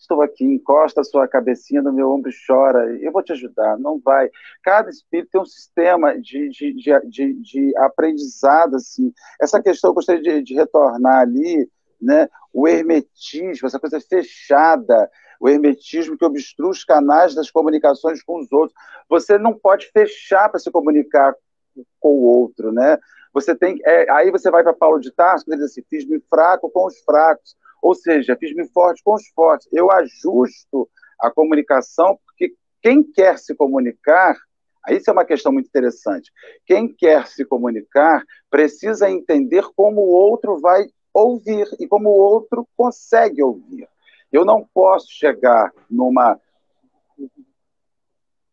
Estou 0.02 0.20
aqui, 0.20 0.44
encosta 0.44 1.00
a 1.00 1.04
sua 1.04 1.28
cabecinha 1.28 1.80
no 1.80 1.92
meu 1.92 2.10
ombro 2.10 2.28
e 2.28 2.34
chora. 2.44 2.92
Eu 2.96 3.12
vou 3.12 3.22
te 3.22 3.30
ajudar. 3.30 3.78
Não 3.78 4.00
vai. 4.00 4.28
Cada 4.60 4.90
espírito 4.90 5.30
tem 5.30 5.40
um 5.40 5.46
sistema 5.46 6.18
de, 6.20 6.48
de, 6.48 6.72
de, 6.72 7.00
de, 7.08 7.34
de 7.34 7.76
aprendizado. 7.76 8.74
Assim. 8.74 9.12
Essa 9.40 9.62
questão 9.62 9.90
eu 9.90 9.94
gostaria 9.94 10.20
de, 10.20 10.42
de 10.42 10.54
retornar 10.54 11.20
ali, 11.20 11.70
né? 12.00 12.28
o 12.52 12.66
hermetismo, 12.66 13.68
essa 13.68 13.78
coisa 13.78 14.00
fechada, 14.00 15.08
o 15.38 15.48
hermetismo 15.48 16.18
que 16.18 16.24
obstrui 16.24 16.70
os 16.70 16.84
canais 16.84 17.32
das 17.32 17.48
comunicações 17.48 18.24
com 18.24 18.40
os 18.40 18.50
outros. 18.50 18.76
Você 19.08 19.38
não 19.38 19.54
pode 19.54 19.88
fechar 19.92 20.48
para 20.48 20.58
se 20.58 20.68
comunicar 20.68 21.32
com 22.00 22.10
o 22.10 22.22
outro, 22.22 22.72
né? 22.72 22.98
Você 23.32 23.54
tem, 23.54 23.80
é, 23.86 24.10
aí 24.10 24.32
você 24.32 24.50
vai 24.50 24.64
para 24.64 24.72
Paulo 24.72 24.98
de 24.98 25.12
Tarso, 25.12 25.44
que 25.44 25.52
diz 25.52 25.64
assim, 25.64 25.82
fiz-me 25.88 26.20
fraco 26.28 26.68
com 26.68 26.86
os 26.86 26.98
fracos. 26.98 27.56
Ou 27.82 27.96
seja, 27.96 28.36
fiz-me 28.36 28.68
forte 28.68 29.02
com 29.02 29.14
os 29.14 29.26
fortes. 29.34 29.68
Eu 29.72 29.90
ajusto 29.90 30.88
a 31.20 31.30
comunicação, 31.30 32.16
porque 32.24 32.54
quem 32.80 33.02
quer 33.02 33.38
se 33.38 33.56
comunicar, 33.56 34.36
isso 34.88 35.10
é 35.10 35.12
uma 35.12 35.24
questão 35.24 35.52
muito 35.52 35.66
interessante. 35.66 36.30
Quem 36.64 36.86
quer 36.88 37.26
se 37.26 37.44
comunicar 37.44 38.24
precisa 38.48 39.10
entender 39.10 39.64
como 39.74 40.00
o 40.00 40.10
outro 40.10 40.60
vai 40.60 40.86
ouvir 41.12 41.66
e 41.80 41.88
como 41.88 42.08
o 42.08 42.16
outro 42.16 42.66
consegue 42.76 43.42
ouvir. 43.42 43.88
Eu 44.30 44.44
não 44.44 44.66
posso 44.72 45.08
chegar 45.10 45.72
numa 45.90 46.40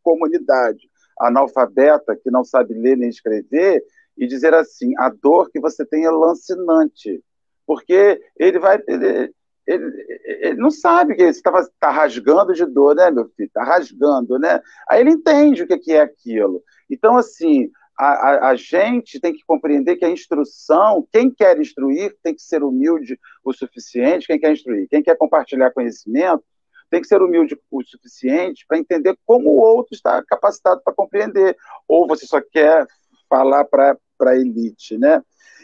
comunidade 0.01 0.89
analfabeta 1.19 2.15
que 2.15 2.31
não 2.31 2.43
sabe 2.43 2.73
ler 2.73 2.97
nem 2.97 3.09
escrever 3.09 3.83
e 4.17 4.27
dizer 4.27 4.53
assim: 4.53 4.93
a 4.97 5.09
dor 5.09 5.49
que 5.51 5.59
você 5.59 5.85
tem 5.85 6.05
é 6.05 6.11
lancinante 6.11 7.23
porque 7.69 8.19
ele 8.35 8.57
vai. 8.57 8.81
Ele, 8.87 9.31
ele, 9.67 10.07
ele 10.25 10.55
não 10.55 10.71
sabe 10.71 11.13
que 11.13 11.21
está 11.21 11.51
tá 11.79 11.91
rasgando 11.91 12.51
de 12.51 12.65
dor, 12.65 12.95
né, 12.95 13.11
meu 13.11 13.25
filho? 13.37 13.45
Está 13.45 13.63
rasgando, 13.63 14.39
né? 14.39 14.59
Aí 14.89 15.01
ele 15.01 15.11
entende 15.11 15.61
o 15.61 15.67
que 15.67 15.93
é 15.93 16.01
aquilo. 16.01 16.63
Então, 16.89 17.15
assim, 17.15 17.69
a, 17.95 18.07
a, 18.07 18.49
a, 18.49 18.55
gente 18.55 19.19
tem 19.19 19.31
que 19.31 19.45
compreender 19.45 19.97
que 19.97 20.05
a 20.05 20.09
instrução, 20.09 21.07
quem 21.11 21.29
quer 21.29 21.59
instruir, 21.59 22.17
tem 22.23 22.33
que 22.33 22.41
ser 22.41 22.63
humilde 22.63 23.19
o 23.43 23.53
suficiente, 23.53 24.25
quem 24.25 24.39
quer 24.39 24.51
instruir, 24.51 24.87
quem 24.89 25.03
quer 25.03 25.15
compartilhar 25.15 25.69
conhecimento, 25.69 26.43
tem 26.89 27.01
que 27.01 27.07
ser 27.07 27.21
humilde 27.21 27.55
o 27.69 27.83
suficiente 27.83 28.65
para 28.67 28.79
entender 28.79 29.15
como 29.27 29.51
o 29.51 29.59
outro 29.59 29.93
está 29.93 30.23
capacitado 30.23 30.81
para 30.83 30.91
compreender. 30.91 31.55
Ou 31.87 32.07
você 32.07 32.25
só 32.25 32.41
quer 32.41 32.87
falar 33.29 33.65
para 33.65 33.97
a 34.21 34.35
elite, 34.35 34.97
né? 34.97 35.23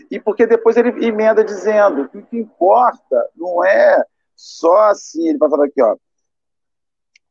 e 0.09 0.19
porque 0.19 0.45
depois 0.45 0.77
ele 0.77 0.89
emenda 1.05 1.43
dizendo 1.43 2.07
que 2.09 2.17
o 2.17 2.25
que 2.25 2.37
importa 2.37 3.29
não 3.35 3.63
é 3.63 4.03
só 4.35 4.89
assim, 4.89 5.29
ele 5.29 5.37
vai 5.37 5.49
falar 5.49 5.65
aqui, 5.65 5.81
ó, 5.81 5.95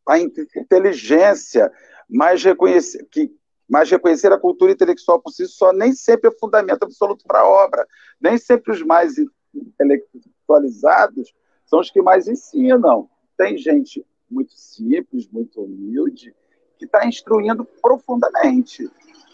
a 0.06 0.18
inteligência, 0.18 1.70
mas 2.08 2.42
reconhecer, 2.42 3.06
que, 3.10 3.30
mas 3.68 3.90
reconhecer 3.90 4.32
a 4.32 4.38
cultura 4.38 4.72
intelectual 4.72 5.20
por 5.20 5.30
si 5.30 5.46
só 5.46 5.72
nem 5.72 5.92
sempre 5.92 6.28
é 6.28 6.38
fundamento 6.38 6.82
absoluto 6.82 7.24
para 7.26 7.40
a 7.40 7.48
obra. 7.48 7.86
Nem 8.20 8.36
sempre 8.36 8.72
os 8.72 8.82
mais 8.82 9.14
intelectualizados 9.54 11.32
são 11.64 11.80
os 11.80 11.90
que 11.90 12.02
mais 12.02 12.28
ensinam. 12.28 13.08
Tem 13.36 13.56
gente 13.56 14.04
muito 14.30 14.52
simples, 14.54 15.28
muito 15.30 15.62
humilde, 15.62 16.34
que 16.78 16.84
está 16.84 17.06
instruindo 17.06 17.64
profundamente 17.64 18.90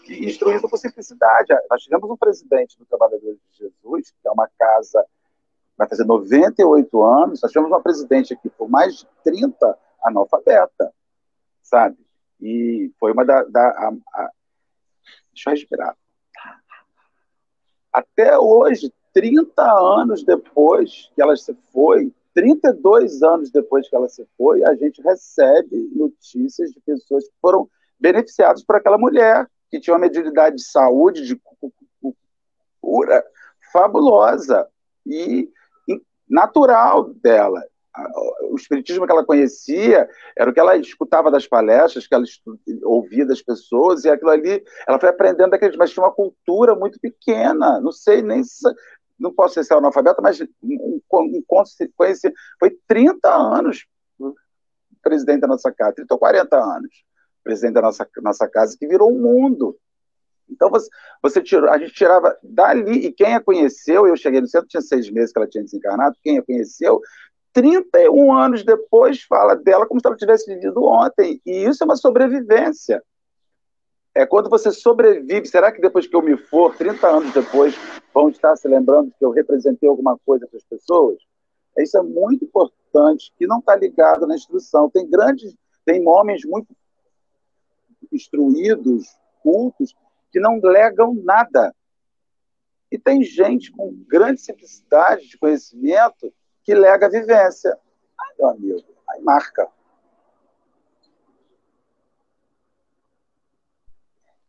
instruindo 0.09 0.67
com 0.69 0.77
simplicidade. 0.77 1.53
Nós 1.69 1.83
tivemos 1.83 2.09
um 2.09 2.17
presidente 2.17 2.77
do 2.77 2.85
Trabalhadores 2.85 3.37
de 3.51 3.57
Jesus, 3.57 4.11
que 4.11 4.27
é 4.27 4.31
uma 4.31 4.49
casa, 4.57 5.05
vai 5.77 5.87
fazer 5.87 6.05
98 6.05 7.03
anos, 7.03 7.41
nós 7.41 7.51
tivemos 7.51 7.71
uma 7.71 7.81
presidente 7.81 8.33
aqui 8.33 8.49
por 8.49 8.69
mais 8.69 8.97
de 8.97 9.07
30 9.23 9.77
analfabeta, 10.03 10.93
sabe? 11.61 11.97
E 12.39 12.91
foi 12.99 13.11
uma 13.11 13.23
da. 13.23 13.43
da 13.43 13.61
a, 13.61 13.93
a, 14.15 14.31
deixa 15.33 15.49
eu 15.49 15.53
respirar. 15.53 15.95
Até 17.93 18.37
hoje, 18.37 18.91
30 19.13 19.61
anos 19.61 20.23
depois 20.23 21.11
que 21.13 21.21
ela 21.21 21.35
se 21.35 21.53
foi, 21.71 22.13
32 22.33 23.21
anos 23.21 23.51
depois 23.51 23.89
que 23.89 23.95
ela 23.95 24.07
se 24.07 24.25
foi, 24.37 24.63
a 24.63 24.73
gente 24.75 25.01
recebe 25.01 25.89
notícias 25.93 26.71
de 26.71 26.79
pessoas 26.79 27.27
que 27.27 27.33
foram 27.41 27.69
beneficiadas 27.99 28.63
por 28.63 28.75
aquela 28.77 28.97
mulher 28.97 29.47
que 29.71 29.79
tinha 29.79 29.93
uma 29.93 30.01
mediunidade 30.01 30.57
de 30.57 30.63
saúde, 30.63 31.25
de 31.25 31.41
cura 32.81 33.23
fabulosa 33.71 34.67
e 35.05 35.49
natural 36.29 37.13
dela. 37.15 37.63
O 38.49 38.55
espiritismo 38.55 39.05
que 39.05 39.11
ela 39.11 39.25
conhecia 39.25 40.09
era 40.37 40.49
o 40.49 40.53
que 40.53 40.59
ela 40.59 40.77
escutava 40.77 41.31
das 41.31 41.47
palestras, 41.47 42.05
que 42.05 42.13
ela 42.13 42.23
ouvia 42.83 43.25
das 43.25 43.41
pessoas, 43.41 44.03
e 44.03 44.09
aquilo 44.09 44.29
ali, 44.29 44.63
ela 44.87 44.99
foi 44.99 45.09
aprendendo 45.09 45.51
daqueles, 45.51 45.77
mas 45.77 45.91
tinha 45.91 46.03
uma 46.03 46.13
cultura 46.13 46.75
muito 46.75 46.99
pequena, 46.99 47.79
não 47.81 47.91
sei 47.91 48.21
nem 48.21 48.43
se, 48.43 48.63
não 49.19 49.33
posso 49.33 49.61
ser 49.61 49.73
analfabeta, 49.73 50.21
mas 50.21 50.39
um, 50.41 51.01
um, 51.13 51.43
consequência, 51.45 52.31
foi 52.59 52.77
30 52.87 53.29
anos 53.29 53.85
presidente 55.01 55.41
da 55.41 55.47
nossa 55.47 55.71
casa, 55.71 55.95
30 55.95 56.13
ou 56.13 56.19
40 56.19 56.57
anos 56.57 57.03
presidente 57.43 57.73
da 57.73 57.81
nossa, 57.81 58.07
nossa 58.21 58.47
casa, 58.47 58.77
que 58.77 58.87
virou 58.87 59.11
um 59.11 59.19
mundo. 59.19 59.77
Então 60.49 60.69
você, 60.69 60.89
você 61.21 61.41
tirou, 61.41 61.69
a 61.69 61.77
gente 61.77 61.93
tirava 61.93 62.37
dali, 62.43 63.05
e 63.05 63.11
quem 63.11 63.35
a 63.35 63.41
conheceu, 63.41 64.05
eu 64.05 64.17
cheguei 64.17 64.41
no 64.41 64.47
centro, 64.47 64.67
tinha 64.67 64.81
seis 64.81 65.09
meses 65.09 65.31
que 65.31 65.39
ela 65.39 65.47
tinha 65.47 65.63
desencarnado, 65.63 66.17
quem 66.21 66.37
a 66.37 66.43
conheceu, 66.43 67.01
31 67.53 68.33
anos 68.33 68.63
depois 68.63 69.23
fala 69.23 69.55
dela 69.55 69.85
como 69.85 69.99
se 69.99 70.07
ela 70.07 70.15
tivesse 70.15 70.53
vivido 70.53 70.83
ontem. 70.83 71.41
E 71.45 71.65
isso 71.65 71.83
é 71.83 71.85
uma 71.85 71.95
sobrevivência. 71.95 73.03
É 74.13 74.25
quando 74.25 74.49
você 74.49 74.71
sobrevive. 74.71 75.47
Será 75.47 75.71
que 75.71 75.81
depois 75.81 76.07
que 76.07 76.15
eu 76.15 76.21
me 76.21 76.37
for, 76.37 76.75
30 76.75 77.07
anos 77.07 77.33
depois, 77.33 77.75
vão 78.13 78.29
estar 78.29 78.55
se 78.55 78.67
lembrando 78.67 79.13
que 79.17 79.23
eu 79.23 79.31
representei 79.31 79.87
alguma 79.87 80.17
coisa 80.25 80.47
para 80.47 80.57
as 80.57 80.63
pessoas? 80.63 81.17
Isso 81.77 81.97
é 81.97 82.01
muito 82.01 82.45
importante, 82.45 83.33
que 83.37 83.47
não 83.47 83.59
está 83.59 83.75
ligado 83.75 84.27
na 84.27 84.35
instrução. 84.35 84.89
Tem 84.89 85.09
grandes, 85.09 85.55
tem 85.85 86.05
homens 86.07 86.43
muito 86.45 86.67
instruídos, 88.11 89.07
cultos, 89.41 89.95
que 90.31 90.39
não 90.39 90.59
legam 90.61 91.13
nada. 91.13 91.73
E 92.91 92.97
tem 92.97 93.23
gente 93.23 93.71
com 93.71 94.03
grande 94.07 94.41
simplicidade 94.41 95.27
de 95.27 95.37
conhecimento 95.37 96.33
que 96.63 96.73
lega 96.73 97.05
a 97.05 97.09
vivência. 97.09 97.77
Ai, 98.19 98.35
meu 98.37 98.49
amigo, 98.49 98.87
aí 99.09 99.21
marca. 99.21 99.67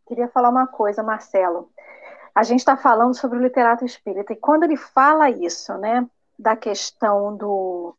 Queria 0.06 0.28
falar 0.28 0.50
uma 0.50 0.66
coisa, 0.66 1.02
Marcelo. 1.02 1.70
A 2.34 2.42
gente 2.42 2.60
está 2.60 2.76
falando 2.76 3.14
sobre 3.14 3.38
o 3.38 3.42
literato 3.42 3.84
espírita, 3.84 4.32
e 4.32 4.36
quando 4.36 4.64
ele 4.64 4.76
fala 4.76 5.30
isso, 5.30 5.76
né, 5.78 6.08
da 6.38 6.56
questão 6.56 7.36
do 7.36 7.96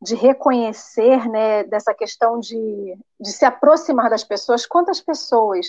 de 0.00 0.14
reconhecer, 0.14 1.28
né, 1.28 1.64
dessa 1.64 1.94
questão 1.94 2.38
de, 2.38 2.96
de 3.20 3.32
se 3.32 3.44
aproximar 3.44 4.10
das 4.10 4.22
pessoas, 4.22 4.66
quantas 4.66 5.00
pessoas 5.00 5.66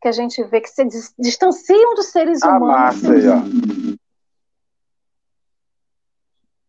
que 0.00 0.08
a 0.08 0.12
gente 0.12 0.42
vê 0.44 0.60
que 0.60 0.68
se 0.68 0.84
distanciam 1.18 1.94
dos 1.94 2.06
seres 2.06 2.42
a 2.42 2.48
humanos. 2.48 2.68
Márcia 2.68 3.12
aí, 3.12 3.28
ó. 3.28 4.00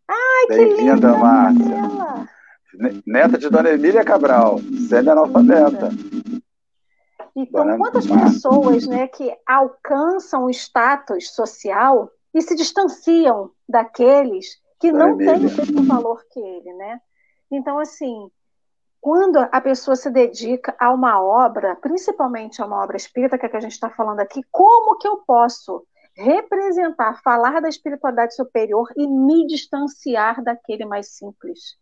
Ai, 0.10 0.47
que 0.47 0.66
linda, 0.76 1.18
Márcia. 1.18 2.28
Neta 3.06 3.38
de 3.38 3.49
Dona 3.49 3.70
Emília 3.70 4.04
Cabral, 4.04 4.60
semi-analfabeta. 4.89 5.89
Então, 7.36 7.64
Dona 7.66 7.78
quantas 7.78 8.06
Márcia. 8.06 8.34
pessoas 8.34 8.88
né, 8.88 9.08
que 9.08 9.34
alcançam 9.47 10.45
o 10.45 10.49
status 10.49 11.32
social 11.32 12.12
e 12.34 12.41
se 12.41 12.56
distanciam 12.56 13.52
daqueles 13.68 14.61
que 14.82 14.92
Dona 14.92 15.08
não 15.10 15.18
têm 15.18 15.38
o 15.38 15.42
mesmo 15.42 15.84
valor 15.84 16.26
que 16.32 16.40
ele, 16.40 16.74
né? 16.74 17.00
Então, 17.52 17.78
assim, 17.78 18.30
quando 19.00 19.38
a 19.38 19.62
pessoa 19.62 19.96
se 19.96 20.10
dedica 20.10 20.76
a 20.80 20.92
uma 20.92 21.22
obra, 21.22 21.76
principalmente 21.76 22.62
a 22.62 22.66
uma 22.66 22.84
obra 22.84 22.98
espírita, 22.98 23.38
que 23.38 23.46
é 23.46 23.50
que 23.50 23.58
a 23.58 23.62
gente 23.62 23.74
está 23.74 23.90
falando 23.92 24.20
aqui, 24.20 24.42
como 24.50 24.98
que 24.98 25.08
eu 25.08 25.18
posso 25.18 25.86
representar, 26.16 27.22
falar 27.24 27.62
da 27.62 27.70
espiritualidade 27.70 28.36
superior 28.36 28.92
e 28.98 29.08
me 29.08 29.46
distanciar 29.48 30.44
daquele 30.44 30.86
mais 30.86 31.16
simples. 31.16 31.78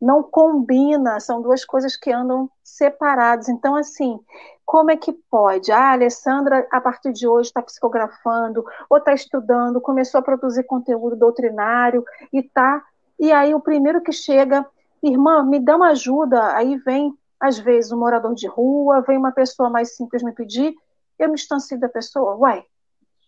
Não 0.00 0.22
combina, 0.22 1.18
são 1.18 1.42
duas 1.42 1.64
coisas 1.64 1.96
que 1.96 2.12
andam 2.12 2.48
separadas. 2.62 3.48
Então, 3.48 3.74
assim, 3.74 4.18
como 4.64 4.90
é 4.90 4.96
que 4.96 5.12
pode? 5.12 5.72
Ah, 5.72 5.90
a 5.90 5.92
Alessandra, 5.92 6.66
a 6.70 6.80
partir 6.80 7.12
de 7.12 7.26
hoje, 7.26 7.48
está 7.48 7.62
psicografando, 7.62 8.64
ou 8.88 8.98
está 8.98 9.12
estudando, 9.12 9.80
começou 9.80 10.20
a 10.20 10.22
produzir 10.22 10.64
conteúdo 10.64 11.16
doutrinário 11.16 12.04
e 12.32 12.42
tá. 12.42 12.84
E 13.18 13.32
aí, 13.32 13.54
o 13.54 13.60
primeiro 13.60 14.00
que 14.00 14.12
chega, 14.12 14.64
irmã, 15.02 15.42
me 15.42 15.58
dá 15.58 15.76
uma 15.76 15.90
ajuda. 15.90 16.54
Aí 16.54 16.76
vem, 16.76 17.12
às 17.40 17.58
vezes, 17.58 17.90
um 17.90 17.98
morador 17.98 18.34
de 18.34 18.46
rua, 18.46 19.00
vem 19.00 19.18
uma 19.18 19.32
pessoa 19.32 19.68
mais 19.68 19.96
simples 19.96 20.22
me 20.22 20.32
pedir, 20.32 20.74
eu 21.18 21.28
me 21.28 21.34
distancio 21.34 21.78
da 21.80 21.88
pessoa. 21.88 22.36
Uai, 22.36 22.64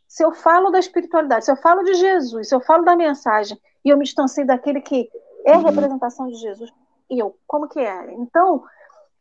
se 0.06 0.24
eu 0.24 0.32
falo 0.32 0.70
da 0.70 0.78
espiritualidade, 0.78 1.44
se 1.44 1.52
eu 1.52 1.56
falo 1.56 1.82
de 1.84 1.94
Jesus, 1.94 2.48
se 2.48 2.54
eu 2.54 2.60
falo 2.60 2.84
da 2.84 2.96
mensagem 2.96 3.58
e 3.84 3.90
eu 3.90 3.96
me 3.96 4.04
distanciei 4.04 4.44
daquele 4.44 4.80
que 4.80 5.08
é 5.46 5.56
uhum. 5.56 5.64
representação 5.64 6.28
de 6.28 6.34
Jesus, 6.34 6.72
e 7.10 7.18
eu, 7.18 7.36
como 7.46 7.68
que 7.68 7.80
é? 7.80 8.12
Então, 8.14 8.64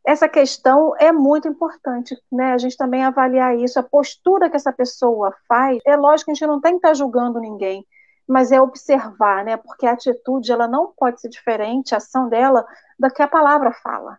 essa 0.06 0.28
questão 0.28 0.94
é 0.98 1.12
muito 1.12 1.48
importante, 1.48 2.16
né? 2.30 2.52
A 2.52 2.58
gente 2.58 2.76
também 2.76 3.04
avaliar 3.04 3.56
isso, 3.56 3.78
a 3.78 3.82
postura 3.82 4.48
que 4.48 4.56
essa 4.56 4.72
pessoa 4.72 5.34
faz. 5.48 5.78
É 5.86 5.96
lógico 5.96 6.26
que 6.26 6.30
a 6.30 6.34
gente 6.34 6.46
não 6.46 6.60
tem 6.60 6.72
que 6.72 6.78
estar 6.78 6.94
julgando 6.94 7.40
ninguém, 7.40 7.86
mas 8.26 8.52
é 8.52 8.60
observar, 8.60 9.44
né? 9.44 9.56
Porque 9.56 9.86
a 9.86 9.92
atitude 9.92 10.50
ela 10.50 10.66
não 10.66 10.92
pode 10.96 11.20
ser 11.20 11.28
diferente, 11.28 11.94
a 11.94 11.98
ação 11.98 12.28
dela, 12.28 12.64
da 12.98 13.10
que 13.10 13.22
a 13.22 13.28
palavra 13.28 13.72
fala. 13.82 14.18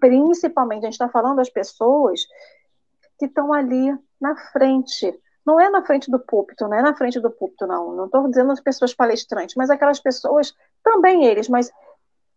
Principalmente, 0.00 0.82
a 0.82 0.86
gente 0.86 0.92
está 0.92 1.08
falando 1.08 1.36
das 1.36 1.50
pessoas 1.50 2.20
que 3.18 3.26
estão 3.26 3.52
ali 3.52 3.96
na 4.20 4.36
frente, 4.52 5.12
não 5.46 5.60
é 5.60 5.68
na 5.70 5.84
frente 5.84 6.10
do 6.10 6.18
púlpito, 6.18 6.66
não 6.66 6.76
é 6.76 6.82
na 6.82 6.94
frente 6.94 7.20
do 7.20 7.30
púlpito, 7.30 7.66
não. 7.66 7.92
Não 7.92 8.06
estou 8.06 8.28
dizendo 8.28 8.52
as 8.52 8.60
pessoas 8.60 8.94
palestrantes, 8.94 9.54
mas 9.56 9.70
aquelas 9.70 10.00
pessoas, 10.00 10.54
também 10.86 11.24
eles, 11.24 11.48
mas 11.48 11.68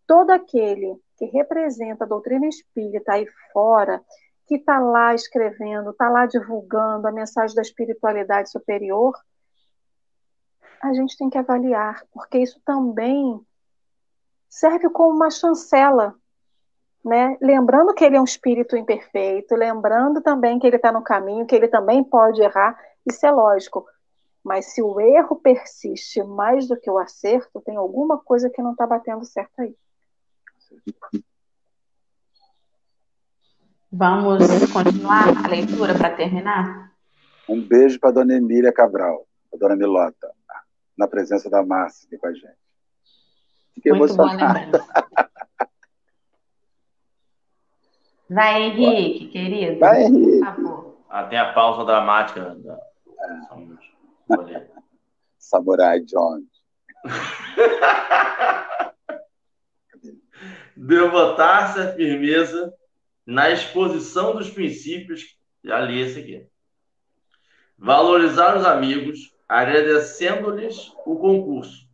todo 0.08 0.30
aquele 0.30 1.00
que 1.16 1.26
representa 1.26 2.04
a 2.04 2.08
doutrina 2.08 2.48
espírita 2.48 3.12
aí 3.12 3.26
fora, 3.52 4.02
que 4.44 4.56
está 4.56 4.80
lá 4.80 5.14
escrevendo, 5.14 5.90
está 5.90 6.10
lá 6.10 6.26
divulgando 6.26 7.06
a 7.06 7.12
mensagem 7.12 7.54
da 7.54 7.62
espiritualidade 7.62 8.50
superior, 8.50 9.14
a 10.82 10.92
gente 10.92 11.16
tem 11.16 11.30
que 11.30 11.38
avaliar, 11.38 12.04
porque 12.12 12.38
isso 12.38 12.60
também 12.64 13.40
serve 14.48 14.90
como 14.90 15.14
uma 15.14 15.30
chancela 15.30 16.16
né? 17.04 17.36
Lembrando 17.40 17.94
que 17.94 18.04
ele 18.04 18.16
é 18.16 18.20
um 18.20 18.24
espírito 18.24 18.76
imperfeito, 18.76 19.54
lembrando 19.54 20.20
também 20.20 20.58
que 20.58 20.66
ele 20.66 20.76
está 20.76 20.92
no 20.92 21.02
caminho, 21.02 21.46
que 21.46 21.54
ele 21.54 21.68
também 21.68 22.04
pode 22.04 22.42
errar, 22.42 22.78
isso 23.06 23.24
é 23.24 23.30
lógico. 23.30 23.86
Mas 24.50 24.74
se 24.74 24.82
o 24.82 24.98
erro 25.00 25.36
persiste 25.36 26.20
mais 26.24 26.66
do 26.66 26.76
que 26.76 26.90
o 26.90 26.98
acerto, 26.98 27.60
tem 27.60 27.76
alguma 27.76 28.18
coisa 28.18 28.50
que 28.50 28.60
não 28.60 28.72
está 28.72 28.84
batendo 28.84 29.24
certo 29.24 29.52
aí. 29.60 29.76
Vamos 33.92 34.42
continuar 34.72 35.28
a 35.44 35.46
leitura 35.46 35.96
para 35.96 36.16
terminar? 36.16 36.92
Um 37.48 37.62
beijo 37.64 38.00
para 38.00 38.10
a 38.10 38.12
dona 38.12 38.34
Emília 38.34 38.72
Cabral, 38.72 39.24
a 39.54 39.56
dona 39.56 39.76
Milota, 39.76 40.34
na 40.98 41.06
presença 41.06 41.48
da 41.48 41.64
Márcia 41.64 42.08
aqui 42.08 42.18
com 42.18 42.26
a 42.26 42.32
gente. 42.32 42.58
Fiquei 43.74 43.92
Muito 43.92 44.14
emocionada. 44.14 44.84
Vai, 48.28 48.62
Henrique, 48.64 49.28
querido. 49.28 49.78
Vai, 49.78 50.02
Henrique. 50.02 50.40
Por 50.40 50.44
favor. 50.44 50.96
Ah, 51.08 51.22
tem 51.22 51.38
a 51.38 51.52
pausa 51.52 51.84
dramática 51.84 52.56
da, 52.56 52.90
Samurai 55.38 56.00
Jones. 56.00 56.48
Devotar-se 60.76 61.80
a 61.80 61.92
firmeza 61.92 62.72
na 63.26 63.50
exposição 63.50 64.34
dos 64.34 64.50
princípios. 64.50 65.36
Já 65.62 65.80
li 65.80 66.00
esse 66.00 66.20
aqui. 66.20 66.46
Valorizar 67.76 68.56
os 68.56 68.64
amigos, 68.64 69.34
agradecendo-lhes 69.48 70.92
o 71.06 71.16
concurso. 71.16 71.88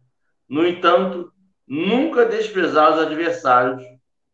No 0.48 0.66
entanto, 0.66 1.32
nunca 1.66 2.26
desprezar 2.26 2.92
os 2.92 3.00
adversários 3.00 3.82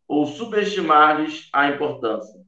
ou 0.07 0.27
subestimar-lhes 0.27 1.49
a 1.53 1.69
importância. 1.69 2.41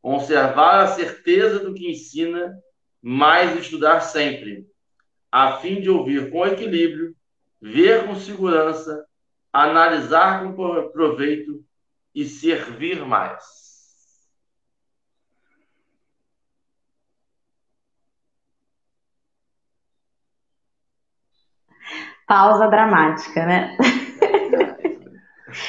Conservar 0.00 0.80
a 0.80 0.86
certeza 0.88 1.58
do 1.58 1.74
que 1.74 1.90
ensina 1.90 2.58
mas 3.02 3.58
estudar 3.58 4.00
sempre, 4.00 4.64
a 5.30 5.56
fim 5.56 5.80
de 5.80 5.90
ouvir 5.90 6.30
com 6.30 6.46
equilíbrio, 6.46 7.16
ver 7.60 8.06
com 8.06 8.14
segurança, 8.14 9.04
analisar 9.52 10.44
com 10.44 10.90
proveito 10.90 11.64
e 12.14 12.24
servir 12.24 13.04
mais. 13.04 13.60
Pausa 22.26 22.68
dramática, 22.68 23.44
né? 23.44 23.76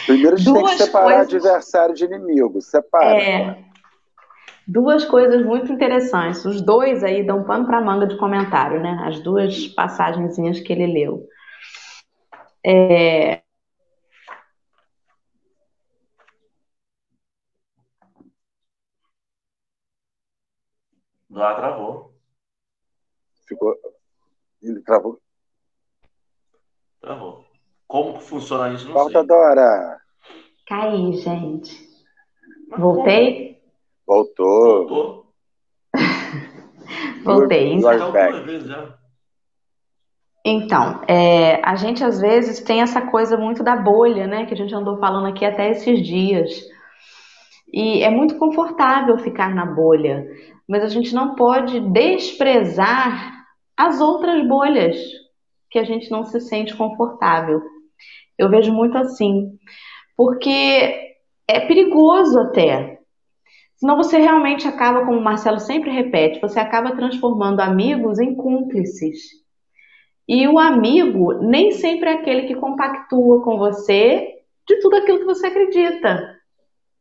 Primeiro 0.05 0.35
a 0.35 0.39
gente 0.39 0.45
Duas 0.45 0.69
tem 0.69 0.77
que 0.77 0.83
separar 0.83 1.25
coisas... 1.25 1.33
adversário 1.33 1.95
de 1.95 2.05
inimigo. 2.05 2.61
Separa. 2.61 3.05
É, 3.05 3.65
duas 4.67 5.05
coisas 5.05 5.45
muito 5.45 5.71
interessantes. 5.71 6.45
Os 6.45 6.61
dois 6.61 7.03
aí 7.03 7.25
dão 7.25 7.43
pano 7.43 7.65
para 7.65 7.81
manga 7.81 8.07
de 8.07 8.17
comentário, 8.17 8.81
né? 8.81 9.01
As 9.05 9.19
duas 9.21 9.67
passagenzinhas 9.67 10.59
que 10.59 10.71
ele 10.73 10.87
leu. 10.87 11.27
É... 12.65 13.41
Lá 21.29 21.55
travou. 21.55 22.13
Ficou. 23.47 23.75
Ele 24.61 24.79
travou. 24.81 25.19
Travou. 27.01 27.45
Como 27.87 28.17
que 28.17 28.23
funciona 28.23 28.73
isso? 28.73 28.85
Não 28.85 28.93
Volta, 28.93 29.19
sei. 29.19 29.27
Dora. 29.27 30.01
Caí, 30.67 31.13
gente. 31.13 31.89
Voltei? 32.77 33.52
Voltou. 34.13 34.87
Voltou. 34.87 35.25
Voltei. 37.25 37.73
Então, 40.45 41.01
é, 41.07 41.61
a 41.63 41.75
gente 41.75 42.03
às 42.03 42.19
vezes 42.19 42.59
tem 42.59 42.81
essa 42.81 43.01
coisa 43.01 43.37
muito 43.37 43.63
da 43.63 43.75
bolha, 43.75 44.27
né? 44.27 44.45
Que 44.45 44.53
a 44.53 44.57
gente 44.57 44.75
andou 44.75 44.99
falando 44.99 45.27
aqui 45.27 45.43
até 45.43 45.71
esses 45.71 46.05
dias. 46.05 46.51
E 47.73 48.03
é 48.03 48.09
muito 48.11 48.37
confortável 48.37 49.17
ficar 49.17 49.55
na 49.55 49.65
bolha, 49.65 50.27
mas 50.69 50.83
a 50.83 50.89
gente 50.89 51.15
não 51.15 51.33
pode 51.33 51.79
desprezar 51.79 53.31
as 53.75 53.99
outras 53.99 54.47
bolhas 54.47 54.95
que 55.71 55.79
a 55.79 55.83
gente 55.83 56.11
não 56.11 56.23
se 56.23 56.39
sente 56.39 56.75
confortável. 56.75 57.61
Eu 58.37 58.47
vejo 58.47 58.71
muito 58.71 58.95
assim, 58.95 59.57
porque 60.15 61.17
é 61.47 61.61
perigoso 61.61 62.39
até. 62.39 62.92
Senão 63.83 63.97
você 63.97 64.17
realmente 64.17 64.65
acaba, 64.65 65.05
como 65.05 65.19
o 65.19 65.21
Marcelo 65.21 65.59
sempre 65.59 65.91
repete, 65.91 66.39
você 66.39 66.57
acaba 66.57 66.95
transformando 66.95 67.59
amigos 67.59 68.17
em 68.17 68.33
cúmplices. 68.33 69.23
E 70.25 70.47
o 70.47 70.57
amigo 70.57 71.33
nem 71.33 71.71
sempre 71.71 72.09
é 72.09 72.13
aquele 72.13 72.43
que 72.43 72.55
compactua 72.55 73.43
com 73.43 73.57
você 73.57 74.35
de 74.65 74.79
tudo 74.79 74.95
aquilo 74.95 75.19
que 75.19 75.25
você 75.25 75.47
acredita. 75.47 76.33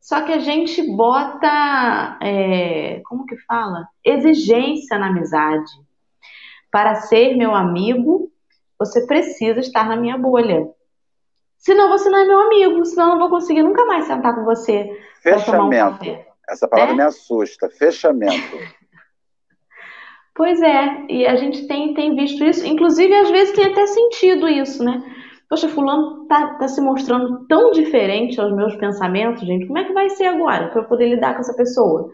Só 0.01 0.23
que 0.23 0.33
a 0.33 0.39
gente 0.39 0.83
bota, 0.93 2.19
é, 2.21 2.99
como 3.05 3.25
que 3.25 3.37
fala? 3.45 3.87
Exigência 4.03 4.99
na 4.99 5.07
amizade. 5.07 5.71
Para 6.69 6.95
ser 6.95 7.37
meu 7.37 7.55
amigo, 7.55 8.29
você 8.77 9.07
precisa 9.07 9.61
estar 9.61 9.87
na 9.87 9.95
minha 9.95 10.17
bolha. 10.17 10.67
Senão 11.59 11.87
você 11.87 12.09
não 12.09 12.19
é 12.19 12.25
meu 12.25 12.41
amigo, 12.41 12.83
senão 12.83 13.05
eu 13.05 13.11
não 13.11 13.19
vou 13.19 13.29
conseguir 13.29 13.63
nunca 13.63 13.85
mais 13.85 14.03
sentar 14.03 14.35
com 14.35 14.43
você. 14.43 15.01
Fechamento. 15.21 16.03
Um 16.03 16.32
Essa 16.49 16.67
palavra 16.67 16.93
é? 16.93 16.97
me 16.97 17.03
assusta. 17.03 17.69
Fechamento. 17.69 18.57
Pois 20.35 20.59
é, 20.63 21.05
e 21.09 21.27
a 21.27 21.35
gente 21.35 21.67
tem, 21.67 21.93
tem 21.93 22.15
visto 22.15 22.43
isso, 22.43 22.65
inclusive 22.65 23.13
às 23.13 23.29
vezes 23.29 23.53
tem 23.53 23.65
até 23.65 23.85
sentido 23.85 24.49
isso, 24.49 24.83
né? 24.83 25.03
Poxa, 25.47 25.69
fulano 25.69 26.25
tá, 26.25 26.55
tá 26.55 26.67
se 26.67 26.81
mostrando 26.81 27.45
tão 27.45 27.69
diferente 27.69 28.41
aos 28.41 28.51
meus 28.55 28.75
pensamentos, 28.75 29.45
gente, 29.45 29.67
como 29.67 29.77
é 29.77 29.83
que 29.83 29.93
vai 29.93 30.09
ser 30.09 30.25
agora 30.25 30.69
para 30.69 30.81
eu 30.81 30.87
poder 30.87 31.09
lidar 31.09 31.35
com 31.35 31.41
essa 31.41 31.55
pessoa? 31.55 32.09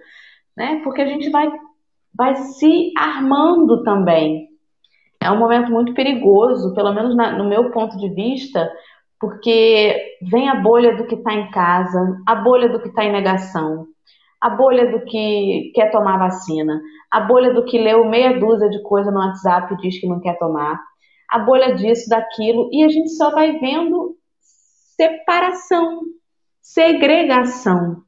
Né? 0.57 0.81
Porque 0.83 1.01
a 1.01 1.05
gente 1.05 1.29
vai, 1.29 1.49
vai 2.13 2.35
se 2.35 2.91
armando 2.97 3.83
também. 3.83 4.49
É 5.21 5.31
um 5.31 5.39
momento 5.39 5.71
muito 5.71 5.93
perigoso, 5.93 6.73
pelo 6.73 6.93
menos 6.93 7.15
na, 7.15 7.37
no 7.37 7.47
meu 7.47 7.71
ponto 7.71 7.97
de 7.97 8.09
vista, 8.09 8.69
porque 9.17 10.17
vem 10.29 10.49
a 10.49 10.55
bolha 10.55 10.97
do 10.97 11.05
que 11.05 11.15
está 11.15 11.33
em 11.33 11.49
casa, 11.51 12.17
a 12.27 12.35
bolha 12.35 12.67
do 12.67 12.81
que 12.81 12.89
está 12.89 13.05
em 13.05 13.11
negação, 13.13 13.87
a 14.41 14.49
bolha 14.49 14.91
do 14.91 15.03
que 15.05 15.71
quer 15.75 15.91
tomar 15.91 16.17
vacina, 16.17 16.81
a 17.11 17.21
bolha 17.21 17.53
do 17.53 17.65
que 17.65 17.77
leu 17.77 18.07
meia 18.07 18.39
dúzia 18.39 18.69
de 18.69 18.81
coisa 18.83 19.11
no 19.11 19.19
WhatsApp 19.19 19.73
e 19.73 19.77
diz 19.77 19.99
que 19.99 20.07
não 20.07 20.19
quer 20.19 20.37
tomar, 20.37 20.79
a 21.29 21.39
bolha 21.39 21.75
disso, 21.75 22.09
daquilo, 22.09 22.69
e 22.71 22.83
a 22.83 22.89
gente 22.89 23.09
só 23.09 23.31
vai 23.31 23.59
vendo 23.59 24.15
separação, 24.97 26.01
segregação. 26.61 28.03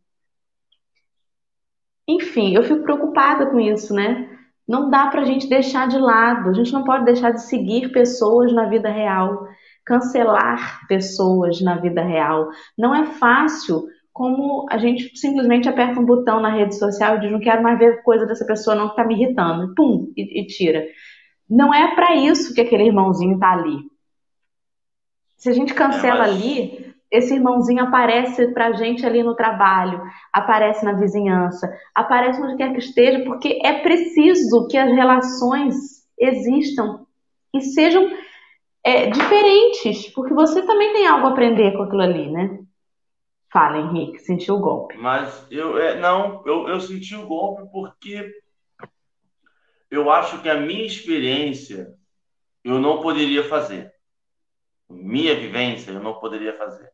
Enfim, 2.08 2.56
eu 2.56 2.64
fico 2.64 2.84
preocupada 2.84 3.46
com 3.46 3.60
isso, 3.60 3.94
né? 3.94 4.28
Não 4.68 4.90
dá 4.90 5.08
para 5.08 5.22
a 5.22 5.26
gente 5.26 5.48
deixar 5.48 5.88
de 5.88 5.98
lado, 5.98 6.50
a 6.50 6.54
gente 6.54 6.74
não 6.74 6.84
pode 6.84 7.06
deixar 7.06 7.32
de 7.32 7.42
seguir 7.44 7.92
pessoas 7.92 8.54
na 8.54 8.66
vida 8.66 8.90
real, 8.90 9.48
cancelar 9.86 10.80
pessoas 10.88 11.62
na 11.62 11.78
vida 11.78 12.02
real. 12.02 12.50
Não 12.78 12.96
é 12.96 13.06
fácil 13.06 13.84
como 14.14 14.66
a 14.70 14.78
gente 14.78 15.18
simplesmente 15.18 15.70
aperta 15.70 16.00
um 16.00 16.06
botão 16.06 16.40
na 16.42 16.50
rede 16.50 16.76
social 16.76 17.16
e 17.16 17.20
diz 17.22 17.32
não 17.32 17.40
quero 17.40 17.64
mais 17.64 17.80
ver 17.80 18.04
coisa 18.04 18.26
dessa 18.26 18.46
pessoa 18.46 18.76
não 18.76 18.88
que 18.88 18.94
está 18.94 19.06
me 19.06 19.16
irritando, 19.16 19.74
pum, 19.74 20.12
e, 20.16 20.42
e 20.42 20.48
tira. 20.48 20.86
Não 21.50 21.74
é 21.74 21.96
para 21.96 22.16
isso 22.16 22.54
que 22.54 22.62
aquele 22.62 22.86
irmãozinho 22.86 23.36
está 23.36 23.52
ali. 23.52 23.78
Se 25.38 25.50
a 25.50 25.54
gente 25.54 25.74
cancela 25.74 26.28
é, 26.28 26.32
mas... 26.32 26.36
ali, 26.36 26.94
esse 27.10 27.34
irmãozinho 27.34 27.84
aparece 27.84 28.48
pra 28.54 28.74
gente 28.74 29.06
ali 29.06 29.24
no 29.24 29.36
trabalho, 29.36 30.02
aparece 30.32 30.86
na 30.86 30.94
vizinhança, 30.94 31.70
aparece 31.94 32.42
onde 32.42 32.56
quer 32.56 32.72
que 32.72 32.80
esteja, 32.80 33.24
porque 33.26 33.60
é 33.64 33.80
preciso 33.80 34.68
que 34.68 34.78
as 34.78 34.90
relações 34.92 35.76
existam 36.18 37.06
e 37.54 37.62
sejam 37.62 38.10
é, 38.84 39.10
diferentes, 39.10 40.10
porque 40.14 40.34
você 40.34 40.62
também 40.62 40.94
tem 40.94 41.08
algo 41.08 41.28
a 41.28 41.32
aprender 41.32 41.74
com 41.74 41.84
aquilo 41.84 42.02
ali, 42.02 42.32
né? 42.32 42.60
Fala, 43.52 43.80
Henrique, 43.80 44.20
sentiu 44.20 44.56
o 44.56 44.60
golpe. 44.60 44.98
Mas 44.98 45.46
eu 45.52 45.78
é, 45.78 46.00
não, 46.00 46.42
eu, 46.46 46.70
eu 46.70 46.80
senti 46.80 47.16
o 47.16 47.28
golpe 47.28 47.70
porque 47.70 48.32
eu 49.90 50.10
acho 50.10 50.42
que 50.42 50.50
a 50.50 50.56
minha 50.56 50.86
experiência 50.86 51.94
eu 52.64 52.80
não 52.80 53.02
poderia 53.02 53.44
fazer. 53.44 53.94
Minha 54.90 55.36
vivência 55.36 55.92
eu 55.92 56.02
não 56.02 56.18
poderia 56.18 56.58
fazer. 56.58 56.90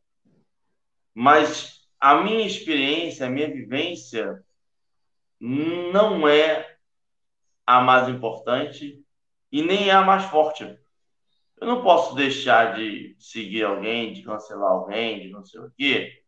Mas 1.13 1.87
a 1.99 2.23
minha 2.23 2.45
experiência, 2.45 3.27
a 3.27 3.29
minha 3.29 3.47
vivência 3.47 4.43
não 5.39 6.27
é 6.27 6.77
a 7.67 7.81
mais 7.81 8.09
importante 8.09 9.03
e 9.51 9.61
nem 9.61 9.89
é 9.89 9.91
a 9.91 10.01
mais 10.01 10.23
forte. 10.25 10.63
Eu 11.59 11.67
não 11.67 11.83
posso 11.83 12.15
deixar 12.15 12.75
de 12.75 13.15
seguir 13.19 13.63
alguém, 13.63 14.13
de 14.13 14.23
cancelar 14.23 14.71
alguém, 14.71 15.21
de 15.21 15.29
não 15.29 15.43
sei 15.43 15.59
o 15.59 15.71
quê, 15.77 16.23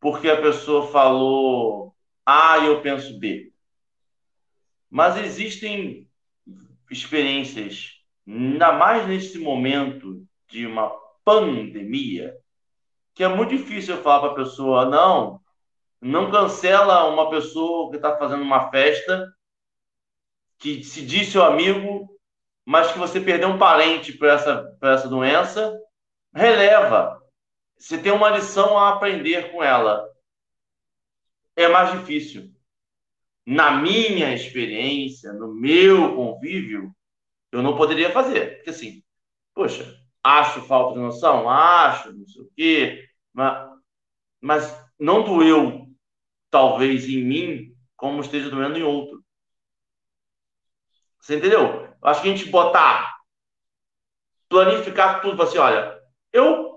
porque 0.00 0.28
a 0.28 0.40
pessoa 0.40 0.90
falou 0.90 1.94
A 2.24 2.58
e 2.58 2.66
eu 2.66 2.80
penso 2.80 3.18
B. 3.18 3.52
Mas 4.88 5.16
existem 5.18 6.08
experiências, 6.90 8.02
ainda 8.26 8.72
mais 8.72 9.06
nesse 9.06 9.38
momento 9.38 10.26
de 10.48 10.66
uma 10.66 10.90
pandemia, 11.24 12.34
que 13.14 13.22
é 13.22 13.28
muito 13.28 13.56
difícil 13.56 13.94
eu 13.94 14.02
falar 14.02 14.20
para 14.20 14.30
a 14.30 14.44
pessoa: 14.44 14.86
não, 14.86 15.40
não 16.00 16.30
cancela 16.30 17.06
uma 17.08 17.30
pessoa 17.30 17.90
que 17.90 17.96
está 17.96 18.16
fazendo 18.16 18.42
uma 18.42 18.70
festa, 18.70 19.32
que 20.58 20.82
se 20.82 21.04
diz 21.04 21.28
seu 21.28 21.44
amigo, 21.44 22.08
mas 22.64 22.90
que 22.90 22.98
você 22.98 23.20
perdeu 23.20 23.48
um 23.48 23.58
parente 23.58 24.12
por 24.14 24.28
essa, 24.28 24.64
por 24.80 24.88
essa 24.88 25.08
doença, 25.08 25.78
releva 26.34 27.19
você 27.80 27.96
tem 27.96 28.12
uma 28.12 28.28
lição 28.28 28.76
a 28.76 28.90
aprender 28.90 29.50
com 29.50 29.62
ela. 29.62 30.06
É 31.56 31.66
mais 31.66 31.98
difícil. 31.98 32.54
Na 33.46 33.70
minha 33.70 34.34
experiência, 34.34 35.32
no 35.32 35.54
meu 35.54 36.14
convívio, 36.14 36.94
eu 37.50 37.62
não 37.62 37.74
poderia 37.74 38.12
fazer. 38.12 38.56
Porque 38.56 38.70
assim, 38.70 39.02
poxa, 39.54 39.98
acho 40.22 40.60
falta 40.62 40.94
de 40.94 41.00
noção? 41.00 41.48
Acho, 41.48 42.12
não 42.12 42.26
sei 42.26 42.42
o 42.42 42.50
quê. 42.54 43.08
Mas, 43.32 43.70
mas 44.42 44.84
não 44.98 45.24
doeu, 45.24 45.86
talvez, 46.50 47.08
em 47.08 47.24
mim, 47.24 47.74
como 47.96 48.20
esteja 48.20 48.50
doendo 48.50 48.78
em 48.78 48.82
outro. 48.82 49.24
Você 51.18 51.36
entendeu? 51.36 51.88
Acho 52.02 52.20
que 52.20 52.28
a 52.28 52.36
gente 52.36 52.50
botar, 52.50 53.16
planificar 54.50 55.22
tudo, 55.22 55.42
assim, 55.42 55.58
olha, 55.58 55.98
eu 56.32 56.69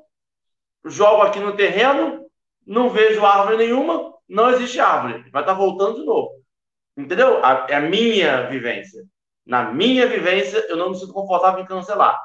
jogo 0.85 1.21
aqui 1.21 1.39
no 1.39 1.55
terreno, 1.55 2.25
não 2.65 2.89
vejo 2.89 3.25
árvore 3.25 3.57
nenhuma, 3.57 4.13
não 4.27 4.49
existe 4.49 4.79
árvore. 4.79 5.29
Vai 5.31 5.41
estar 5.41 5.53
tá 5.53 5.53
voltando 5.53 5.99
de 5.99 6.05
novo. 6.05 6.31
Entendeu? 6.95 7.39
É 7.67 7.75
a 7.75 7.81
minha 7.81 8.47
vivência. 8.47 9.03
Na 9.45 9.71
minha 9.71 10.07
vivência, 10.07 10.57
eu 10.69 10.77
não 10.77 10.91
me 10.91 10.97
sinto 10.97 11.13
confortável 11.13 11.61
em 11.61 11.65
cancelar. 11.65 12.19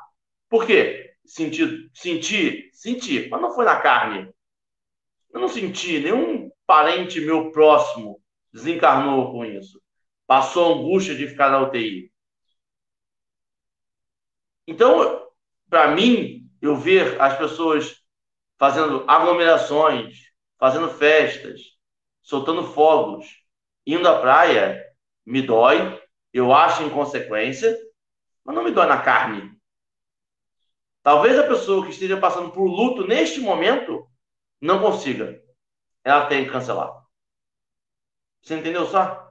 Por 0.48 0.66
quê? 0.66 1.14
Senti, 1.24 1.90
senti, 1.92 2.70
senti, 2.72 3.28
mas 3.28 3.40
não 3.40 3.54
foi 3.54 3.64
na 3.64 3.80
carne. 3.80 4.32
Eu 5.32 5.40
não 5.40 5.48
senti, 5.48 5.98
nenhum 5.98 6.50
parente 6.66 7.20
meu 7.20 7.50
próximo 7.50 8.20
desencarnou 8.52 9.32
com 9.32 9.44
isso. 9.44 9.80
Passou 10.26 10.74
angústia 10.74 11.14
de 11.14 11.26
ficar 11.26 11.50
na 11.50 11.60
UTI. 11.60 12.12
Então, 14.66 15.26
para 15.68 15.94
mim, 15.94 16.46
eu 16.60 16.76
ver 16.76 17.20
as 17.20 17.36
pessoas 17.38 17.97
fazendo 18.58 19.04
aglomerações, 19.06 20.18
fazendo 20.58 20.90
festas, 20.90 21.60
soltando 22.20 22.64
fogos, 22.64 23.26
indo 23.86 24.06
à 24.08 24.20
praia, 24.20 24.84
me 25.24 25.40
dói, 25.40 26.02
eu 26.32 26.52
acho 26.52 26.82
inconsequência, 26.82 27.78
mas 28.44 28.54
não 28.54 28.64
me 28.64 28.72
dói 28.72 28.86
na 28.86 29.00
carne. 29.00 29.56
Talvez 31.02 31.38
a 31.38 31.46
pessoa 31.46 31.84
que 31.84 31.92
esteja 31.92 32.18
passando 32.18 32.50
por 32.50 32.64
luto 32.64 33.06
neste 33.06 33.40
momento 33.40 34.06
não 34.60 34.80
consiga. 34.80 35.40
Ela 36.04 36.26
tem 36.26 36.44
que 36.44 36.50
cancelar. 36.50 36.92
Você 38.42 38.56
entendeu 38.56 38.86
só? 38.86 39.27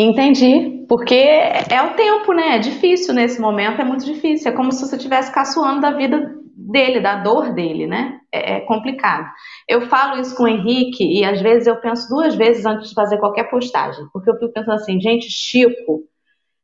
Entendi, 0.00 0.86
porque 0.88 1.12
é 1.16 1.82
o 1.82 1.94
tempo, 1.94 2.32
né? 2.32 2.54
É 2.54 2.58
difícil 2.60 3.12
nesse 3.12 3.40
momento, 3.40 3.80
é 3.80 3.84
muito 3.84 4.04
difícil. 4.04 4.48
É 4.48 4.54
como 4.54 4.70
se 4.70 4.86
você 4.86 4.94
estivesse 4.94 5.32
caçoando 5.32 5.80
da 5.80 5.90
vida 5.90 6.36
dele, 6.54 7.00
da 7.00 7.16
dor 7.16 7.52
dele, 7.52 7.88
né? 7.88 8.20
É, 8.30 8.58
é, 8.58 8.60
complicado. 8.60 9.28
Eu 9.68 9.88
falo 9.88 10.20
isso 10.20 10.36
com 10.36 10.44
o 10.44 10.48
Henrique 10.48 11.02
e 11.02 11.24
às 11.24 11.40
vezes 11.40 11.66
eu 11.66 11.80
penso 11.80 12.08
duas 12.08 12.36
vezes 12.36 12.64
antes 12.64 12.90
de 12.90 12.94
fazer 12.94 13.18
qualquer 13.18 13.50
postagem, 13.50 14.06
porque 14.12 14.30
eu 14.30 14.34
fico 14.38 14.52
pensando 14.52 14.74
assim, 14.74 15.00
gente, 15.00 15.28
Chico, 15.28 16.04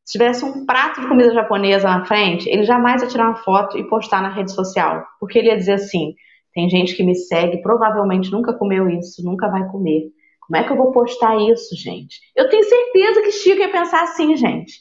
se 0.04 0.12
tivesse 0.12 0.44
um 0.44 0.64
prato 0.64 1.00
de 1.00 1.08
comida 1.08 1.34
japonesa 1.34 1.88
na 1.88 2.04
frente, 2.04 2.48
ele 2.48 2.62
jamais 2.62 3.02
ia 3.02 3.08
tirar 3.08 3.30
uma 3.30 3.36
foto 3.42 3.76
e 3.76 3.88
postar 3.88 4.22
na 4.22 4.28
rede 4.28 4.52
social, 4.52 5.04
porque 5.18 5.40
ele 5.40 5.48
ia 5.48 5.56
dizer 5.56 5.72
assim: 5.72 6.14
tem 6.54 6.70
gente 6.70 6.94
que 6.94 7.02
me 7.02 7.16
segue, 7.16 7.60
provavelmente 7.62 8.30
nunca 8.30 8.52
comeu 8.52 8.88
isso, 8.88 9.24
nunca 9.24 9.48
vai 9.48 9.66
comer. 9.70 10.13
Como 10.46 10.56
é 10.56 10.64
que 10.64 10.72
eu 10.72 10.76
vou 10.76 10.92
postar 10.92 11.36
isso, 11.36 11.74
gente? 11.76 12.20
Eu 12.36 12.48
tenho 12.48 12.64
certeza 12.64 13.22
que 13.22 13.32
Chico 13.32 13.60
ia 13.60 13.70
pensar 13.70 14.02
assim, 14.02 14.36
gente. 14.36 14.80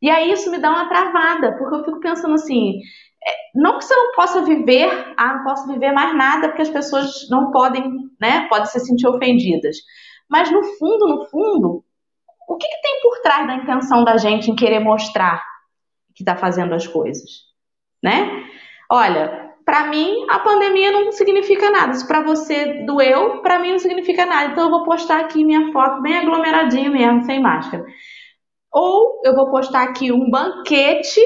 E 0.00 0.08
aí 0.08 0.32
isso 0.32 0.50
me 0.50 0.58
dá 0.58 0.70
uma 0.70 0.88
travada, 0.88 1.56
porque 1.58 1.74
eu 1.74 1.84
fico 1.84 2.00
pensando 2.00 2.34
assim, 2.34 2.78
é, 3.26 3.30
não 3.54 3.78
que 3.78 3.84
você 3.84 3.94
não 3.94 4.12
possa 4.12 4.42
viver, 4.42 4.88
ah, 5.16 5.34
não 5.34 5.44
posso 5.44 5.66
viver 5.66 5.92
mais 5.92 6.16
nada, 6.16 6.48
porque 6.48 6.62
as 6.62 6.70
pessoas 6.70 7.28
não 7.28 7.50
podem, 7.50 8.10
né, 8.20 8.46
podem 8.48 8.66
se 8.66 8.80
sentir 8.80 9.06
ofendidas. 9.06 9.76
Mas 10.28 10.50
no 10.50 10.62
fundo, 10.62 11.06
no 11.06 11.26
fundo, 11.26 11.84
o 12.48 12.56
que, 12.56 12.66
que 12.66 12.82
tem 12.82 13.00
por 13.02 13.20
trás 13.20 13.46
da 13.46 13.54
intenção 13.56 14.04
da 14.04 14.16
gente 14.16 14.50
em 14.50 14.56
querer 14.56 14.80
mostrar 14.80 15.44
que 16.14 16.22
está 16.22 16.36
fazendo 16.36 16.74
as 16.74 16.86
coisas, 16.86 17.28
né? 18.02 18.44
Olha, 18.90 19.49
para 19.64 19.88
mim 19.88 20.26
a 20.28 20.38
pandemia 20.38 20.90
não 20.90 21.12
significa 21.12 21.70
nada. 21.70 21.94
Se 21.94 22.06
para 22.06 22.22
você 22.22 22.84
doeu, 22.84 23.40
para 23.42 23.58
mim 23.58 23.72
não 23.72 23.78
significa 23.78 24.26
nada. 24.26 24.52
Então 24.52 24.64
eu 24.64 24.70
vou 24.70 24.84
postar 24.84 25.20
aqui 25.20 25.44
minha 25.44 25.72
foto 25.72 26.02
bem 26.02 26.18
aglomeradinha 26.18 26.90
mesmo, 26.90 27.22
sem 27.22 27.40
máscara. 27.40 27.84
Ou 28.72 29.20
eu 29.24 29.34
vou 29.34 29.50
postar 29.50 29.82
aqui 29.82 30.12
um 30.12 30.30
banquete 30.30 31.20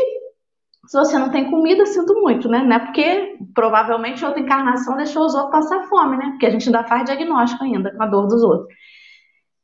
se 0.87 0.99
você 0.99 1.19
não 1.19 1.31
tem 1.31 1.51
comida, 1.51 1.87
sinto 1.87 2.15
muito, 2.21 2.49
né? 2.49 2.63
Não 2.63 2.77
é 2.77 2.79
porque 2.79 3.39
provavelmente 3.55 4.25
outra 4.25 4.41
encarnação 4.41 4.97
deixou 4.97 5.25
os 5.25 5.35
outros 5.35 5.53
passar 5.53 5.89
fome, 5.89 6.17
né? 6.17 6.31
Porque 6.31 6.47
a 6.47 6.51
gente 6.51 6.67
ainda 6.67 6.85
faz 6.85 7.05
diagnóstico 7.05 7.65
ainda 7.65 7.95
com 7.95 8.03
a 8.03 8.07
dor 8.07 8.27
dos 8.27 8.43
outros. 8.43 8.69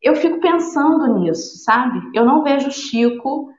Eu 0.03 0.17
fico 0.17 0.41
pensando 0.41 1.19
nisso, 1.19 1.63
sabe? 1.63 2.01
Eu 2.15 2.25
não 2.25 2.43
vejo 2.43 2.71
Chico 2.71 3.51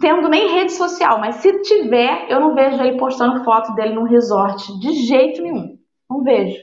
tendo 0.00 0.28
nem 0.28 0.52
rede 0.52 0.72
social, 0.72 1.18
mas 1.18 1.36
se 1.36 1.60
tiver, 1.62 2.30
eu 2.30 2.40
não 2.40 2.54
vejo 2.54 2.80
ele 2.82 2.98
postando 2.98 3.44
foto 3.44 3.74
dele 3.74 3.94
num 3.94 4.04
resort 4.04 4.78
de 4.80 4.92
jeito 5.06 5.42
nenhum. 5.42 5.78
Não 6.08 6.22
vejo. 6.22 6.62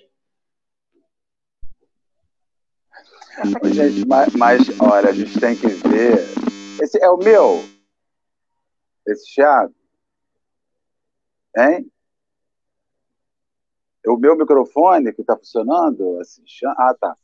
Gente, 3.65 4.07
mas, 4.07 4.33
mas 4.33 4.79
olha, 4.79 5.09
a 5.09 5.13
gente 5.13 5.39
tem 5.39 5.55
que 5.55 5.67
ver. 5.67 6.17
Esse 6.81 7.01
é 7.01 7.09
o 7.09 7.17
meu. 7.17 7.63
Esse 9.05 9.33
Thiago. 9.33 9.73
Hein? 11.57 11.91
O 14.07 14.17
meu 14.17 14.37
microfone 14.37 15.13
que 15.13 15.21
está 15.21 15.35
funcionando? 15.35 16.19
Assim, 16.19 16.43
ah, 16.77 16.95
tá. 16.99 17.17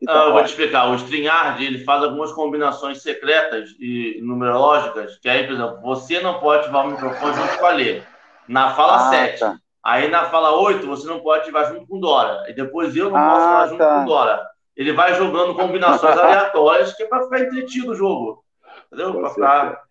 Então, 0.00 0.14
ah, 0.14 0.24
eu 0.26 0.32
vou 0.32 0.42
te 0.42 0.50
explicar. 0.50 0.90
O 0.90 0.94
StreamYard 0.94 1.64
ele 1.64 1.84
faz 1.84 2.02
algumas 2.02 2.32
combinações 2.32 3.00
secretas 3.02 3.70
e 3.80 4.20
numerológicas, 4.22 5.18
que 5.18 5.28
aí, 5.28 5.44
por 5.44 5.54
exemplo, 5.54 5.80
você 5.80 6.20
não 6.20 6.38
pode 6.38 6.64
ativar 6.64 6.86
o 6.86 6.90
microfone 6.90 7.34
junto 7.34 7.58
com 7.58 7.66
a 7.66 7.70
Lê. 7.70 8.02
Na 8.46 8.74
fala 8.74 8.96
ah, 8.96 9.10
7. 9.10 9.40
Tá. 9.40 9.56
Aí 9.82 10.08
na 10.08 10.24
fala 10.26 10.60
8, 10.60 10.86
você 10.86 11.06
não 11.06 11.20
pode 11.20 11.42
ativar 11.42 11.72
junto 11.72 11.86
com 11.86 11.98
Dora. 11.98 12.44
E 12.48 12.52
depois 12.52 12.94
eu 12.94 13.10
não 13.10 13.16
ah, 13.16 13.30
posso 13.30 13.44
falar 13.44 13.66
junto 13.68 13.78
tá. 13.78 13.98
com 14.00 14.04
Dora. 14.04 14.46
Ele 14.76 14.92
vai 14.92 15.14
jogando 15.14 15.54
combinações 15.54 16.16
aleatórias, 16.18 16.92
que 16.94 17.02
é 17.02 17.06
para 17.06 17.24
ficar 17.24 17.40
entretido 17.40 17.92
o 17.92 17.94
jogo. 17.94 18.44
Entendeu? 18.92 19.14
Para 19.14 19.30
ficar 19.30 19.86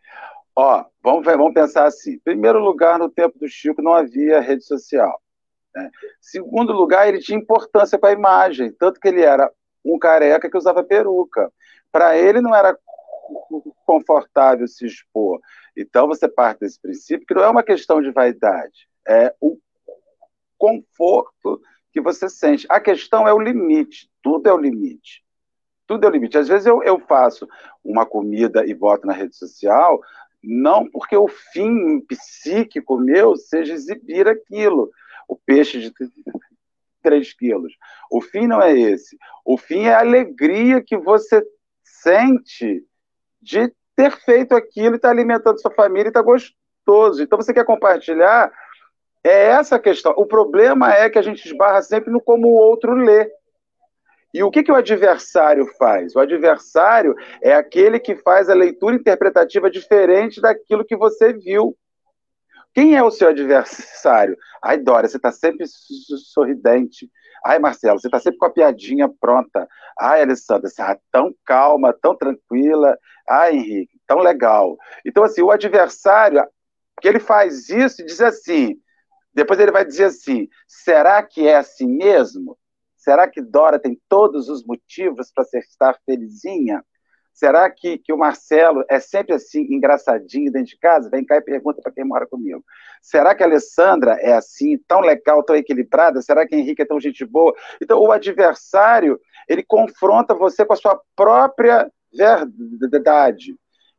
Ó, 0.55 0.85
vamos, 1.03 1.25
vamos 1.25 1.53
pensar 1.53 1.85
assim. 1.85 2.13
Em 2.13 2.19
primeiro 2.19 2.59
lugar, 2.59 2.97
no 2.97 3.09
tempo 3.09 3.37
do 3.37 3.47
Chico 3.47 3.81
não 3.81 3.93
havia 3.93 4.39
rede 4.39 4.63
social. 4.63 5.21
Né? 5.75 5.89
Segundo 6.21 6.71
lugar, 6.71 7.07
ele 7.07 7.19
tinha 7.19 7.37
importância 7.37 7.99
para 7.99 8.09
a 8.09 8.13
imagem, 8.13 8.71
tanto 8.71 8.99
que 8.99 9.07
ele 9.07 9.21
era 9.21 9.51
um 9.85 9.99
careca 9.99 10.49
que 10.49 10.57
usava 10.57 10.83
peruca. 10.83 11.51
Para 11.91 12.17
ele 12.17 12.41
não 12.41 12.53
era 12.53 12.77
confortável 13.85 14.67
se 14.67 14.85
expor. 14.85 15.39
Então 15.77 16.07
você 16.07 16.27
parte 16.27 16.61
desse 16.61 16.79
princípio 16.79 17.25
que 17.25 17.33
não 17.33 17.43
é 17.43 17.49
uma 17.49 17.63
questão 17.63 18.01
de 18.01 18.11
vaidade, 18.11 18.87
é 19.07 19.33
o 19.39 19.57
conforto 20.57 21.61
que 21.91 22.01
você 22.01 22.27
sente. 22.27 22.65
A 22.69 22.79
questão 22.79 23.27
é 23.27 23.33
o 23.33 23.39
limite, 23.39 24.09
tudo 24.21 24.49
é 24.49 24.53
o 24.53 24.57
limite. 24.57 25.23
Tudo 25.87 26.05
é 26.05 26.09
o 26.09 26.11
limite. 26.11 26.37
Às 26.37 26.47
vezes 26.47 26.65
eu, 26.65 26.81
eu 26.81 26.99
faço 26.99 27.47
uma 27.83 28.05
comida 28.05 28.65
e 28.65 28.73
boto 28.73 29.05
na 29.05 29.13
rede 29.13 29.35
social, 29.35 30.01
não 30.43 30.89
porque 30.89 31.15
o 31.15 31.27
fim 31.27 31.99
psíquico 32.01 32.97
meu 32.97 33.35
seja 33.35 33.73
exibir 33.73 34.27
aquilo, 34.27 34.89
o 35.27 35.35
peixe 35.35 35.79
de 35.79 35.93
3 37.05 37.33
quilos. 37.33 37.71
O 38.11 38.19
fim 38.19 38.47
não 38.47 38.59
é 38.59 38.73
esse. 38.73 39.15
O 39.45 39.57
fim 39.57 39.85
é 39.85 39.93
a 39.93 39.99
alegria 39.99 40.81
que 40.81 40.97
você 40.97 41.45
sente 41.83 42.83
de 43.39 43.71
ter 43.95 44.11
feito 44.11 44.55
aquilo 44.55 44.95
e 44.95 44.97
estar 44.97 45.09
tá 45.09 45.13
alimentando 45.13 45.61
sua 45.61 45.71
família 45.71 46.07
e 46.07 46.09
estar 46.09 46.23
tá 46.23 46.25
gostoso. 46.25 47.21
Então 47.21 47.37
você 47.37 47.53
quer 47.53 47.63
compartilhar? 47.63 48.51
É 49.23 49.45
essa 49.47 49.75
a 49.75 49.79
questão. 49.79 50.13
O 50.17 50.25
problema 50.25 50.93
é 50.93 51.09
que 51.09 51.19
a 51.19 51.21
gente 51.21 51.45
esbarra 51.45 51.81
sempre 51.83 52.11
no 52.11 52.19
como 52.19 52.47
o 52.47 52.55
outro 52.55 52.93
lê. 52.95 53.29
E 54.33 54.43
o 54.43 54.51
que, 54.51 54.63
que 54.63 54.71
o 54.71 54.75
adversário 54.75 55.65
faz? 55.77 56.15
O 56.15 56.19
adversário 56.19 57.15
é 57.41 57.53
aquele 57.53 57.99
que 57.99 58.15
faz 58.15 58.49
a 58.49 58.53
leitura 58.53 58.95
interpretativa 58.95 59.69
diferente 59.69 60.41
daquilo 60.41 60.83
que 60.83 60.97
você 60.97 61.31
viu. 61.31 61.75
Quem 62.75 62.93
é 62.93 63.01
o 63.01 63.09
seu 63.09 63.29
adversário? 63.29 64.37
Ai, 64.61 64.77
Dória, 64.77 65.07
você 65.07 65.15
está 65.15 65.31
sempre 65.31 65.65
sorridente. 65.65 67.09
Ai, 67.45 67.57
Marcelo, 67.57 67.97
você 67.97 68.07
está 68.07 68.19
sempre 68.19 68.37
com 68.37 68.47
a 68.47 68.51
piadinha 68.51 69.07
pronta. 69.07 69.65
Ai, 69.97 70.21
Alessandra, 70.21 70.67
você 70.67 70.81
está 70.81 70.99
tão 71.09 71.33
calma, 71.45 71.93
tão 71.93 72.17
tranquila. 72.17 72.97
Ai, 73.29 73.55
Henrique, 73.55 73.97
tão 74.05 74.19
legal. 74.19 74.75
Então, 75.05 75.23
assim, 75.23 75.41
o 75.41 75.51
adversário, 75.51 76.45
que 77.01 77.07
ele 77.07 77.19
faz 77.19 77.69
isso 77.69 78.01
e 78.01 78.05
diz 78.05 78.19
assim, 78.19 78.75
depois 79.33 79.57
ele 79.57 79.71
vai 79.71 79.85
dizer 79.85 80.05
assim, 80.05 80.49
será 80.67 81.23
que 81.23 81.47
é 81.47 81.55
assim 81.55 81.87
mesmo? 81.87 82.57
Será 82.97 83.25
que 83.25 83.41
Dora 83.41 83.79
tem 83.79 83.97
todos 84.09 84.49
os 84.49 84.65
motivos 84.65 85.31
para 85.33 85.45
estar 85.59 85.97
felizinha? 86.05 86.83
Será 87.35 87.69
que, 87.69 87.97
que 87.97 88.13
o 88.13 88.17
Marcelo 88.17 88.85
é 88.89 88.97
sempre 88.97 89.35
assim, 89.35 89.67
engraçadinho 89.69 90.49
dentro 90.49 90.69
de 90.69 90.79
casa? 90.79 91.09
Vem 91.09 91.25
cá 91.25 91.35
e 91.35 91.41
pergunta 91.41 91.81
para 91.81 91.91
quem 91.91 92.05
mora 92.05 92.25
comigo. 92.25 92.63
Será 93.01 93.35
que 93.35 93.43
a 93.43 93.45
Alessandra 93.45 94.13
é 94.21 94.31
assim, 94.31 94.77
tão 94.87 95.01
legal, 95.01 95.43
tão 95.43 95.53
equilibrada? 95.53 96.21
Será 96.21 96.47
que 96.47 96.55
Henrique 96.55 96.83
é 96.83 96.85
tão 96.85 96.97
gente 96.97 97.25
boa? 97.25 97.53
Então, 97.81 97.99
o 97.99 98.09
adversário, 98.09 99.19
ele 99.49 99.63
confronta 99.63 100.33
você 100.33 100.63
com 100.63 100.71
a 100.71 100.77
sua 100.77 100.97
própria 101.13 101.91
verdade. 102.89 103.53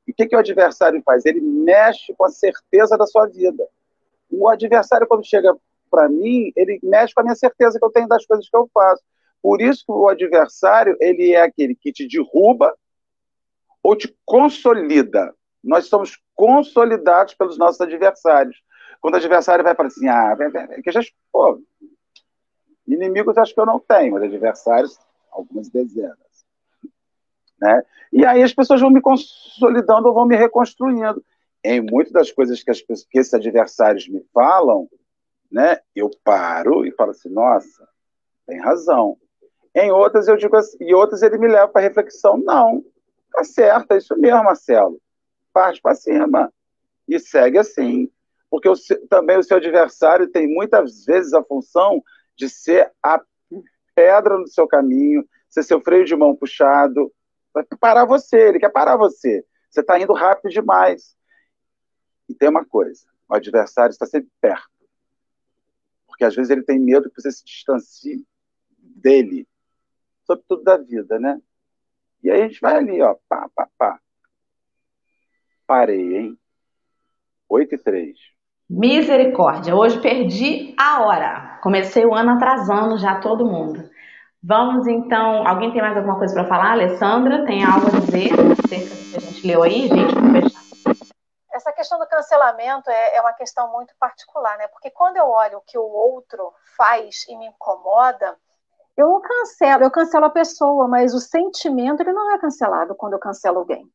E 0.08 0.12
o 0.12 0.14
que, 0.14 0.24
que 0.28 0.34
o 0.34 0.38
adversário 0.38 1.02
faz? 1.04 1.26
Ele 1.26 1.42
mexe 1.42 2.14
com 2.16 2.24
a 2.24 2.30
certeza 2.30 2.96
da 2.96 3.06
sua 3.06 3.26
vida. 3.26 3.68
O 4.30 4.48
adversário, 4.48 5.06
quando 5.06 5.26
chega 5.26 5.54
para 5.90 6.08
mim, 6.08 6.50
ele 6.56 6.80
mexe 6.82 7.12
com 7.12 7.20
a 7.20 7.24
minha 7.24 7.36
certeza 7.36 7.78
que 7.78 7.84
eu 7.84 7.90
tenho 7.90 8.08
das 8.08 8.24
coisas 8.24 8.48
que 8.48 8.56
eu 8.56 8.66
faço. 8.72 9.02
Por 9.42 9.60
isso 9.60 9.84
que 9.84 9.92
o 9.92 10.08
adversário, 10.08 10.96
ele 10.98 11.32
é 11.32 11.42
aquele 11.42 11.74
que 11.74 11.92
te 11.92 12.08
derruba 12.08 12.74
ou 13.86 13.94
te 13.94 14.12
consolida. 14.24 15.32
Nós 15.62 15.86
somos 15.86 16.20
consolidados 16.34 17.34
pelos 17.34 17.56
nossos 17.56 17.80
adversários. 17.80 18.60
Quando 19.00 19.14
o 19.14 19.18
adversário 19.18 19.62
vai 19.62 19.76
para 19.76 19.86
assim, 19.86 20.08
ah, 20.08 20.36
que 20.82 20.90
já, 20.90 21.00
pô, 21.30 21.62
inimigos 22.84 23.38
acho 23.38 23.54
que 23.54 23.60
eu 23.60 23.66
não 23.66 23.78
tenho, 23.78 24.14
mas 24.14 24.24
adversários, 24.24 24.98
algumas 25.30 25.68
dezenas. 25.68 26.18
Né? 27.60 27.84
E 28.12 28.26
aí 28.26 28.42
as 28.42 28.52
pessoas 28.52 28.80
vão 28.80 28.90
me 28.90 29.00
consolidando 29.00 30.08
ou 30.08 30.14
vão 30.14 30.26
me 30.26 30.34
reconstruindo. 30.34 31.24
Em 31.62 31.80
muitas 31.80 32.12
das 32.12 32.32
coisas 32.32 32.64
que, 32.64 32.72
as, 32.72 32.80
que 32.80 33.18
esses 33.20 33.34
adversários 33.34 34.08
me 34.08 34.20
falam, 34.34 34.88
né, 35.50 35.78
eu 35.94 36.10
paro 36.24 36.84
e 36.84 36.90
falo 36.90 37.12
assim, 37.12 37.28
nossa, 37.28 37.88
tem 38.48 38.58
razão. 38.58 39.16
Em 39.72 39.92
outras 39.92 40.26
eu 40.26 40.36
digo 40.36 40.56
assim, 40.56 40.76
e 40.80 40.92
outras 40.92 41.22
ele 41.22 41.38
me 41.38 41.46
leva 41.46 41.68
para 41.68 41.82
reflexão, 41.82 42.36
não, 42.36 42.84
tá 43.36 43.44
certo, 43.44 43.92
é 43.92 43.98
isso 43.98 44.16
mesmo, 44.16 44.44
Marcelo. 44.44 45.00
Parte 45.52 45.80
para 45.80 45.94
cima 45.94 46.52
e 47.08 47.18
segue 47.20 47.58
assim, 47.58 48.10
porque 48.50 48.68
o, 48.68 48.74
também 49.08 49.38
o 49.38 49.42
seu 49.42 49.58
adversário 49.58 50.28
tem 50.28 50.46
muitas 50.46 51.04
vezes 51.04 51.32
a 51.32 51.42
função 51.42 52.02
de 52.34 52.48
ser 52.48 52.92
a 53.02 53.20
pedra 53.94 54.38
no 54.38 54.48
seu 54.48 54.66
caminho, 54.66 55.26
ser 55.48 55.62
seu 55.62 55.80
freio 55.80 56.04
de 56.04 56.16
mão 56.16 56.34
puxado, 56.36 57.12
para 57.52 57.64
parar 57.78 58.04
você, 58.04 58.48
ele 58.48 58.58
quer 58.58 58.70
parar 58.70 58.96
você. 58.96 59.44
Você 59.70 59.80
está 59.80 59.98
indo 59.98 60.12
rápido 60.12 60.50
demais. 60.50 61.16
E 62.28 62.34
tem 62.34 62.48
uma 62.48 62.64
coisa, 62.64 63.06
o 63.28 63.34
adversário 63.34 63.92
está 63.92 64.04
sempre 64.04 64.30
perto 64.40 64.76
porque 66.16 66.24
às 66.24 66.34
vezes 66.34 66.50
ele 66.50 66.62
tem 66.62 66.78
medo 66.78 67.10
que 67.10 67.20
você 67.20 67.30
se 67.30 67.44
distancie 67.44 68.26
dele, 68.78 69.46
sobretudo 70.24 70.62
da 70.62 70.78
vida, 70.78 71.18
né? 71.18 71.38
E 72.26 72.30
aí 72.32 72.42
a 72.42 72.48
gente 72.48 72.60
vai 72.60 72.74
ali, 72.74 73.00
ó, 73.00 73.14
pá, 73.28 73.48
pá, 73.54 73.68
pá. 73.78 74.00
Parei, 75.64 76.16
hein? 76.16 76.38
8 77.48 77.76
e 77.76 77.78
3. 77.78 78.18
Misericórdia, 78.68 79.76
hoje 79.76 80.00
perdi 80.00 80.74
a 80.76 81.02
hora. 81.02 81.60
Comecei 81.62 82.04
o 82.04 82.12
ano 82.12 82.32
atrasando 82.32 82.98
já 82.98 83.20
todo 83.20 83.46
mundo. 83.46 83.88
Vamos 84.42 84.88
então. 84.88 85.46
Alguém 85.46 85.70
tem 85.70 85.80
mais 85.80 85.96
alguma 85.96 86.18
coisa 86.18 86.34
para 86.34 86.48
falar? 86.48 86.72
Alessandra, 86.72 87.46
tem 87.46 87.64
algo 87.64 87.86
a 87.86 88.00
dizer 88.00 88.32
acerca 88.32 88.96
do 88.96 89.10
que 89.10 89.16
a 89.16 89.20
gente 89.20 89.46
leu 89.46 89.62
aí, 89.62 89.86
gente? 89.86 90.56
Essa 91.52 91.72
questão 91.72 91.96
do 91.96 92.08
cancelamento 92.08 92.90
é, 92.90 93.18
é 93.18 93.20
uma 93.20 93.34
questão 93.34 93.70
muito 93.70 93.94
particular, 94.00 94.58
né? 94.58 94.66
Porque 94.66 94.90
quando 94.90 95.16
eu 95.16 95.28
olho 95.28 95.58
o 95.58 95.64
que 95.64 95.78
o 95.78 95.86
outro 95.86 96.52
faz 96.76 97.24
e 97.28 97.36
me 97.36 97.46
incomoda, 97.46 98.36
eu 98.96 99.08
não 99.08 99.20
cancelo, 99.20 99.84
eu 99.84 99.90
cancelo 99.90 100.24
a 100.24 100.30
pessoa, 100.30 100.88
mas 100.88 101.14
o 101.14 101.20
sentimento 101.20 102.00
ele 102.00 102.12
não 102.12 102.32
é 102.32 102.38
cancelado 102.38 102.94
quando 102.94 103.12
eu 103.12 103.18
cancelo 103.18 103.58
alguém. 103.58 103.86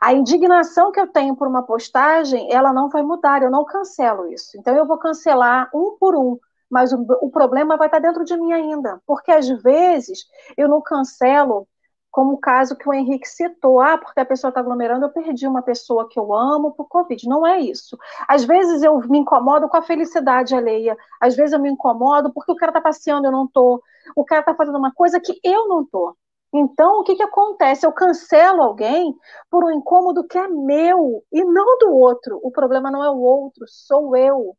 A 0.00 0.12
indignação 0.12 0.92
que 0.92 1.00
eu 1.00 1.06
tenho 1.06 1.34
por 1.36 1.48
uma 1.48 1.62
postagem, 1.62 2.52
ela 2.52 2.72
não 2.72 2.88
vai 2.88 3.02
mudar, 3.02 3.42
eu 3.42 3.50
não 3.50 3.64
cancelo 3.64 4.30
isso. 4.30 4.58
Então 4.58 4.74
eu 4.76 4.86
vou 4.86 4.98
cancelar 4.98 5.70
um 5.74 5.96
por 5.98 6.14
um, 6.16 6.38
mas 6.68 6.92
o, 6.92 7.06
o 7.22 7.30
problema 7.30 7.76
vai 7.76 7.86
estar 7.86 8.00
dentro 8.00 8.24
de 8.24 8.36
mim 8.36 8.52
ainda, 8.52 9.00
porque 9.06 9.30
às 9.30 9.48
vezes 9.48 10.26
eu 10.56 10.68
não 10.68 10.82
cancelo 10.82 11.66
como 12.14 12.34
o 12.34 12.38
caso 12.38 12.76
que 12.76 12.88
o 12.88 12.94
Henrique 12.94 13.26
citou, 13.28 13.80
ah, 13.80 13.98
porque 13.98 14.20
a 14.20 14.24
pessoa 14.24 14.50
está 14.50 14.60
aglomerando, 14.60 15.04
eu 15.04 15.10
perdi 15.10 15.48
uma 15.48 15.62
pessoa 15.62 16.08
que 16.08 16.16
eu 16.16 16.32
amo 16.32 16.70
por 16.70 16.86
Covid. 16.86 17.28
Não 17.28 17.44
é 17.44 17.58
isso. 17.58 17.98
Às 18.28 18.44
vezes 18.44 18.84
eu 18.84 19.00
me 19.00 19.18
incomodo 19.18 19.68
com 19.68 19.76
a 19.76 19.82
felicidade 19.82 20.54
alheia, 20.54 20.96
às 21.20 21.34
vezes 21.34 21.52
eu 21.52 21.58
me 21.58 21.68
incomodo 21.68 22.32
porque 22.32 22.52
o 22.52 22.54
cara 22.54 22.70
está 22.70 22.80
passeando, 22.80 23.26
eu 23.26 23.32
não 23.32 23.46
estou, 23.46 23.82
o 24.14 24.24
cara 24.24 24.42
está 24.42 24.54
fazendo 24.54 24.78
uma 24.78 24.94
coisa 24.94 25.18
que 25.18 25.40
eu 25.42 25.66
não 25.66 25.82
estou. 25.82 26.16
Então, 26.54 27.00
o 27.00 27.02
que, 27.02 27.16
que 27.16 27.22
acontece? 27.24 27.84
Eu 27.84 27.90
cancelo 27.90 28.62
alguém 28.62 29.12
por 29.50 29.64
um 29.64 29.72
incômodo 29.72 30.22
que 30.22 30.38
é 30.38 30.46
meu 30.46 31.24
e 31.32 31.42
não 31.42 31.78
do 31.78 31.90
outro. 31.96 32.38
O 32.44 32.52
problema 32.52 32.92
não 32.92 33.04
é 33.04 33.10
o 33.10 33.18
outro, 33.18 33.64
sou 33.66 34.16
eu. 34.16 34.56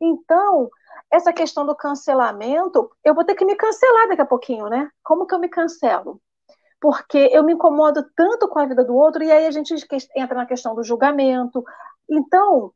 Então, 0.00 0.68
essa 1.08 1.32
questão 1.32 1.64
do 1.64 1.76
cancelamento, 1.76 2.90
eu 3.04 3.14
vou 3.14 3.24
ter 3.24 3.36
que 3.36 3.44
me 3.44 3.54
cancelar 3.54 4.08
daqui 4.08 4.22
a 4.22 4.26
pouquinho, 4.26 4.68
né? 4.68 4.90
Como 5.04 5.24
que 5.24 5.36
eu 5.36 5.38
me 5.38 5.48
cancelo? 5.48 6.20
Porque 6.80 7.30
eu 7.32 7.42
me 7.42 7.54
incomodo 7.54 8.04
tanto 8.14 8.48
com 8.48 8.58
a 8.58 8.66
vida 8.66 8.84
do 8.84 8.94
outro, 8.94 9.22
e 9.22 9.30
aí 9.32 9.46
a 9.46 9.50
gente 9.50 9.74
entra 10.14 10.36
na 10.36 10.46
questão 10.46 10.74
do 10.74 10.84
julgamento. 10.84 11.64
Então, 12.08 12.72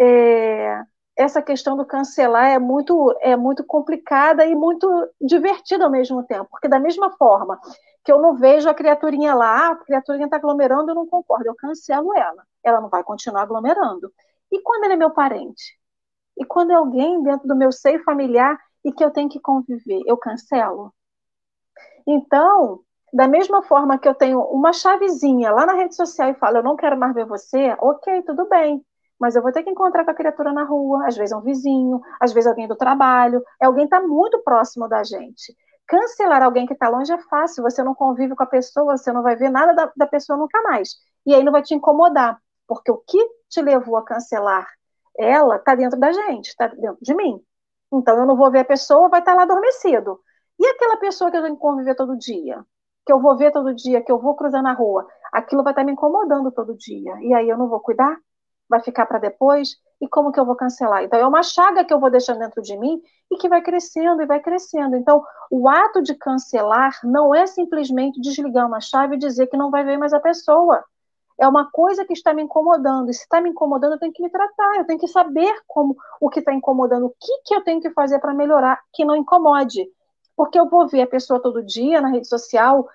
é, 0.00 0.82
essa 1.16 1.42
questão 1.42 1.76
do 1.76 1.84
cancelar 1.84 2.46
é 2.46 2.58
muito, 2.58 3.12
é 3.20 3.36
muito 3.36 3.64
complicada 3.64 4.46
e 4.46 4.54
muito 4.54 4.88
divertida 5.20 5.84
ao 5.84 5.90
mesmo 5.90 6.22
tempo, 6.22 6.48
porque 6.50 6.68
da 6.68 6.78
mesma 6.78 7.10
forma 7.16 7.60
que 8.04 8.12
eu 8.12 8.22
não 8.22 8.36
vejo 8.36 8.68
a 8.68 8.74
criaturinha 8.74 9.34
lá, 9.34 9.72
a 9.72 9.76
criaturinha 9.76 10.26
está 10.26 10.36
aglomerando, 10.36 10.90
eu 10.90 10.94
não 10.94 11.06
concordo, 11.06 11.46
eu 11.46 11.56
cancelo 11.56 12.16
ela, 12.16 12.44
ela 12.62 12.80
não 12.80 12.88
vai 12.88 13.02
continuar 13.02 13.42
aglomerando. 13.42 14.12
E 14.50 14.60
quando 14.62 14.84
ele 14.84 14.94
é 14.94 14.96
meu 14.96 15.10
parente? 15.10 15.78
E 16.38 16.44
quando 16.44 16.70
é 16.70 16.74
alguém 16.74 17.22
dentro 17.22 17.48
do 17.48 17.56
meu 17.56 17.72
seio 17.72 18.02
familiar 18.04 18.56
e 18.84 18.92
que 18.92 19.04
eu 19.04 19.10
tenho 19.10 19.28
que 19.28 19.40
conviver, 19.40 20.00
eu 20.06 20.16
cancelo? 20.16 20.94
Então, 22.06 22.80
da 23.12 23.28
mesma 23.28 23.62
forma 23.62 23.98
que 23.98 24.08
eu 24.08 24.14
tenho 24.14 24.40
uma 24.40 24.72
chavezinha 24.72 25.50
lá 25.50 25.66
na 25.66 25.74
rede 25.74 25.94
social 25.94 26.30
e 26.30 26.34
falo, 26.34 26.58
eu 26.58 26.62
não 26.62 26.76
quero 26.76 26.96
mais 26.98 27.14
ver 27.14 27.26
você, 27.26 27.76
ok, 27.80 28.22
tudo 28.22 28.48
bem 28.48 28.84
mas 29.18 29.34
eu 29.34 29.42
vou 29.42 29.52
ter 29.52 29.62
que 29.62 29.70
encontrar 29.70 30.04
com 30.04 30.10
a 30.10 30.14
criatura 30.14 30.52
na 30.52 30.64
rua, 30.64 31.06
às 31.06 31.16
vezes 31.16 31.32
é 31.32 31.36
um 31.36 31.40
vizinho, 31.40 32.00
às 32.20 32.32
vezes 32.32 32.46
alguém 32.46 32.68
do 32.68 32.76
trabalho, 32.76 33.42
é 33.60 33.66
alguém 33.66 33.84
está 33.84 34.00
muito 34.00 34.38
próximo 34.42 34.88
da 34.88 35.02
gente. 35.02 35.56
Cancelar 35.86 36.42
alguém 36.42 36.66
que 36.66 36.74
está 36.74 36.88
longe 36.88 37.12
é 37.12 37.18
fácil, 37.18 37.62
você 37.62 37.82
não 37.82 37.94
convive 37.94 38.36
com 38.36 38.42
a 38.42 38.46
pessoa, 38.46 38.96
você 38.96 39.12
não 39.12 39.22
vai 39.22 39.34
ver 39.36 39.50
nada 39.50 39.74
da, 39.74 39.92
da 39.96 40.06
pessoa 40.06 40.38
nunca 40.38 40.62
mais. 40.62 40.96
E 41.26 41.34
aí 41.34 41.42
não 41.42 41.52
vai 41.52 41.62
te 41.62 41.74
incomodar, 41.74 42.40
porque 42.66 42.90
o 42.90 42.98
que 42.98 43.18
te 43.48 43.60
levou 43.62 43.96
a 43.96 44.04
cancelar 44.04 44.68
ela 45.18 45.56
está 45.56 45.74
dentro 45.74 45.98
da 45.98 46.12
gente, 46.12 46.50
está 46.50 46.68
dentro 46.68 46.98
de 47.02 47.12
mim. 47.12 47.42
Então 47.92 48.16
eu 48.16 48.24
não 48.24 48.36
vou 48.36 48.52
ver 48.52 48.60
a 48.60 48.64
pessoa, 48.64 49.08
vai 49.08 49.18
estar 49.18 49.32
tá 49.32 49.36
lá 49.36 49.42
adormecido. 49.42 50.20
E 50.58 50.64
aquela 50.64 50.96
pessoa 50.96 51.28
que 51.28 51.36
eu 51.36 51.42
tenho 51.42 51.56
que 51.56 51.60
conviver 51.60 51.96
todo 51.96 52.16
dia? 52.16 52.64
Que 53.08 53.12
eu 53.12 53.20
vou 53.20 53.36
ver 53.36 53.50
todo 53.50 53.74
dia, 53.74 54.02
que 54.02 54.12
eu 54.12 54.18
vou 54.18 54.36
cruzar 54.36 54.62
na 54.62 54.74
rua, 54.74 55.06
aquilo 55.32 55.64
vai 55.64 55.72
estar 55.72 55.82
me 55.82 55.92
incomodando 55.92 56.52
todo 56.52 56.76
dia. 56.76 57.16
E 57.22 57.32
aí 57.32 57.48
eu 57.48 57.56
não 57.56 57.66
vou 57.66 57.80
cuidar? 57.80 58.18
vai 58.68 58.80
ficar 58.80 59.06
para 59.06 59.18
depois? 59.18 59.76
E 60.00 60.06
como 60.06 60.30
que 60.30 60.38
eu 60.38 60.44
vou 60.44 60.54
cancelar? 60.54 61.02
Então, 61.02 61.18
é 61.18 61.26
uma 61.26 61.42
chaga 61.42 61.84
que 61.84 61.92
eu 61.92 61.98
vou 61.98 62.10
deixando 62.10 62.38
dentro 62.38 62.62
de 62.62 62.76
mim 62.76 63.00
e 63.30 63.36
que 63.36 63.48
vai 63.48 63.62
crescendo 63.62 64.22
e 64.22 64.26
vai 64.26 64.40
crescendo. 64.40 64.94
Então, 64.94 65.24
o 65.50 65.68
ato 65.68 66.02
de 66.02 66.14
cancelar 66.14 66.92
não 67.02 67.34
é 67.34 67.46
simplesmente 67.46 68.20
desligar 68.20 68.66
uma 68.66 68.80
chave 68.80 69.16
e 69.16 69.18
dizer 69.18 69.46
que 69.48 69.56
não 69.56 69.70
vai 69.70 69.84
ver 69.84 69.96
mais 69.96 70.12
a 70.12 70.20
pessoa. 70.20 70.84
É 71.40 71.48
uma 71.48 71.70
coisa 71.70 72.04
que 72.04 72.12
está 72.12 72.32
me 72.34 72.42
incomodando. 72.42 73.10
E 73.10 73.14
se 73.14 73.22
está 73.22 73.40
me 73.40 73.50
incomodando, 73.50 73.94
eu 73.94 73.98
tenho 73.98 74.12
que 74.12 74.22
me 74.22 74.30
tratar. 74.30 74.76
Eu 74.76 74.84
tenho 74.84 74.98
que 74.98 75.08
saber 75.08 75.52
como 75.66 75.96
o 76.20 76.28
que 76.28 76.40
está 76.40 76.52
incomodando, 76.52 77.06
o 77.06 77.14
que, 77.18 77.42
que 77.44 77.54
eu 77.54 77.62
tenho 77.62 77.80
que 77.80 77.90
fazer 77.90 78.18
para 78.20 78.34
melhorar 78.34 78.80
que 78.92 79.04
não 79.04 79.16
incomode. 79.16 79.88
Porque 80.36 80.58
eu 80.58 80.68
vou 80.68 80.86
ver 80.86 81.02
a 81.02 81.06
pessoa 81.06 81.40
todo 81.40 81.64
dia 81.64 82.00
na 82.00 82.08
rede 82.08 82.28
social, 82.28 82.86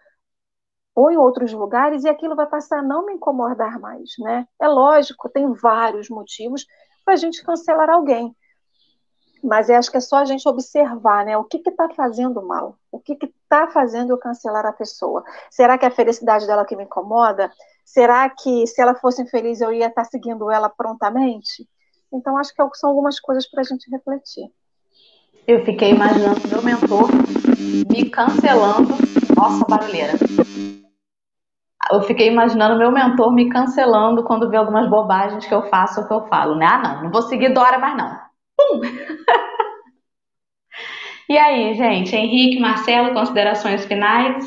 ou 0.95 1.11
em 1.11 1.17
outros 1.17 1.51
lugares, 1.51 2.03
e 2.03 2.09
aquilo 2.09 2.35
vai 2.35 2.45
passar 2.45 2.79
a 2.79 2.83
não 2.83 3.05
me 3.05 3.13
incomodar 3.13 3.79
mais, 3.79 4.11
né? 4.19 4.47
É 4.61 4.67
lógico, 4.67 5.29
tem 5.29 5.51
vários 5.53 6.09
motivos 6.09 6.65
para 7.03 7.15
a 7.15 7.17
gente 7.17 7.43
cancelar 7.43 7.89
alguém. 7.89 8.35
Mas 9.43 9.69
eu 9.69 9.75
acho 9.75 9.91
que 9.91 9.97
é 9.97 9.99
só 9.99 10.17
a 10.17 10.25
gente 10.25 10.47
observar, 10.47 11.25
né? 11.25 11.35
O 11.37 11.43
que 11.43 11.57
está 11.57 11.89
fazendo 11.89 12.41
mal? 12.41 12.77
O 12.89 12.99
que 12.99 13.17
está 13.21 13.67
fazendo 13.67 14.11
eu 14.11 14.17
cancelar 14.17 14.65
a 14.65 14.71
pessoa? 14.71 15.21
Será 15.51 15.77
que 15.77 15.83
é 15.83 15.89
a 15.89 15.91
felicidade 15.91 16.47
dela 16.47 16.63
que 16.63 16.77
me 16.77 16.83
incomoda? 16.83 17.51
Será 17.83 18.29
que 18.29 18.65
se 18.67 18.81
ela 18.81 18.95
fosse 18.95 19.21
infeliz 19.21 19.59
eu 19.59 19.73
ia 19.73 19.87
estar 19.87 20.03
tá 20.03 20.09
seguindo 20.09 20.49
ela 20.49 20.69
prontamente? 20.69 21.67
Então 22.11 22.37
acho 22.37 22.53
que 22.53 22.61
é 22.61 22.69
são 22.75 22.91
algumas 22.91 23.19
coisas 23.19 23.49
para 23.49 23.61
a 23.61 23.65
gente 23.65 23.89
refletir. 23.91 24.49
Eu 25.45 25.65
fiquei 25.65 25.89
imaginando 25.89 26.47
meu 26.47 26.61
mentor 26.61 27.09
me 27.91 28.09
cancelando. 28.09 28.93
Nossa, 29.35 29.65
barulheira 29.65 30.13
eu 31.91 32.01
fiquei 32.01 32.27
imaginando 32.27 32.77
meu 32.77 32.91
mentor 32.91 33.33
me 33.33 33.49
cancelando 33.49 34.23
quando 34.23 34.49
vê 34.49 34.57
algumas 34.57 34.89
bobagens 34.89 35.45
que 35.45 35.53
eu 35.53 35.63
faço 35.69 36.01
ou 36.01 36.07
que 36.07 36.13
eu 36.13 36.27
falo, 36.27 36.55
né? 36.55 36.65
Ah, 36.65 36.77
não, 36.77 37.03
não 37.03 37.11
vou 37.11 37.21
seguir 37.23 37.53
Dora 37.53 37.77
mais 37.77 37.97
não. 37.97 38.19
Pum! 38.57 38.81
e 41.29 41.37
aí, 41.37 41.73
gente? 41.73 42.15
Henrique, 42.15 42.59
Marcelo, 42.59 43.13
considerações 43.13 43.85
finais? 43.85 44.45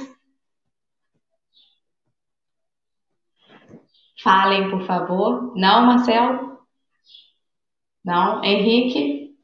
Falem, 4.22 4.70
por 4.70 4.86
favor. 4.86 5.52
Não, 5.56 5.86
Marcelo? 5.86 6.58
Não? 8.04 8.42
Henrique? 8.44 9.34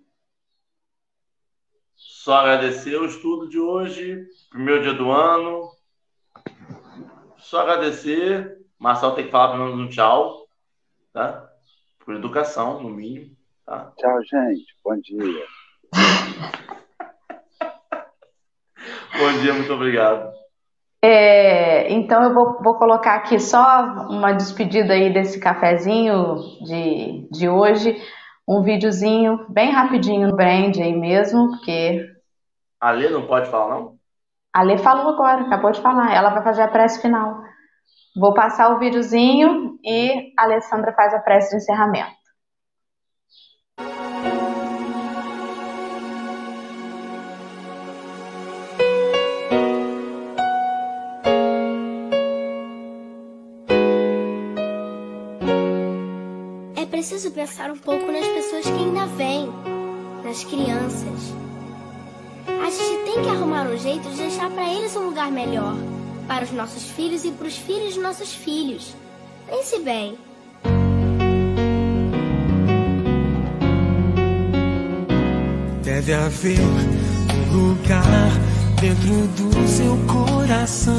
Só 1.97 2.34
agradecer 2.34 2.97
o 2.97 3.05
estudo 3.05 3.49
de 3.49 3.59
hoje, 3.59 4.24
primeiro 4.49 4.82
dia 4.82 4.95
do 4.95 5.11
ano, 5.11 5.72
só 7.53 7.61
agradecer. 7.61 8.57
Marcelo 8.78 9.14
tem 9.14 9.26
que 9.26 9.30
falar 9.30 9.48
para 9.48 9.61
um 9.61 9.86
tchau, 9.86 10.46
tá? 11.12 11.50
Por 12.03 12.14
educação, 12.14 12.82
no 12.82 12.88
mínimo. 12.88 13.36
Tá? 13.66 13.92
Tchau, 13.98 14.22
gente. 14.24 14.74
Bom 14.82 14.96
dia. 14.96 15.44
Bom 19.18 19.32
dia, 19.42 19.53
muito 19.53 19.70
obrigado. 19.70 20.32
É, 21.03 21.92
então 21.92 22.22
eu 22.22 22.32
vou, 22.32 22.62
vou, 22.62 22.78
colocar 22.78 23.16
aqui 23.16 23.38
só 23.38 23.84
uma 24.09 24.32
despedida 24.32 24.94
aí 24.94 25.12
desse 25.12 25.38
cafezinho 25.38 26.36
de, 26.64 27.28
de 27.30 27.50
hoje, 27.50 28.03
um 28.48 28.62
videozinho 28.62 29.44
bem 29.50 29.70
rapidinho 29.70 30.28
no 30.28 30.36
brand 30.36 30.78
aí 30.78 30.96
mesmo, 30.96 31.50
porque. 31.50 32.09
A 32.80 32.92
Lê 32.92 33.11
não 33.11 33.26
pode 33.26 33.50
falar, 33.50 33.74
não? 33.74 33.98
A 34.55 34.62
Lê 34.62 34.76
falou 34.76 35.14
agora, 35.14 35.42
acabou 35.42 35.72
de 35.72 35.80
falar. 35.80 36.14
Ela 36.14 36.28
vai 36.28 36.42
fazer 36.44 36.62
a 36.62 36.68
prece 36.68 37.00
final. 37.00 37.42
Vou 38.14 38.34
passar 38.34 38.74
o 38.74 38.78
videozinho 38.78 39.78
e 39.82 40.34
a 40.38 40.42
Alessandra 40.42 40.92
faz 40.92 41.14
a 41.14 41.20
prece 41.20 41.50
de 41.50 41.57
encerramento. 41.57 42.12
É 56.76 56.84
preciso 56.84 57.32
pensar 57.32 57.70
um 57.70 57.78
pouco 57.78 58.12
nas 58.12 58.26
pessoas 58.28 58.64
que 58.66 58.70
ainda 58.70 59.07
vêm, 59.16 59.50
nas 60.22 60.44
crianças 60.44 61.51
tem 63.13 63.23
que 63.23 63.29
arrumar 63.29 63.67
um 63.67 63.77
jeito 63.77 64.09
de 64.09 64.17
deixar 64.17 64.51
para 64.51 64.67
eles 64.73 64.97
um 64.97 65.05
lugar 65.07 65.31
melhor. 65.31 65.77
Para 66.27 66.45
os 66.45 66.53
nossos 66.53 66.85
filhos 66.85 67.25
e 67.25 67.31
para 67.31 67.47
os 67.47 67.57
filhos 67.57 67.95
dos 67.95 68.03
nossos 68.03 68.33
filhos. 68.33 68.95
Pense 69.47 69.79
bem. 69.81 70.17
Deve 75.83 76.15
haver 76.15 76.59
um 76.61 77.53
lugar 77.53 78.31
dentro 78.81 79.27
do 79.37 79.69
seu 79.69 79.99
coração 80.07 80.95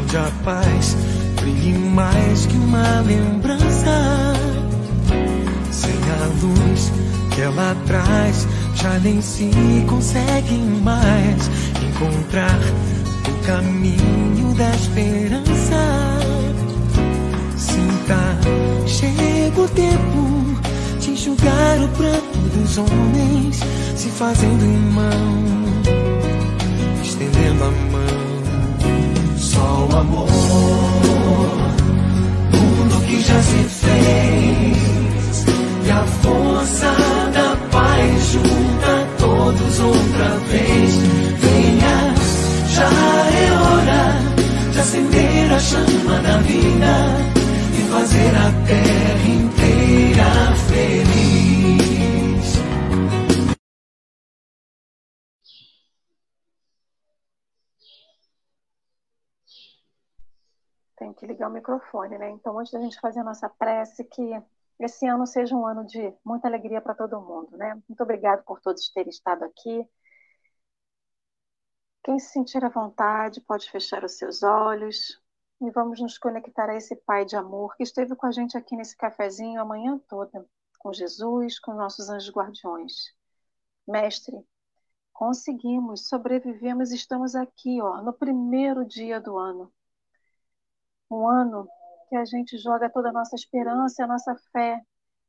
onde 0.00 0.16
a 0.16 0.30
paz 0.44 0.94
brilhe 1.40 1.76
mais 1.76 2.46
que 2.46 2.56
uma 2.56 3.00
lembrança. 3.00 4.34
Sem 5.72 5.90
a 5.90 6.26
luz 6.40 6.92
que 7.34 7.40
ela 7.40 7.76
traz 7.84 8.46
já 8.76 8.98
nem 8.98 9.20
se 9.22 9.50
consegue 9.88 10.58
mais 10.82 11.50
encontrar 11.82 12.58
o 13.26 13.46
caminho 13.46 14.54
da 14.54 14.70
esperança. 14.70 16.18
Sinta, 17.56 18.38
chega 18.86 19.60
o 19.60 19.68
tempo 19.68 20.60
de 21.00 21.10
enxugar 21.10 21.82
o 21.82 21.88
pranto 21.88 22.38
dos 22.54 22.78
homens, 22.78 23.60
se 23.96 24.08
fazendo 24.10 24.62
irmão, 24.62 25.44
estendendo 27.02 27.64
a 27.64 27.70
mão. 27.70 28.26
Só 29.38 29.88
o 29.90 29.96
amor, 29.96 30.28
mundo 32.52 33.06
que 33.06 33.22
já 33.22 33.42
se 33.42 33.64
fez, 33.64 35.46
e 35.86 35.90
a 35.90 36.04
força 36.22 37.25
paz 37.76 38.24
junta 38.32 38.92
todos 39.18 39.80
outra 39.80 40.28
vez. 40.48 40.96
Venha, 41.44 42.14
já 42.68 42.88
é 43.42 43.46
hora 43.52 44.02
de 44.72 44.78
acender 44.78 45.52
a 45.52 45.58
chama 45.58 46.18
da 46.22 46.38
vida 46.38 46.94
e 47.78 47.80
fazer 47.92 48.32
a 48.34 48.48
terra 48.66 49.28
inteira 49.28 50.56
feliz. 50.68 51.36
Tem 60.98 61.12
que 61.12 61.26
ligar 61.26 61.50
o 61.50 61.52
microfone, 61.52 62.16
né? 62.16 62.30
Então, 62.30 62.58
antes 62.58 62.72
da 62.72 62.80
gente 62.80 62.98
fazer 63.00 63.20
a 63.20 63.24
nossa 63.24 63.50
prece, 63.50 64.02
que 64.02 64.34
esse 64.78 65.06
ano 65.06 65.26
seja 65.26 65.54
um 65.54 65.66
ano 65.66 65.84
de 65.86 66.12
muita 66.24 66.48
alegria 66.48 66.80
para 66.80 66.94
todo 66.94 67.20
mundo, 67.20 67.56
né? 67.56 67.74
Muito 67.88 68.02
obrigado 68.02 68.44
por 68.44 68.60
todos 68.60 68.90
terem 68.90 69.10
estado 69.10 69.44
aqui. 69.44 69.86
Quem 72.04 72.18
se 72.18 72.32
sentir 72.32 72.64
à 72.64 72.68
vontade 72.68 73.40
pode 73.40 73.70
fechar 73.70 74.04
os 74.04 74.16
seus 74.16 74.42
olhos 74.42 75.20
e 75.60 75.70
vamos 75.70 76.00
nos 76.00 76.18
conectar 76.18 76.68
a 76.68 76.76
esse 76.76 76.94
Pai 76.94 77.24
de 77.24 77.36
amor 77.36 77.74
que 77.76 77.82
esteve 77.82 78.14
com 78.14 78.26
a 78.26 78.30
gente 78.30 78.56
aqui 78.56 78.76
nesse 78.76 78.96
cafezinho 78.96 79.60
a 79.60 79.64
manhã 79.64 79.98
toda, 80.08 80.46
com 80.78 80.92
Jesus, 80.92 81.58
com 81.58 81.72
nossos 81.74 82.08
anjos 82.08 82.30
guardiões. 82.30 83.12
Mestre, 83.88 84.36
conseguimos, 85.12 86.08
sobrevivemos, 86.08 86.92
estamos 86.92 87.34
aqui, 87.34 87.80
ó, 87.82 88.02
no 88.02 88.12
primeiro 88.12 88.84
dia 88.84 89.20
do 89.20 89.36
ano. 89.38 89.72
Um 91.10 91.26
ano 91.26 91.68
que 92.08 92.16
a 92.16 92.24
gente 92.24 92.58
joga 92.58 92.90
toda 92.90 93.10
a 93.10 93.12
nossa 93.12 93.36
esperança 93.36 94.04
a 94.04 94.06
nossa 94.06 94.34
fé. 94.52 94.80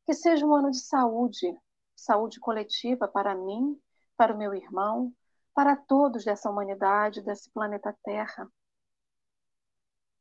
Que 0.05 0.13
seja 0.13 0.45
um 0.45 0.53
ano 0.55 0.71
de 0.71 0.80
saúde, 0.80 1.53
saúde 1.95 2.39
coletiva 2.39 3.07
para 3.07 3.36
mim, 3.36 3.80
para 4.15 4.34
o 4.34 4.38
meu 4.38 4.53
irmão, 4.53 5.13
para 5.53 5.75
todos 5.75 6.23
dessa 6.23 6.49
humanidade, 6.49 7.21
desse 7.21 7.49
planeta 7.51 7.95
Terra. 8.03 8.49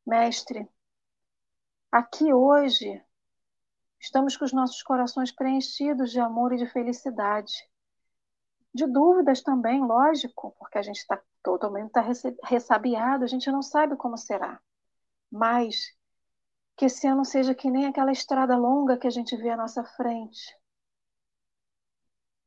Mestre, 0.06 0.68
aqui 1.90 2.32
hoje 2.32 3.02
estamos 4.00 4.36
com 4.36 4.44
os 4.44 4.52
nossos 4.52 4.82
corações 4.82 5.32
preenchidos 5.32 6.10
de 6.10 6.20
amor 6.20 6.52
e 6.52 6.56
de 6.56 6.66
felicidade. 6.66 7.52
De 8.72 8.86
dúvidas 8.86 9.42
também, 9.42 9.84
lógico, 9.84 10.54
porque 10.58 10.78
a 10.78 10.82
gente 10.82 10.98
está 10.98 11.20
totalmente 11.42 11.92
tá 11.92 12.04
ressabiado, 12.44 13.24
a 13.24 13.26
gente 13.26 13.50
não 13.50 13.62
sabe 13.62 13.96
como 13.96 14.16
será. 14.16 14.60
Mas 15.30 15.95
que 16.76 16.84
esse 16.84 17.06
ano 17.06 17.24
seja 17.24 17.54
que 17.54 17.70
nem 17.70 17.86
aquela 17.86 18.12
estrada 18.12 18.56
longa 18.56 18.98
que 18.98 19.06
a 19.06 19.10
gente 19.10 19.34
vê 19.36 19.50
à 19.50 19.56
nossa 19.56 19.82
frente. 19.82 20.54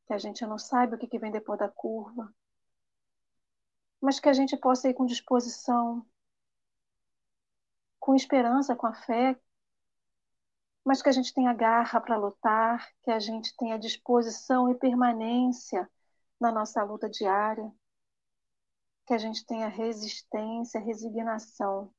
Que 0.06 0.14
a 0.14 0.18
gente 0.18 0.46
não 0.46 0.56
sabe 0.56 0.94
o 0.94 0.98
que 0.98 1.18
vem 1.18 1.32
depois 1.32 1.58
da 1.58 1.68
curva. 1.68 2.32
Mas 4.00 4.20
que 4.20 4.28
a 4.28 4.32
gente 4.32 4.56
possa 4.56 4.88
ir 4.88 4.94
com 4.94 5.04
disposição, 5.04 6.06
com 7.98 8.14
esperança, 8.14 8.76
com 8.76 8.86
a 8.86 8.94
fé, 8.94 9.38
mas 10.84 11.02
que 11.02 11.08
a 11.08 11.12
gente 11.12 11.34
tenha 11.34 11.52
garra 11.52 12.00
para 12.00 12.16
lutar, 12.16 12.88
que 13.02 13.10
a 13.10 13.18
gente 13.18 13.54
tenha 13.56 13.78
disposição 13.78 14.70
e 14.70 14.78
permanência 14.78 15.90
na 16.40 16.50
nossa 16.50 16.82
luta 16.82 17.10
diária, 17.10 17.70
que 19.06 19.12
a 19.12 19.18
gente 19.18 19.44
tenha 19.44 19.68
resistência, 19.68 20.80
resignação 20.80 21.92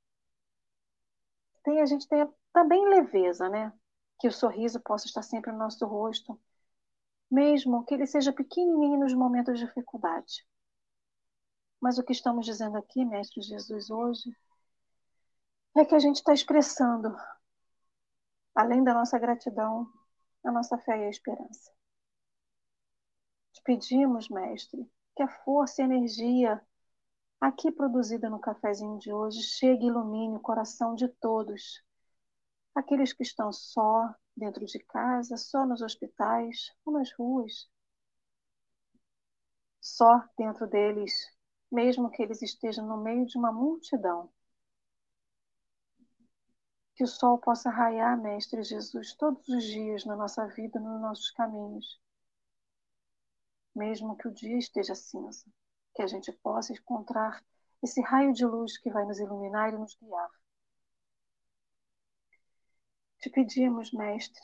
tem, 1.64 1.82
a 1.82 1.86
gente 1.86 2.08
tenha 2.08 2.30
também 2.54 2.88
leveza, 2.90 3.50
né? 3.50 3.74
Que 4.20 4.28
o 4.28 4.32
sorriso 4.32 4.80
possa 4.82 5.06
estar 5.08 5.22
sempre 5.22 5.52
no 5.52 5.58
nosso 5.58 5.86
rosto, 5.86 6.40
mesmo 7.30 7.86
que 7.86 7.94
ele 7.94 8.06
seja 8.06 8.34
pequenininho 8.34 9.00
nos 9.00 9.14
momentos 9.14 9.60
de 9.60 9.66
dificuldade. 9.66 10.46
Mas 11.80 11.98
o 11.98 12.04
que 12.04 12.12
estamos 12.12 12.46
dizendo 12.46 12.78
aqui, 12.78 13.04
Mestre 13.04 13.42
Jesus, 13.42 13.90
hoje, 13.90 14.36
é 15.76 15.86
que 15.86 15.96
a 15.96 16.00
gente 16.00 16.18
está 16.18 16.34
expressando, 16.34 17.16
além 18.54 18.84
da 18.84 18.94
nossa 18.94 19.18
gratidão, 19.18 19.92
a 20.44 20.52
nossa 20.52 20.78
fé 20.78 20.98
e 21.00 21.06
a 21.06 21.10
esperança. 21.10 21.72
Te 23.54 23.62
pedimos, 23.64 24.30
Mestre, 24.30 24.90
que 25.16 25.24
a 25.24 25.28
força 25.28 25.82
e 25.82 25.84
a 25.84 25.88
energia 25.88 26.62
aqui 27.42 27.72
produzida 27.72 28.30
no 28.30 28.40
cafezinho 28.40 29.00
de 29.00 29.12
hoje, 29.12 29.42
chegue 29.42 29.86
e 29.86 29.88
ilumine 29.88 30.36
o 30.38 30.40
coração 30.40 30.94
de 30.94 31.08
todos. 31.08 31.84
Aqueles 32.76 33.12
que 33.12 33.24
estão 33.24 33.52
só 33.52 34.14
dentro 34.38 34.64
de 34.66 34.80
casa, 34.80 35.36
só 35.38 35.66
nos 35.66 35.82
hospitais 35.82 36.72
ou 36.86 36.94
nas 36.94 37.12
ruas. 37.14 37.68
Só 39.82 40.24
dentro 40.38 40.68
deles, 40.68 41.12
mesmo 41.72 42.12
que 42.12 42.22
eles 42.22 42.42
estejam 42.44 42.86
no 42.88 42.98
meio 42.98 43.26
de 43.26 43.38
uma 43.38 43.52
multidão. 43.52 44.32
Que 46.96 47.04
o 47.04 47.08
sol 47.08 47.40
possa 47.40 47.72
raiar, 47.72 48.22
Mestre 48.22 48.64
Jesus, 48.64 49.16
todos 49.16 49.48
os 49.50 49.64
dias 49.64 50.06
na 50.06 50.16
nossa 50.16 50.46
vida, 50.48 50.80
nos 50.80 51.02
nossos 51.02 51.32
caminhos. 51.32 52.00
Mesmo 53.76 54.16
que 54.16 54.28
o 54.28 54.32
dia 54.32 54.58
esteja 54.58 54.94
cinza 54.94 55.46
que 55.94 56.02
a 56.02 56.08
gente 56.08 56.32
possa 56.32 56.74
encontrar 56.74 57.44
esse 57.82 58.02
raio 58.02 58.34
de 58.34 58.46
luz 58.46 58.78
que 58.78 58.92
vai 58.92 59.06
nos 59.06 59.20
iluminar 59.20 59.74
e 59.74 59.78
nos 59.78 59.96
guiar. 59.96 60.30
Te 63.20 63.30
pedimos, 63.30 63.92
Mestre, 63.92 64.42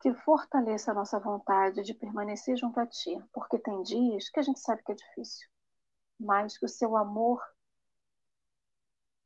que 0.00 0.12
fortaleça 0.14 0.90
a 0.90 0.94
nossa 0.94 1.18
vontade 1.20 1.82
de 1.82 1.94
permanecer 1.94 2.56
junto 2.56 2.80
a 2.80 2.86
Ti, 2.86 3.22
porque 3.32 3.58
tem 3.58 3.82
dias 3.82 4.28
que 4.28 4.40
a 4.40 4.42
gente 4.42 4.58
sabe 4.58 4.82
que 4.82 4.92
é 4.92 4.94
difícil, 4.96 5.48
mas 6.18 6.58
que 6.58 6.66
o 6.66 6.68
Seu 6.68 6.96
amor 6.96 7.40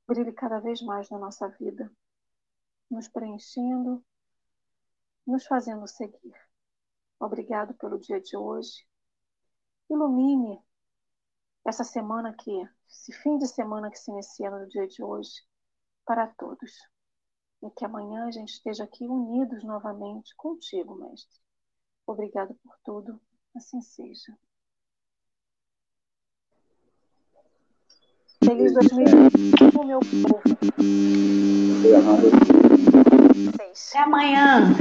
brilhe 0.06 0.32
cada 0.32 0.60
vez 0.60 0.82
mais 0.82 1.08
na 1.10 1.18
nossa 1.18 1.48
vida, 1.48 1.90
nos 2.90 3.08
preenchendo, 3.08 4.04
nos 5.26 5.46
fazendo 5.46 5.86
seguir. 5.88 6.34
Obrigado 7.18 7.74
pelo 7.74 7.98
dia 7.98 8.20
de 8.20 8.36
hoje. 8.36 8.86
Ilumine 9.88 10.60
essa 11.64 11.84
semana 11.84 12.30
aqui, 12.30 12.52
esse 12.88 13.12
fim 13.12 13.38
de 13.38 13.46
semana 13.46 13.90
que 13.90 13.98
se 13.98 14.10
inicia 14.10 14.50
no 14.50 14.68
dia 14.68 14.86
de 14.86 15.02
hoje, 15.02 15.42
para 16.04 16.28
todos. 16.28 16.72
E 17.62 17.70
que 17.70 17.84
amanhã 17.84 18.26
a 18.26 18.30
gente 18.30 18.50
esteja 18.50 18.84
aqui 18.84 19.06
unidos 19.06 19.64
novamente 19.64 20.34
contigo, 20.36 20.94
Mestre. 20.94 21.40
Obrigado 22.06 22.54
por 22.62 22.76
tudo, 22.84 23.20
assim 23.56 23.80
seja. 23.80 24.36
Feliz 28.44 28.74
2020, 28.74 29.86
meu 29.86 29.98
povo. 30.00 30.40
Até 33.54 33.98
amanhã. 33.98 34.72